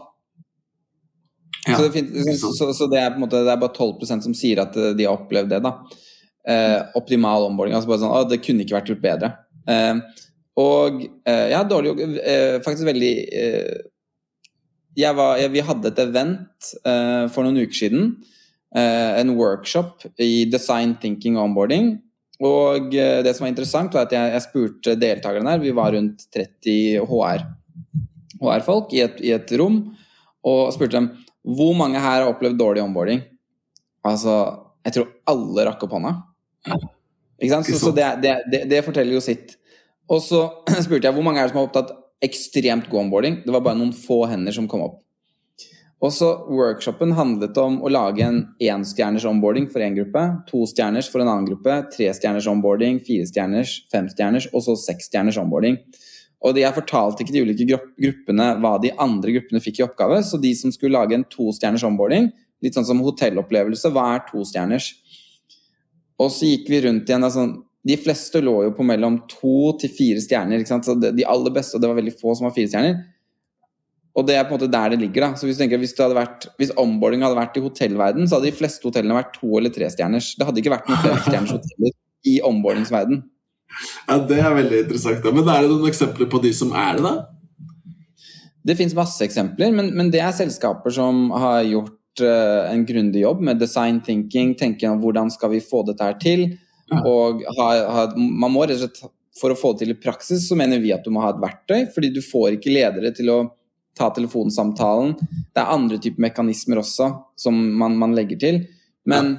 Ja, 1.66 1.78
så, 1.78 1.84
det 1.88 1.92
finnes, 1.98 2.42
så, 2.42 2.72
så, 2.74 2.88
det 2.90 2.98
er 2.98 3.12
på 3.14 3.20
en 3.20 3.26
måte 3.28 3.44
Det 3.46 3.52
er 3.54 3.60
bare 3.62 3.76
12% 3.76 4.26
som 4.26 4.34
sier 4.34 4.64
at 4.64 4.78
eh, 4.82 4.96
de 4.98 5.06
har 5.06 5.14
opplevd 5.14 5.52
det. 5.52 5.60
da 5.62 5.76
eh, 6.50 6.80
Optimal 6.98 7.46
onboarding. 7.50 7.76
Altså 7.78 7.92
bare 7.92 8.02
sånn 8.02 8.14
å, 8.14 8.24
det 8.30 8.42
kunne 8.46 8.66
ikke 8.66 8.80
vært 8.80 8.90
gjort 8.90 9.04
bedre. 9.04 9.30
Eh, 9.70 10.00
og 10.60 11.00
eh, 11.02 11.48
jeg 11.52 11.56
har 11.56 11.68
dårlig 11.70 11.94
eh, 12.20 12.58
Faktisk 12.64 12.88
veldig 12.90 13.12
eh, 13.32 13.78
jeg 15.00 15.16
var, 15.16 15.38
jeg, 15.40 15.54
Vi 15.54 15.64
hadde 15.64 15.88
et 15.88 16.00
event 16.04 16.72
for 17.32 17.46
noen 17.46 17.62
uker 17.64 17.78
siden. 17.78 18.10
en 18.76 19.30
workshop 19.38 20.04
i 20.20 20.44
design 20.52 20.98
thinking 21.00 21.38
onboarding 21.40 21.94
og 22.44 22.92
det 22.92 23.32
som 23.36 23.46
var 23.46 23.52
interessant, 23.52 23.94
var 23.94 24.08
at 24.08 24.14
jeg, 24.16 24.32
jeg 24.34 24.44
spurte 24.44 24.96
deltakerne 25.00 25.54
her, 25.54 25.62
vi 25.62 25.72
var 25.78 25.94
rundt 25.94 26.26
30 26.34 27.06
HR, 27.08 27.44
HR-folk 28.42 28.96
i, 28.98 29.04
i, 29.28 29.32
et 29.36 29.54
rom, 29.62 29.78
og 30.44 30.74
spurte 30.76 30.98
dem 30.98 31.10
hvor 31.46 31.76
mange 31.78 32.02
her 32.02 32.24
har 32.24 32.32
opplevd 32.32 32.60
dårlig 32.60 32.84
onboarding. 32.84 33.22
Altså, 34.04 34.36
jeg 34.84 34.98
tror 34.98 35.12
alle 35.32 35.68
rakk 35.70 35.86
opp 35.86 35.96
hånda. 35.96 36.16
Ikke 37.42 37.54
sant? 37.56 37.70
Så, 37.70 37.80
så 37.82 37.94
det, 37.96 38.08
det, 38.22 38.36
det, 38.52 38.66
det, 38.70 38.84
forteller 38.86 39.18
jo 39.18 39.24
sitt. 39.24 39.56
Og 40.10 40.24
så 40.24 40.46
spurte 40.86 41.08
jeg 41.08 41.16
hvor 41.16 41.26
mange 41.26 41.42
er 41.42 41.50
det 41.50 41.54
som 41.54 41.62
har 41.62 41.70
opptatt 41.70 41.96
ekstremt 42.22 42.90
god 42.90 43.08
onboarding. 43.08 43.42
Det 43.46 43.54
var 43.54 43.64
bare 43.66 43.80
noen 43.80 43.96
få 43.96 44.24
hender 44.30 44.56
som 44.56 44.68
kom 44.70 44.84
opp. 44.86 45.00
Og 46.02 46.10
så 46.14 46.28
workshopen 46.50 47.14
handlet 47.14 47.58
om 47.62 47.76
å 47.86 47.90
lage 47.94 48.26
en 48.26 48.40
énstjerners 48.58 49.26
onboarding 49.30 49.68
for 49.70 49.86
én 49.86 49.94
gruppe, 49.94 50.24
to 50.48 50.64
stjerners 50.70 51.10
for 51.12 51.22
en 51.22 51.30
annen 51.30 51.46
gruppe, 51.46 51.76
tre 51.94 52.08
stjerners 52.18 52.48
onboarding, 52.50 52.98
fire 53.06 53.28
stjerners, 53.30 53.76
fem 53.94 54.08
stjerners 54.10 54.48
og 54.50 54.66
så 54.66 54.76
seks 54.82 55.12
stjerners 55.12 55.38
onboarding. 55.38 55.78
Og 56.42 56.58
Jeg 56.58 56.74
fortalte 56.74 57.22
ikke 57.22 57.36
de 57.36 57.44
ulike 57.46 57.68
gruppene 58.02 58.48
hva 58.64 58.80
de 58.82 58.90
andre 58.98 59.36
gruppene 59.36 59.62
fikk 59.62 59.80
i 59.80 59.86
oppgave, 59.86 60.24
så 60.26 60.42
de 60.42 60.56
som 60.58 60.74
skulle 60.74 60.98
lage 60.98 61.14
en 61.14 61.28
tostjerners 61.30 61.86
onboarding, 61.86 62.32
litt 62.66 62.74
sånn 62.74 62.88
som 62.88 63.04
hotellopplevelse, 63.06 63.94
hva 63.94 64.16
er 64.16 64.26
tostjerners? 64.26 64.90
Og 66.18 66.34
så 66.34 66.50
gikk 66.50 66.66
vi 66.70 66.82
rundt 66.82 67.10
igjen. 67.10 67.24
altså 67.24 67.46
de 67.88 67.98
fleste 67.98 68.42
lå 68.44 68.54
jo 68.68 68.76
på 68.78 68.86
mellom 68.86 69.18
to 69.32 69.72
til 69.82 69.90
fire 69.94 70.22
stjerner. 70.22 70.62
De 70.62 71.26
aller 71.26 71.54
beste, 71.56 71.76
og 71.76 71.82
det 71.82 71.90
var 71.90 71.98
veldig 71.98 72.14
få 72.20 72.36
som 72.38 72.46
var 72.46 72.54
fire 72.56 72.70
stjerner, 72.70 73.00
og 74.12 74.28
det 74.28 74.36
er 74.36 74.44
på 74.44 74.52
en 74.52 74.60
måte 74.60 74.72
der 74.72 74.92
det 74.92 75.00
ligger. 75.00 75.24
da. 75.24 75.36
Så 75.40 75.48
Hvis, 75.48 75.58
du 75.58 75.64
tenker, 75.64 75.80
hvis, 75.80 75.96
vært, 75.96 76.50
hvis 76.60 76.74
onboarding 76.80 77.24
hadde 77.24 77.40
vært 77.40 77.58
i 77.58 77.64
hotellverden, 77.64 78.28
så 78.28 78.38
hadde 78.38 78.50
de 78.50 78.58
fleste 78.58 78.84
hotellene 78.84 79.16
vært 79.16 79.38
to- 79.40 79.58
eller 79.58 79.72
trestjerners. 79.72 80.34
Det 80.36 80.48
hadde 80.48 80.60
ikke 80.60 80.74
vært 80.74 80.90
noen 80.90 81.04
femstjerners 81.06 81.54
hoteller 81.56 81.94
i 82.28 82.42
onboardingsverden. 82.44 83.22
Ja, 84.10 84.18
Det 84.20 84.40
er 84.40 84.58
veldig 84.58 84.82
interessant. 84.84 85.24
Da. 85.24 85.32
Men 85.32 85.48
er 85.48 85.62
det 85.62 85.72
noen 85.72 85.88
eksempler 85.88 86.28
på 86.30 86.42
de 86.44 86.52
som 86.54 86.74
er 86.76 87.00
det, 87.00 87.04
da? 87.08 87.16
Det 88.68 88.76
fins 88.78 88.94
masse 88.94 89.24
eksempler, 89.26 89.72
men, 89.74 89.96
men, 89.96 90.12
det 90.14 90.20
er 90.22 90.36
selskaper 90.38 90.94
som 90.94 91.32
har 91.32 91.64
gjort 91.66 92.22
uh, 92.22 92.70
en 92.70 92.84
grundig 92.86 93.24
jobb 93.24 93.40
med 93.42 93.58
design 93.58 94.04
thinking, 94.06 94.54
tenke 94.60 94.86
om 94.86 95.00
hvordan 95.02 95.32
skal 95.34 95.50
vi 95.56 95.64
få 95.66 95.82
dette 95.88 96.04
her 96.04 96.20
til. 96.22 96.44
Og 97.00 97.44
ha, 97.58 97.68
ha, 97.96 98.06
man 98.16 98.52
må 98.52 98.66
rett 98.66 98.80
og 98.80 98.84
slett, 98.86 99.18
For 99.42 99.54
å 99.54 99.56
få 99.56 99.72
det 99.74 99.86
til 99.86 99.94
i 99.94 100.00
praksis, 100.00 100.44
så 100.50 100.58
mener 100.60 100.82
vi 100.84 100.92
at 100.92 101.06
du 101.06 101.12
må 101.16 101.22
ha 101.24 101.30
et 101.32 101.40
verktøy, 101.40 101.86
fordi 101.94 102.10
du 102.12 102.20
får 102.20 102.58
ikke 102.58 102.74
ledere 102.74 103.14
til 103.16 103.30
å 103.32 103.38
ta 103.98 104.10
telefonsamtalen. 104.12 105.14
Det 105.56 105.62
er 105.62 105.72
andre 105.72 106.00
typer 106.04 106.26
mekanismer 106.28 106.82
også 106.82 107.08
som 107.40 107.56
man, 107.80 107.96
man 108.00 108.16
legger 108.18 108.42
til. 108.42 108.60
Men 109.08 109.38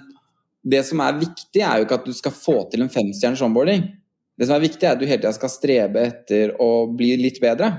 det 0.65 0.81
som 0.89 1.03
er 1.05 1.21
viktig, 1.21 1.61
er 1.61 1.77
jo 1.77 1.87
ikke 1.87 2.01
at 2.01 2.09
du 2.09 2.17
skal 2.17 2.35
få 2.35 2.57
til 2.73 2.87
en 2.87 2.93
femstjerners 2.93 3.45
onboarding. 3.45 3.85
Det 4.41 4.49
som 4.49 4.57
er 4.57 4.65
viktig, 4.65 4.87
er 4.87 4.97
at 4.97 5.03
du 5.03 5.07
hele 5.07 5.21
tida 5.21 5.35
skal 5.37 5.53
strebe 5.53 6.07
etter 6.09 6.55
å 6.57 6.87
bli 6.89 7.13
litt 7.21 7.41
bedre. 7.43 7.75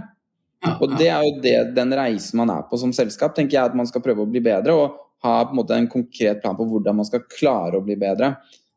Og 0.78 0.94
det 1.00 1.10
er 1.10 1.26
jo 1.26 1.40
det, 1.44 1.58
den 1.76 1.98
reisen 1.98 2.40
man 2.40 2.54
er 2.54 2.68
på 2.70 2.78
som 2.80 2.94
selskap, 2.96 3.34
tenker 3.36 3.58
jeg 3.58 3.72
at 3.72 3.78
man 3.78 3.90
skal 3.90 4.06
prøve 4.06 4.24
å 4.24 4.30
bli 4.30 4.44
bedre. 4.44 4.78
og 4.78 5.02
ha 5.24 5.46
på 5.46 5.50
en 5.50 5.56
måte 5.56 5.76
en 5.76 5.88
konkret 5.88 6.42
plan 6.42 6.56
på 6.58 6.66
hvordan 6.68 6.98
man 7.00 7.08
skal 7.08 7.24
klare 7.32 7.80
å 7.80 7.86
bli 7.86 7.96
bedre. 8.00 8.34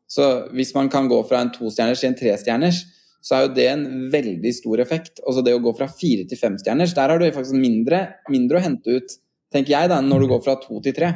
Så 0.07 0.47
hvis 0.55 0.73
man 0.75 0.89
kan 0.91 1.09
gå 1.11 1.19
fra 1.27 1.41
en 1.43 1.51
tostjerners 1.51 2.01
til 2.01 2.11
en 2.11 2.17
trestjerners, 2.17 2.83
så 3.23 3.35
er 3.35 3.45
jo 3.45 3.55
det 3.57 3.65
en 3.69 3.87
veldig 4.11 4.53
stor 4.55 4.81
effekt. 4.83 5.19
Altså 5.27 5.43
det 5.43 5.55
å 5.57 5.63
gå 5.63 5.73
fra 5.75 5.89
fire 5.91 6.23
til 6.29 6.39
femstjerners, 6.39 6.95
der 6.95 7.11
har 7.11 7.19
du 7.19 7.27
faktisk 7.35 7.59
mindre, 7.59 8.05
mindre 8.31 8.59
å 8.59 8.63
hente 8.63 8.99
ut, 8.99 9.17
tenker 9.53 9.73
jeg, 9.73 9.91
da, 9.91 9.99
når 10.03 10.23
du 10.23 10.29
går 10.31 10.45
fra 10.45 10.55
to 10.61 10.79
til 10.83 10.95
tre. 10.95 11.11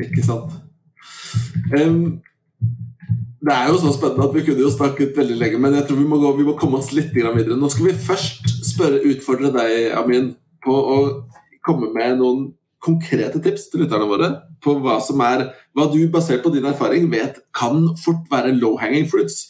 Ikke 0.00 0.24
sant. 0.24 0.56
Um, 1.74 2.22
det 3.46 3.54
er 3.54 3.68
jo 3.70 3.78
så 3.82 3.92
spennende 3.94 4.24
at 4.26 4.34
vi 4.34 4.44
kunne 4.46 4.64
jo 4.64 4.72
snakket 4.72 5.16
veldig 5.18 5.36
lenge, 5.40 5.60
men 5.60 5.76
jeg 5.76 5.88
tror 5.88 6.00
vi 6.00 6.08
må, 6.08 6.20
gå, 6.22 6.32
vi 6.38 6.46
må 6.48 6.56
komme 6.58 6.80
oss 6.80 6.94
litt 6.96 7.12
videre. 7.14 7.58
Nå 7.60 7.70
skal 7.72 7.90
vi 7.90 7.96
først 8.08 8.48
spørre, 8.72 9.04
utfordre 9.12 9.52
deg, 9.54 9.90
Amin, 10.00 10.32
på 10.64 10.72
å 10.74 10.98
komme 11.66 11.92
med 11.94 12.22
noen 12.22 12.48
konkrete 12.82 13.40
tips 13.42 13.68
til 13.70 13.84
lytterne 13.84 14.08
våre 14.08 14.32
på 14.62 14.76
hva 14.82 14.96
som 15.04 15.20
er 15.24 15.48
hva 15.76 15.86
du, 15.92 16.00
basert 16.12 16.44
på 16.44 16.52
din 16.54 16.66
erfaring, 16.68 17.08
vet 17.12 17.42
kan 17.56 17.92
fort 18.00 18.24
være 18.32 18.54
low 18.56 18.78
hanging 18.80 19.08
fruits. 19.10 19.46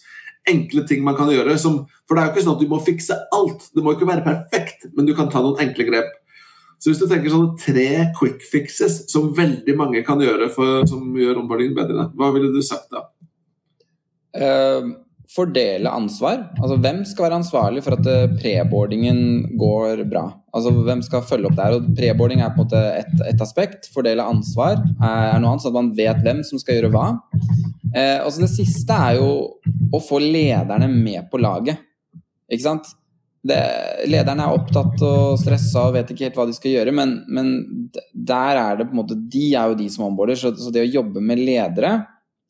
Enkle 0.46 0.84
ting 0.86 1.02
man 1.06 1.16
kan 1.18 1.30
gjøre. 1.32 1.56
Som, 1.58 1.84
for 2.06 2.16
det 2.16 2.22
er 2.22 2.28
jo 2.28 2.34
ikke 2.34 2.46
sånn 2.46 2.56
at 2.58 2.64
du 2.64 2.70
må 2.70 2.82
fikse 2.82 3.18
alt. 3.34 3.68
Det 3.74 3.84
må 3.84 3.94
ikke 3.94 4.08
være 4.08 4.26
perfekt, 4.26 4.88
men 4.96 5.08
du 5.08 5.14
kan 5.18 5.30
ta 5.32 5.42
noen 5.44 5.62
enkle 5.62 5.88
grep. 5.88 6.14
Så 6.76 6.90
hvis 6.90 7.00
du 7.00 7.06
tenker 7.08 7.32
sånne 7.32 7.56
tre 7.60 7.88
quick 8.18 8.42
fixes 8.44 9.06
som 9.10 9.30
veldig 9.36 9.74
mange 9.78 10.02
kan 10.06 10.20
gjøre 10.20 10.50
for, 10.52 10.84
som 10.88 11.14
gjør 11.16 11.40
onboardingen 11.40 11.76
bedre, 11.78 12.10
hva 12.18 12.30
ville 12.34 12.52
du 12.52 12.60
sagt 12.64 12.90
da? 12.92 13.06
Uh, 14.36 14.92
fordele 15.32 15.90
ansvar. 15.90 16.42
Altså 16.60 16.76
hvem 16.82 17.02
skal 17.08 17.26
være 17.26 17.38
ansvarlig 17.40 17.82
for 17.84 17.96
at 17.96 18.08
eh, 18.10 18.34
preboardingen 18.38 19.56
går 19.58 20.04
bra? 20.10 20.26
Altså 20.56 20.72
hvem 20.86 21.02
skal 21.04 21.24
følge 21.26 21.50
opp 21.50 21.56
der? 21.58 21.76
Og 21.76 21.88
preboarding 21.98 22.42
er 22.44 22.52
på 22.54 22.62
en 22.62 22.68
måte 22.68 22.82
ett 23.00 23.24
et 23.26 23.42
aspekt. 23.42 23.90
Fordele 23.94 24.24
ansvar 24.24 24.78
er 24.78 25.40
noe 25.40 25.54
annet, 25.54 25.64
så 25.64 25.72
at 25.72 25.78
man 25.78 25.94
vet 25.96 26.22
hvem 26.24 26.44
som 26.46 26.62
skal 26.62 26.78
gjøre 26.78 26.92
hva. 26.94 27.08
Eh, 27.92 28.20
og 28.22 28.30
så 28.30 28.44
det 28.44 28.52
siste 28.54 29.00
er 29.08 29.18
jo 29.20 29.32
å 29.94 30.02
få 30.02 30.20
lederne 30.22 30.88
med 30.92 31.28
på 31.32 31.40
laget. 31.42 31.82
Ikke 32.50 32.68
sant? 32.68 32.94
det, 33.46 33.58
lederne 34.10 34.46
er 34.46 34.56
opptatt 34.56 35.02
og 35.06 35.38
stressa 35.40 35.86
og 35.88 35.96
vet 35.96 36.10
ikke 36.12 36.28
helt 36.28 36.38
hva 36.38 36.46
de 36.48 36.56
skal 36.56 36.72
gjøre, 36.72 36.94
men, 36.96 37.16
men, 37.32 37.52
der 38.12 38.60
er 38.60 38.80
det 38.80 38.88
på 38.88 38.96
en 38.96 39.02
måte 39.02 39.18
De 39.32 39.46
er 39.52 39.70
jo 39.70 39.78
de 39.78 39.88
som 39.92 40.06
omborder, 40.08 40.38
så, 40.38 40.52
så, 40.58 40.72
det 40.74 40.84
å 40.84 40.94
jobbe 40.98 41.22
med 41.22 41.42
ledere, 41.42 41.92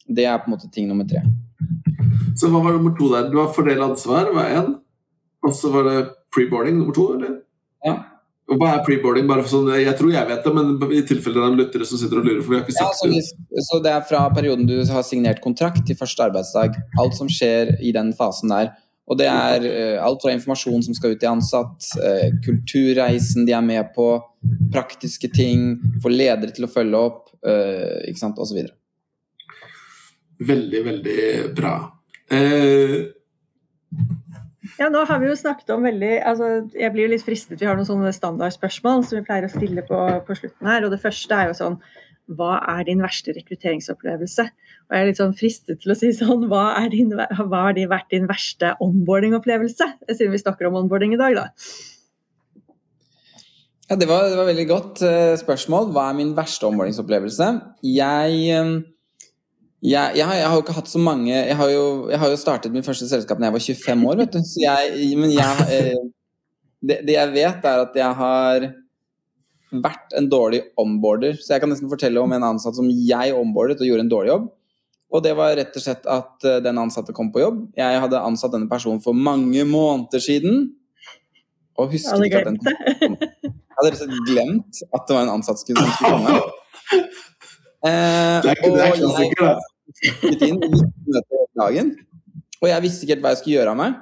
det 0.07 0.27
er 0.29 0.39
på 0.41 0.51
en 0.51 0.57
måte 0.57 0.71
ting 0.73 0.89
nummer 0.91 1.09
tre. 1.09 1.25
Så 2.37 2.51
hva 2.53 2.61
var 2.65 2.77
nummer 2.77 2.93
to 2.99 3.09
der? 3.13 3.31
Du 3.33 3.39
har 3.41 3.55
fordele 3.55 3.87
ansvar, 3.87 4.29
hva 4.35 4.45
er 4.45 4.61
én? 4.61 4.75
Og 5.47 5.55
så 5.55 5.71
var 5.73 5.89
det 5.89 5.97
preboarding 6.35 6.79
nummer 6.79 6.97
to, 6.97 7.09
eller? 7.17 7.41
Ja. 7.87 7.97
Og 8.47 8.61
hva 8.61 8.77
er 8.77 8.85
preboarding? 8.87 9.27
Bare 9.31 9.47
sånn, 9.51 9.69
jeg 9.75 9.95
tror 9.99 10.13
jeg 10.13 10.29
vet 10.29 10.45
det, 10.45 10.53
men 10.55 10.93
i 10.95 11.03
tilfelle 11.07 11.41
det 11.41 11.47
er 11.47 11.61
lyttere 11.63 11.89
som 11.89 12.01
sitter 12.01 12.21
og 12.21 12.29
lurer, 12.29 12.43
for 12.43 12.55
vi 12.55 12.59
har 12.59 12.67
ikke 12.67 12.77
sagt 12.77 13.07
ja, 13.07 13.23
så, 13.23 13.63
så 13.69 13.81
det 13.83 13.95
er 13.95 14.05
fra 14.07 14.27
perioden 14.35 14.69
du 14.69 14.77
har 14.79 15.07
signert 15.07 15.43
kontrakt 15.45 15.83
til 15.89 15.99
første 15.99 16.29
arbeidsdag. 16.29 16.77
Alt 17.03 17.17
som 17.19 17.31
skjer 17.33 17.77
i 17.83 17.95
den 17.97 18.13
fasen 18.19 18.55
der 18.55 18.75
og 19.07 19.19
det 19.21 19.27
er 19.31 19.67
uh, 19.67 20.05
alt 20.05 20.23
fra 20.25 20.35
informasjon 20.35 20.83
som 20.89 20.97
skal 20.97 21.15
ut 21.15 21.21
til 21.23 21.31
ansatt, 21.31 21.91
uh, 22.03 22.27
kulturreisen 22.43 23.47
de 23.47 23.55
er 23.55 23.63
med 23.63 23.93
på, 23.95 24.09
praktiske 24.75 25.31
ting, 25.35 25.77
få 26.03 26.11
ledere 26.11 26.55
til 26.55 26.67
å 26.67 26.71
følge 26.71 27.03
opp, 27.09 27.31
uh, 27.47 28.03
ikke 28.07 28.23
sant, 28.23 28.41
osv. 28.43 28.65
Veldig, 30.47 30.81
veldig 30.91 31.21
bra. 31.57 31.77
Ja, 34.77 34.89
nå 34.93 35.05
har 35.09 35.21
vi 35.23 35.29
jo 35.31 35.37
snakket 35.39 35.71
om 35.77 35.85
veldig 35.87 36.13
altså, 36.27 36.49
Jeg 36.75 36.93
blir 36.93 37.07
jo 37.07 37.13
litt 37.15 37.25
fristet. 37.25 37.61
Vi 37.61 37.69
har 37.69 37.79
noen 37.79 37.89
sånne 37.89 38.13
standardspørsmål 38.15 39.05
som 39.07 39.21
vi 39.21 39.27
pleier 39.27 39.47
å 39.47 39.53
stille 39.53 39.85
på, 39.87 40.01
på 40.27 40.37
slutten 40.39 40.69
her. 40.69 40.85
Og 40.85 40.93
det 40.93 41.01
første 41.03 41.39
er 41.39 41.53
jo 41.53 41.59
sånn 41.61 41.79
Hva 42.37 42.59
er 42.75 42.87
din 42.89 43.05
verste 43.05 43.35
rekrutteringsopplevelse? 43.37 44.49
Og 44.87 44.95
jeg 44.95 45.03
er 45.03 45.09
litt 45.11 45.21
sånn 45.21 45.37
fristet 45.39 45.81
til 45.83 45.95
å 45.95 45.99
si 45.99 46.13
sånn 46.15 46.49
Hva 46.51 46.65
har 46.79 47.51
vært 47.51 48.11
din 48.13 48.29
verste 48.29 48.75
onboarding-opplevelse? 48.85 49.93
Siden 50.11 50.35
vi 50.35 50.43
snakker 50.43 50.69
om 50.69 50.81
onboarding 50.83 51.15
i 51.17 51.21
dag, 51.21 51.39
da. 51.39 51.47
Ja, 53.87 53.95
det 53.95 54.09
var, 54.11 54.25
det 54.27 54.35
var 54.35 54.49
veldig 54.49 54.67
godt 54.67 55.03
uh, 55.07 55.37
spørsmål. 55.39 55.93
Hva 55.95 56.09
er 56.11 56.19
min 56.19 56.33
verste 56.35 56.67
onboardingsopplevelse? 56.67 57.51
Jeg, 57.87 58.41
uh, 58.59 58.81
jeg, 59.85 60.17
jeg, 60.17 60.25
har, 60.25 60.35
jeg, 60.39 60.47
har, 60.49 60.55
jo 60.57 60.63
ikke 60.65 60.75
hatt 60.79 60.89
så 60.89 60.99
mange 60.99 61.31
Jeg 61.31 61.57
har 61.59 61.69
jo, 61.71 61.83
har 62.09 62.31
jo 62.33 62.39
startet 62.41 62.73
mitt 62.73 62.87
første 62.87 63.07
selskap 63.11 63.39
da 63.39 63.51
jeg 63.51 63.57
var 63.59 63.65
25 63.67 64.07
år, 64.09 64.21
vet 64.23 64.33
du. 64.33 64.39
Så 64.41 64.63
jeg, 64.63 65.17
men 65.21 65.35
jeg 65.35 65.67
uh, 65.69 66.07
det, 66.87 67.01
det 67.07 67.17
jeg 67.17 67.33
vet, 67.35 67.65
er 67.65 67.83
at 67.85 67.97
jeg 67.99 68.19
har 68.21 68.67
vært 69.83 70.15
en 70.19 70.29
dårlig 70.31 70.63
omboarder. 70.81 71.37
Så 71.41 71.55
jeg 71.55 71.63
kan 71.63 71.73
nesten 71.73 71.91
fortelle 71.91 72.23
om 72.23 72.33
en 72.33 72.47
ansatt 72.53 72.77
som 72.79 72.89
jeg 72.89 73.35
omboardet 73.37 73.81
og 73.81 73.91
gjorde 73.91 74.07
en 74.07 74.13
dårlig 74.13 74.33
jobb. 74.33 74.49
Og 75.17 75.23
det 75.23 75.33
var 75.39 75.55
rett 75.59 75.77
og 75.79 75.85
slett 75.85 76.07
at 76.11 76.47
eh, 76.47 76.59
den 76.65 76.81
ansatte 76.83 77.15
kom 77.17 77.31
på 77.35 77.43
jobb. 77.43 77.61
Jeg 77.79 78.01
hadde 78.03 78.23
ansatt 78.27 78.55
denne 78.57 78.71
personen 78.71 79.03
for 79.03 79.17
mange 79.17 79.65
måneder 79.69 80.23
siden. 80.23 80.71
Og 81.77 81.93
husket 81.93 82.27
ikke 82.27 82.43
at 82.43 82.51
den 82.51 82.61
kom. 82.63 83.19
Jeg 83.47 83.79
hadde 83.79 83.91
rett 83.91 84.01
og 84.01 84.03
slett 84.03 84.31
glemt 84.31 84.83
at 84.89 85.09
det 85.09 85.17
var 85.19 85.27
en 85.27 85.35
ansatt 85.37 85.61
som 85.61 85.67
skulle 85.67 85.87
komme. 86.01 86.39
Eh, 87.85 88.37
det 88.43 88.53
er 88.53 88.57
ikke 88.57 88.73
det 88.75 88.91
klassiker, 88.97 89.43
da. 89.47 89.55
Og 92.63 92.69
jeg 92.71 92.85
visste 92.85 93.05
ikke 93.05 93.17
helt 93.17 93.25
hva 93.25 93.33
jeg 93.35 93.41
skulle 93.43 93.59
gjøre 93.59 93.75
av 93.75 93.81
meg. 93.81 93.97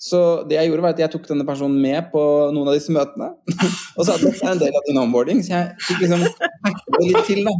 Så 0.00 0.18
det 0.48 0.56
jeg 0.56 0.70
gjorde 0.70 0.84
var 0.86 0.94
at 0.94 1.02
jeg 1.02 1.12
tok 1.12 1.26
denne 1.28 1.44
personen 1.44 1.76
med 1.82 2.06
på 2.12 2.20
noen 2.54 2.70
av 2.72 2.76
disse 2.78 2.92
møtene. 2.94 3.34
og 3.98 4.06
sa 4.06 4.14
at 4.14 4.24
jeg 4.24 4.38
er 4.38 4.54
en 4.54 4.62
del 4.62 4.78
av 4.78 4.86
din 4.86 5.00
onboarding, 5.02 5.42
så 5.44 5.58
jeg 5.58 5.88
fikk 5.88 6.06
liksom 6.06 6.24
det 6.24 7.02
litt 7.04 7.28
til, 7.28 7.42
da. 7.44 7.54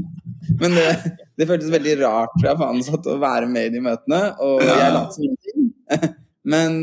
Men 0.62 0.78
det, 0.78 0.86
det 1.36 1.48
føltes 1.50 1.72
veldig 1.74 1.98
rart 2.00 2.32
for 2.38 2.48
jeg 2.48 2.56
for 2.62 2.72
ansatt 2.72 3.10
å 3.12 3.18
være 3.20 3.50
med 3.50 3.68
i 3.68 3.74
de 3.74 3.84
møtene, 3.84 4.22
og 4.40 4.64
jeg 4.64 4.94
lot 4.96 5.16
som 5.16 5.26
ingenting. 5.28 5.68
Men 6.54 6.80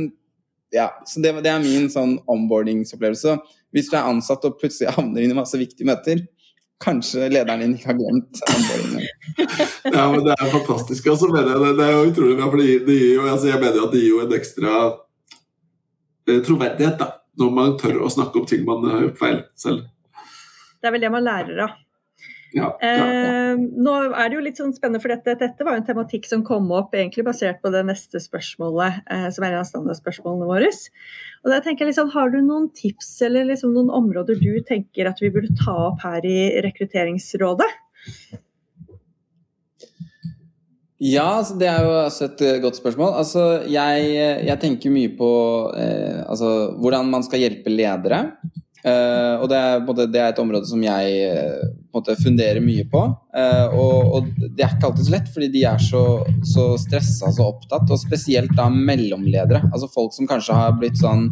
ja, 0.74 0.92
så 1.10 1.24
det, 1.24 1.34
det 1.42 1.50
er 1.50 1.64
min 1.64 1.90
sånn 1.90 2.18
onboardingsopplevelse. 2.30 3.38
Hvis 3.74 3.90
du 3.90 3.98
er 3.98 4.10
ansatt 4.12 4.46
og 4.46 4.60
plutselig 4.62 4.94
havner 4.98 5.26
inn 5.26 5.34
i 5.34 5.38
masse 5.38 5.58
viktige 5.58 5.90
møter, 5.90 6.22
kanskje 6.84 7.30
lederen 7.32 7.64
din 7.64 7.76
ikke 7.78 7.90
har 7.90 7.98
glemt 7.98 8.42
ja, 9.98 10.04
men 10.12 10.24
det 10.26 10.36
er 10.36 10.52
fantastisk. 10.52 11.08
Og 11.12 11.18
så 11.20 11.30
mener 11.32 11.54
jeg 11.56 11.64
det, 11.64 11.72
det 11.80 11.86
er 11.88 11.96
jo 11.96 12.12
utrolig 12.12 12.38
bra, 12.38 12.50
for 12.52 12.62
det 12.62 12.68
gir, 12.68 12.86
det 12.88 12.98
gir 12.98 13.14
jo, 13.16 13.26
altså 13.32 13.50
jeg 13.50 13.62
mener 13.64 13.84
at 13.84 13.94
det 13.94 14.02
gir 14.04 14.12
jo 14.12 14.22
en 14.24 14.36
ekstra 14.38 14.74
eh, 16.28 16.40
troverdighet 16.46 17.02
da, 17.02 17.10
når 17.42 17.54
man 17.58 17.76
tør 17.82 18.02
å 18.06 18.14
snakke 18.14 18.42
om 18.42 18.48
ting 18.50 18.66
man 18.68 18.86
har 18.90 19.06
gjort 19.08 19.22
feil 19.22 19.42
selv. 19.58 19.86
Det 20.78 20.90
er 20.90 20.96
vel 20.96 21.06
det 21.06 21.14
man 21.14 21.26
lærer 21.26 21.64
av. 21.66 21.78
Ja, 22.58 22.72
ja, 22.82 22.92
ja. 22.92 23.06
Eh, 23.54 23.60
nå 23.78 23.94
er 24.08 24.30
det 24.30 24.38
jo 24.38 24.44
litt 24.44 24.60
sånn 24.60 24.74
spennende, 24.76 25.02
for 25.04 25.14
dette, 25.14 25.36
dette 25.40 25.66
var 25.68 25.78
jo 25.78 25.84
en 25.84 25.88
tematikk 25.88 26.26
som 26.30 26.44
kom 26.48 26.72
opp 26.76 26.96
egentlig 26.98 27.28
basert 27.28 27.62
på 27.64 27.72
det 27.74 27.84
neste 27.88 28.22
spørsmålet, 28.24 29.04
eh, 29.14 29.28
som 29.36 29.46
er 29.46 29.54
en 29.54 29.62
av 29.62 29.70
standardspørsmålene 29.70 30.50
våre. 30.50 30.72
Og 31.46 31.54
da 31.54 31.62
tenker 31.64 31.86
jeg 31.86 31.94
liksom, 31.94 32.10
Har 32.16 32.34
du 32.34 32.42
noen 32.42 32.68
tips 32.76 33.14
eller 33.28 33.48
liksom 33.52 33.76
noen 33.76 33.94
områder 33.94 34.42
du 34.42 34.52
tenker 34.68 35.08
at 35.10 35.22
vi 35.24 35.32
burde 35.34 35.54
ta 35.60 35.76
opp 35.92 36.04
her 36.04 36.26
i 36.28 36.40
Rekrutteringsrådet? 36.66 37.70
Ja, 40.98 41.38
altså, 41.38 41.54
det 41.60 41.68
er 41.70 41.84
jo 41.86 41.92
også 41.94 42.26
et 42.26 42.40
uh, 42.42 42.54
godt 42.64 42.80
spørsmål. 42.80 43.12
Altså, 43.22 43.44
jeg, 43.70 44.14
jeg 44.48 44.60
tenker 44.62 44.94
mye 44.94 45.12
på 45.18 45.32
eh, 45.78 46.24
altså, 46.26 46.72
hvordan 46.82 47.12
man 47.12 47.26
skal 47.26 47.44
hjelpe 47.44 47.70
ledere. 47.70 48.24
Uh, 48.82 49.44
og 49.44 49.50
det 49.52 49.58
er, 49.58 49.84
det 50.08 50.20
er, 50.22 50.32
et 50.32 50.42
område 50.42 50.66
som 50.70 50.82
jeg 50.82 51.30
uh, 51.30 51.70
måte, 51.98 52.16
funderer 52.22 52.64
mye 52.64 52.86
på. 52.90 53.04
Eh, 53.38 53.76
og, 53.76 54.14
og, 54.16 54.32
det 54.46 54.64
er 54.64 54.78
ikke 54.78 54.92
alltid 54.92 55.10
så 55.10 55.16
lett, 55.18 55.34
fordi 55.34 55.52
de 55.54 55.66
er 55.70 55.84
så, 55.84 56.04
så 56.48 56.70
stressa 56.82 57.34
og 57.34 57.44
opptatt. 57.48 57.92
Og 57.94 58.02
spesielt 58.02 58.56
da 58.58 58.70
mellomledere. 58.74 59.66
Altså 59.72 59.92
folk 59.94 60.16
som 60.16 60.30
kanskje 60.30 60.58
har 60.58 60.78
blitt 60.80 61.02
sånn 61.02 61.30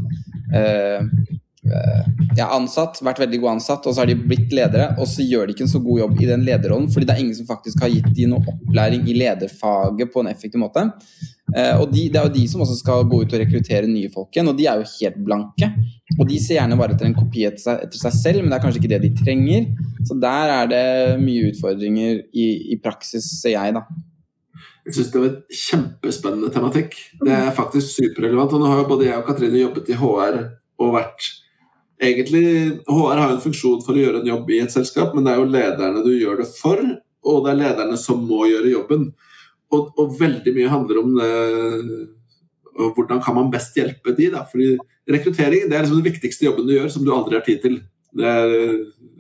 ja, 1.65 2.45
ansatt, 2.53 2.99
vært 3.05 3.23
veldig 3.23 3.39
god 3.41 3.55
ansatt, 3.55 3.85
og 3.87 3.95
så 3.95 4.03
har 4.03 4.09
de 4.09 4.17
blitt 4.19 4.51
ledere, 4.53 4.91
og 5.01 5.07
så 5.09 5.25
gjør 5.25 5.47
de 5.47 5.55
ikke 5.55 5.65
en 5.65 5.71
så 5.71 5.81
god 5.81 6.01
jobb 6.03 6.19
i 6.21 6.27
den 6.29 6.43
lederrollen, 6.45 6.89
fordi 6.93 7.07
det 7.09 7.15
er 7.15 7.21
ingen 7.23 7.37
som 7.37 7.47
faktisk 7.49 7.81
har 7.81 7.93
gitt 7.93 8.11
de 8.13 8.27
noe 8.29 8.45
opplæring 8.51 9.07
i 9.09 9.15
lederfaget 9.17 10.11
på 10.13 10.21
en 10.21 10.29
effektiv 10.29 10.61
måte. 10.61 10.85
Uh, 11.55 11.81
og 11.81 11.91
de, 11.93 12.07
Det 12.09 12.19
er 12.19 12.25
jo 12.27 12.33
de 12.33 12.43
som 12.49 12.61
også 12.65 12.77
skal 12.79 13.05
gå 13.09 13.21
ut 13.21 13.33
og 13.33 13.41
rekruttere 13.41 13.89
nye 13.89 14.09
folk 14.13 14.33
igjen, 14.33 14.49
og 14.51 14.57
de 14.57 14.67
er 14.69 14.81
jo 14.81 14.89
helt 14.91 15.19
blanke. 15.25 15.69
Og 16.19 16.25
de 16.29 16.39
ser 16.41 16.59
gjerne 16.59 16.77
bare 16.77 16.95
etter 16.95 17.09
en 17.09 17.17
kopi 17.17 17.45
etter 17.47 17.61
seg, 17.61 17.85
etter 17.87 18.01
seg 18.01 18.17
selv, 18.17 18.41
men 18.41 18.51
det 18.51 18.59
er 18.59 18.65
kanskje 18.65 18.81
ikke 18.81 18.91
det 18.93 19.01
de 19.05 19.13
trenger. 19.23 19.69
Så 20.05 20.17
der 20.21 20.53
er 20.57 20.69
det 20.69 20.83
mye 21.21 21.51
utfordringer 21.51 22.19
i, 22.33 22.49
i 22.75 22.77
praksis, 22.81 23.29
ser 23.41 23.55
jeg, 23.55 23.77
da. 23.77 23.85
Jeg 24.85 24.99
syns 24.99 25.09
det 25.13 25.21
var 25.21 25.31
et 25.31 25.57
kjempespennende 25.63 26.51
tematikk. 26.53 26.93
Det 27.25 27.33
er 27.33 27.55
faktisk 27.57 27.89
superrelevant. 27.89 28.53
Og 28.53 28.61
nå 28.61 28.69
har 28.69 28.83
jo 28.83 28.91
både 28.91 29.07
jeg 29.07 29.17
og 29.17 29.25
Katrine 29.25 29.63
jobbet 29.63 29.89
i 29.89 29.97
HR 29.97 30.37
og 30.83 30.93
vært 30.93 31.31
Egentlig, 32.01 32.45
HR 32.89 33.21
har 33.21 33.29
en 33.31 33.43
funksjon 33.43 33.79
for 33.85 33.95
å 33.95 34.01
gjøre 34.01 34.19
en 34.21 34.27
jobb 34.27 34.49
i 34.51 34.59
et 34.63 34.73
selskap, 34.73 35.13
men 35.15 35.23
det 35.25 35.31
er 35.33 35.39
jo 35.39 35.47
lederne 35.47 36.03
du 36.03 36.11
gjør 36.11 36.41
det 36.41 36.49
for, 36.57 36.81
og 37.25 37.45
det 37.45 37.53
er 37.53 37.61
lederne 37.61 37.97
som 37.99 38.25
må 38.27 38.43
gjøre 38.49 38.73
jobben. 38.73 39.07
Og, 39.73 39.87
og 39.99 40.13
veldig 40.19 40.53
mye 40.55 40.71
handler 40.71 41.01
om 41.01 41.15
det 41.17 41.31
og 42.75 42.95
hvordan 42.95 43.21
kan 43.23 43.35
man 43.37 43.51
best 43.51 43.75
hjelpe 43.77 44.13
de. 44.17 44.29
Da? 44.33 44.43
Fordi 44.49 44.75
rekruttering 45.11 45.69
det 45.69 45.77
er 45.77 45.85
liksom 45.85 46.01
den 46.01 46.09
viktigste 46.09 46.47
jobben 46.47 46.67
du 46.67 46.75
gjør, 46.75 46.89
som 46.91 47.05
du 47.05 47.13
aldri 47.15 47.37
har 47.37 47.45
tid 47.45 47.61
til. 47.63 47.77
Det 48.15 48.25
er 48.27 48.65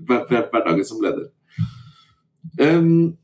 hverdagen 0.07 0.87
som 0.87 1.01
leder. 1.03 1.29
Um, 2.59 3.15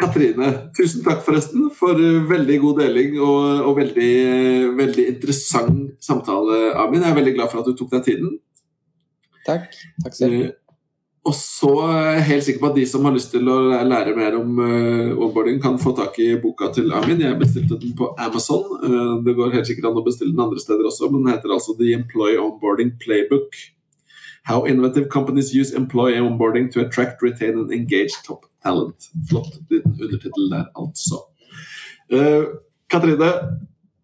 Katrine, 0.00 0.50
tusen 0.76 1.04
takk 1.04 1.20
forresten 1.26 1.68
for 1.76 1.98
veldig 2.30 2.56
god 2.62 2.80
deling 2.80 3.18
og, 3.20 3.66
og 3.68 3.76
veldig, 3.76 4.12
veldig, 4.78 5.04
interessant 5.14 5.90
samtale, 6.00 6.70
Amin. 6.80 7.04
Jeg 7.04 7.12
er 7.12 7.18
veldig 7.18 7.34
glad 7.36 7.52
for 7.52 7.60
at 7.60 7.68
du 7.68 7.76
tok 7.76 7.92
deg 7.98 8.06
tiden. 8.06 8.32
Takk. 9.46 9.68
Takk 10.04 10.16
selv. 10.16 10.40
Uh, 10.40 10.56
og 11.30 11.34
så 11.36 11.70
er 11.84 12.06
jeg 12.14 12.26
helt 12.30 12.46
sikker 12.46 12.62
på 12.62 12.70
at 12.70 12.78
de 12.78 12.86
som 12.88 13.04
har 13.04 13.12
lyst 13.12 13.34
til 13.34 13.48
å 13.52 13.58
lære 13.84 14.14
mer 14.16 14.38
om 14.38 14.54
uh, 14.56 15.18
onboarding, 15.20 15.60
kan 15.60 15.76
få 15.80 15.92
tak 15.98 16.16
i 16.22 16.30
boka 16.40 16.70
til 16.72 16.88
Amin. 16.96 17.20
Jeg 17.20 17.36
bestilte 17.40 17.76
den 17.82 17.92
på 17.96 18.14
Amazon. 18.16 18.64
Uh, 18.80 19.18
det 19.26 19.36
går 19.36 19.52
helt 19.58 19.68
sikkert 19.68 19.90
an 19.90 20.00
å 20.00 20.06
bestille 20.06 20.32
den 20.32 20.46
andre 20.46 20.62
steder 20.62 20.88
også, 20.88 21.10
men 21.12 21.26
den 21.26 21.34
heter 21.34 21.52
altså 21.52 21.76
The 21.76 21.92
Employee 21.98 22.40
Onboarding 22.40 22.96
Playbook. 23.04 23.60
How 24.48 24.64
innovative 24.66 25.10
companies 25.10 25.52
use 25.54 25.76
employee 25.76 26.18
onboarding 26.18 26.72
to 26.72 26.80
attract, 26.80 27.22
retain 27.22 27.58
and 27.58 27.70
engage 27.70 28.16
top 28.24 28.49
talent. 28.62 29.10
Flott 29.30 29.58
undertittel 29.70 30.50
der, 30.52 30.68
altså. 30.78 31.24
Uh, 32.12 32.60
Katrine, 32.90 33.32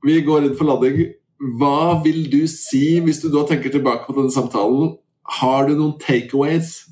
vi 0.06 0.20
går 0.26 0.46
inn 0.46 0.58
for 0.58 0.68
landing. 0.70 1.14
Hva 1.60 1.98
vil 2.04 2.24
du 2.32 2.42
si, 2.48 2.98
hvis 3.04 3.20
du 3.24 3.28
da 3.32 3.44
tenker 3.48 3.72
tilbake 3.72 4.06
på 4.08 4.16
denne 4.16 4.32
samtalen, 4.32 4.94
har 5.40 5.66
du 5.66 5.74
noen 5.74 5.96
takeaways 6.00 6.86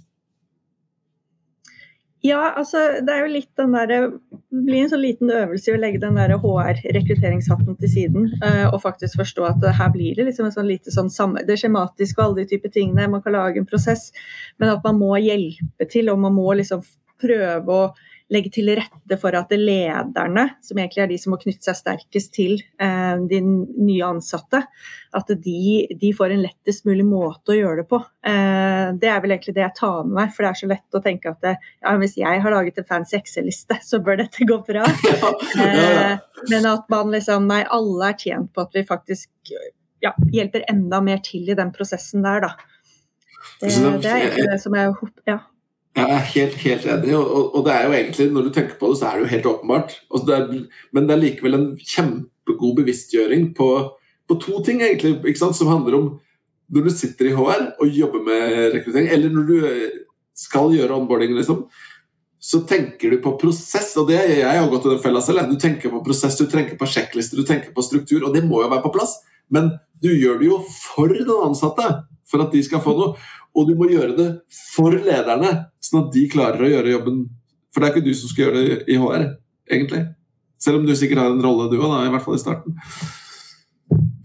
ja, 2.24 2.54
altså 2.56 2.78
det 3.04 3.12
er 3.12 3.18
jo 3.20 3.32
litt 3.34 3.50
den 3.60 3.74
der, 3.76 3.90
det 3.90 4.60
blir 4.64 4.78
en 4.80 4.88
sånn 4.88 5.02
liten 5.02 5.28
øvelse 5.28 5.68
i 5.68 5.74
å 5.74 5.80
legge 5.80 6.00
den 6.00 6.16
der 6.16 6.32
HR-rekrutteringshatten 6.40 7.76
til 7.82 7.90
siden. 7.92 8.30
Uh, 8.40 8.70
og 8.70 8.80
faktisk 8.80 9.18
forstå 9.20 9.44
at 9.50 9.66
her 9.76 9.90
blir 9.92 10.16
det 10.16 10.24
liksom 10.30 10.48
en 10.48 10.54
sånn 10.54 10.70
lite 10.70 10.94
sånn 10.94 11.12
samme, 11.12 11.42
det 11.44 11.58
skjematiske 11.60 12.16
og 12.16 12.24
alle 12.24 12.38
de 12.38 12.54
typer 12.54 12.72
tingene. 12.72 13.10
Man 13.12 13.20
kan 13.20 13.36
lage 13.36 13.60
en 13.60 13.68
prosess, 13.68 14.06
men 14.56 14.72
at 14.72 14.80
man 14.88 14.96
må 15.02 15.10
hjelpe 15.20 15.84
til, 15.92 16.08
og 16.14 16.22
man 16.24 16.32
må 16.38 16.46
liksom 16.56 16.80
prøve 17.24 17.80
å 17.80 17.86
legge 18.32 18.50
til 18.54 18.70
rette 18.72 19.18
for 19.20 19.36
at 19.36 19.52
lederne, 19.52 20.46
som 20.64 20.78
egentlig 20.80 21.02
er 21.04 21.10
de 21.10 21.18
som 21.20 21.34
må 21.34 21.38
knytte 21.40 21.66
seg 21.66 21.76
sterkest 21.76 22.32
til 22.34 22.54
eh, 22.80 23.20
de 23.28 23.40
nye 23.44 24.06
ansatte, 24.06 24.62
at 25.14 25.32
de, 25.44 25.58
de, 26.00 26.12
får 26.16 26.32
en 26.32 26.42
lettest 26.46 26.88
mulig 26.88 27.04
måte 27.06 27.52
å 27.52 27.58
gjøre 27.58 27.82
det 27.82 27.86
på. 27.90 28.00
Eh, 28.26 28.86
det 29.00 29.10
er 29.12 29.20
vel 29.22 29.36
egentlig 29.36 29.56
det 29.58 29.66
jeg 29.66 29.76
tar 29.78 30.00
med 30.08 30.16
meg, 30.18 30.32
for 30.34 30.46
det 30.46 30.50
er 30.50 30.60
så 30.62 30.70
lett 30.72 30.98
å 30.98 31.04
tenke 31.04 31.34
at 31.34 31.44
det, 31.44 31.54
ja, 31.84 31.94
hvis 32.00 32.16
jeg 32.20 32.42
har 32.46 32.56
laget 32.56 32.80
en 32.80 32.88
fancy 32.88 33.18
Excel-liste, 33.20 33.78
så 33.84 34.00
bør 34.04 34.22
dette 34.24 34.48
gå 34.48 34.60
bra. 34.66 34.86
Eh, 35.64 36.16
men 36.50 36.66
at 36.68 36.88
man 36.92 37.12
liksom 37.12 37.46
Nei, 37.48 37.60
alle 37.72 38.10
er 38.10 38.16
tjent 38.18 38.50
på 38.54 38.64
at 38.64 38.74
vi 38.74 38.82
faktisk 38.86 39.52
ja, 40.02 40.12
hjelper 40.32 40.64
enda 40.70 41.00
mer 41.04 41.20
til 41.24 41.48
i 41.48 41.56
den 41.56 41.70
prosessen 41.74 42.24
der, 42.24 42.44
da. 42.44 42.52
Det, 43.60 43.70
det 44.02 44.10
er 44.10 44.24
egentlig 44.24 44.46
det 44.50 44.58
som 44.62 44.76
er 44.78 44.92
ja. 45.28 45.38
Jeg 45.94 46.10
er 46.10 46.24
helt, 46.32 46.54
helt 46.58 46.86
enig, 46.90 47.12
og, 47.14 47.54
og, 47.54 47.60
det 47.66 47.72
er 47.72 47.84
jo 47.86 47.92
egentlig, 47.94 48.24
når 48.34 48.46
du 48.46 48.54
tenker 48.54 48.78
på 48.80 48.88
det, 48.90 48.98
så 48.98 49.06
er 49.06 49.12
det 49.14 49.22
jo 49.22 49.30
helt 49.30 49.46
åpenbart. 49.46 49.92
Det 50.26 50.34
er, 50.34 50.48
men 50.92 51.06
det 51.06 51.14
er 51.14 51.22
likevel 51.22 51.54
en 51.54 51.68
kjempegod 51.78 52.72
bevisstgjøring 52.80 53.52
på, 53.54 53.68
på 54.26 54.38
to 54.42 54.62
ting, 54.66 54.82
egentlig, 54.82 55.36
som 55.38 55.70
handler 55.70 55.98
om 56.00 56.08
når 56.74 56.88
du 56.88 56.90
sitter 56.90 57.28
i 57.28 57.34
HR 57.36 57.66
og 57.78 57.92
jobber 57.92 58.24
med 58.26 58.74
rekruttering, 58.74 59.10
eller 59.12 59.30
når 59.30 59.44
du 59.48 59.66
eh, 59.68 59.98
skal 60.34 60.72
gjøre 60.74 60.96
onboarding, 60.96 61.34
liksom, 61.36 61.66
så 62.44 62.60
tenker 62.68 63.12
du 63.12 63.20
på 63.24 63.36
prosess. 63.40 63.94
og 63.96 64.08
det 64.08 64.18
Jeg 64.18 64.58
har 64.58 64.68
gått 64.68 64.86
i 64.88 64.92
den 64.92 65.00
fella 65.00 65.22
selv. 65.24 65.46
Du 65.48 65.56
tenker 65.60 65.92
på 65.92 66.02
prosess, 66.04 66.36
du 66.36 66.44
tenker 66.50 66.76
på 66.76 66.88
sjekklister, 66.90 67.38
du 67.40 67.46
tenker 67.46 67.72
på 67.72 67.84
struktur, 67.84 68.26
og 68.26 68.34
det 68.34 68.44
må 68.44 68.60
jo 68.60 68.68
være 68.72 68.84
på 68.84 68.92
plass. 68.92 69.14
Men 69.48 69.70
du 70.02 70.10
gjør 70.10 70.40
det 70.40 70.50
jo 70.50 70.58
for 70.68 71.08
den 71.08 71.30
ansatte, 71.46 71.86
for 72.28 72.44
at 72.44 72.52
de 72.52 72.60
skal 72.66 72.82
få 72.84 72.96
noe. 72.98 73.14
Og 73.54 73.68
du 73.68 73.74
må 73.78 73.88
gjøre 73.90 74.16
det 74.18 74.28
for 74.74 74.94
lederne, 74.94 75.52
sånn 75.82 76.06
at 76.06 76.14
de 76.14 76.28
klarer 76.30 76.64
å 76.64 76.70
gjøre 76.70 76.94
jobben. 76.96 77.24
For 77.70 77.82
det 77.82 77.88
er 77.88 77.94
ikke 77.94 78.06
du 78.06 78.14
som 78.18 78.30
skal 78.30 78.46
gjøre 78.46 78.62
det 78.62 78.78
i 78.90 78.98
HR, 78.98 79.26
egentlig. 79.70 80.02
Selv 80.62 80.80
om 80.80 80.86
du 80.88 80.94
sikkert 80.96 81.22
har 81.22 81.34
en 81.34 81.44
rolle, 81.44 81.68
du 81.70 81.78
òg, 81.78 81.94
i 82.06 82.10
hvert 82.12 82.24
fall 82.24 82.38
i 82.38 82.42
starten. 82.42 82.78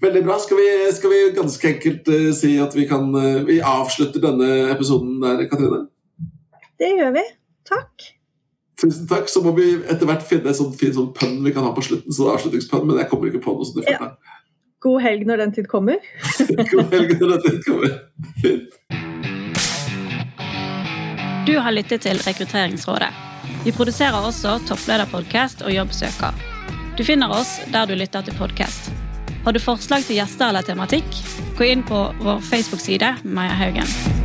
Veldig 0.02 0.22
bra. 0.24 0.38
Skal 0.40 0.58
vi, 0.58 0.70
skal 0.96 1.14
vi 1.14 1.20
ganske 1.36 1.74
enkelt 1.74 2.08
uh, 2.08 2.30
si 2.36 2.54
at 2.62 2.76
vi 2.76 2.86
kan 2.88 3.10
uh, 3.16 3.42
Vi 3.48 3.60
avslutter 3.60 4.24
denne 4.24 4.70
episoden 4.72 5.20
der, 5.24 5.44
Katrine? 5.52 5.84
Det 6.80 6.94
gjør 6.96 7.12
vi. 7.18 7.26
Takk. 7.68 8.08
Tusen 8.80 9.10
takk. 9.12 9.28
Så 9.28 9.44
må 9.44 9.52
vi 9.58 9.74
etter 9.82 10.08
hvert 10.08 10.24
finne 10.26 10.54
en 10.54 10.60
sånn 10.62 10.72
fin 10.80 10.96
sånn 10.96 11.12
pønn 11.18 11.42
vi 11.44 11.54
kan 11.56 11.68
ha 11.68 11.74
på 11.76 11.84
slutten. 11.84 12.16
så 12.16 12.30
er 12.30 12.38
avslutningspønn, 12.38 12.88
Men 12.88 13.04
jeg 13.04 13.12
kommer 13.12 13.32
ikke 13.32 13.44
på 13.44 13.58
noe 13.58 13.68
sånt. 13.68 13.92
ja. 13.92 14.14
God 14.80 15.02
helg 15.04 15.28
når 15.28 15.44
den 15.44 15.52
tid 15.58 15.68
kommer. 15.68 16.00
God 16.72 16.94
helg 16.96 17.18
når 17.20 17.36
den 17.36 17.46
tid 17.50 17.64
kommer. 17.68 18.00
Fint. 18.40 18.80
Du 21.50 21.58
har 21.58 21.72
lyttet 21.72 22.04
til 22.06 22.20
Rekrutteringsrådet. 22.22 23.08
Vi 23.66 23.72
produserer 23.74 24.14
også 24.22 24.60
Topplederpodkast 24.70 25.64
og 25.66 25.74
Jobbsøker. 25.74 26.38
Du 26.94 27.02
finner 27.08 27.34
oss 27.34 27.56
der 27.74 27.90
du 27.90 27.96
lytter 27.98 28.22
til 28.28 28.38
podkast. 28.38 28.92
Har 29.48 29.58
du 29.58 29.64
forslag 29.64 30.06
til 30.06 30.20
gjester 30.20 30.52
eller 30.52 30.68
tematikk, 30.68 31.10
gå 31.58 31.72
inn 31.72 31.82
på 31.90 32.06
vår 32.22 32.46
Facebook-side 32.54 33.16
Maja 33.26 33.58
Haugen. 33.64 34.19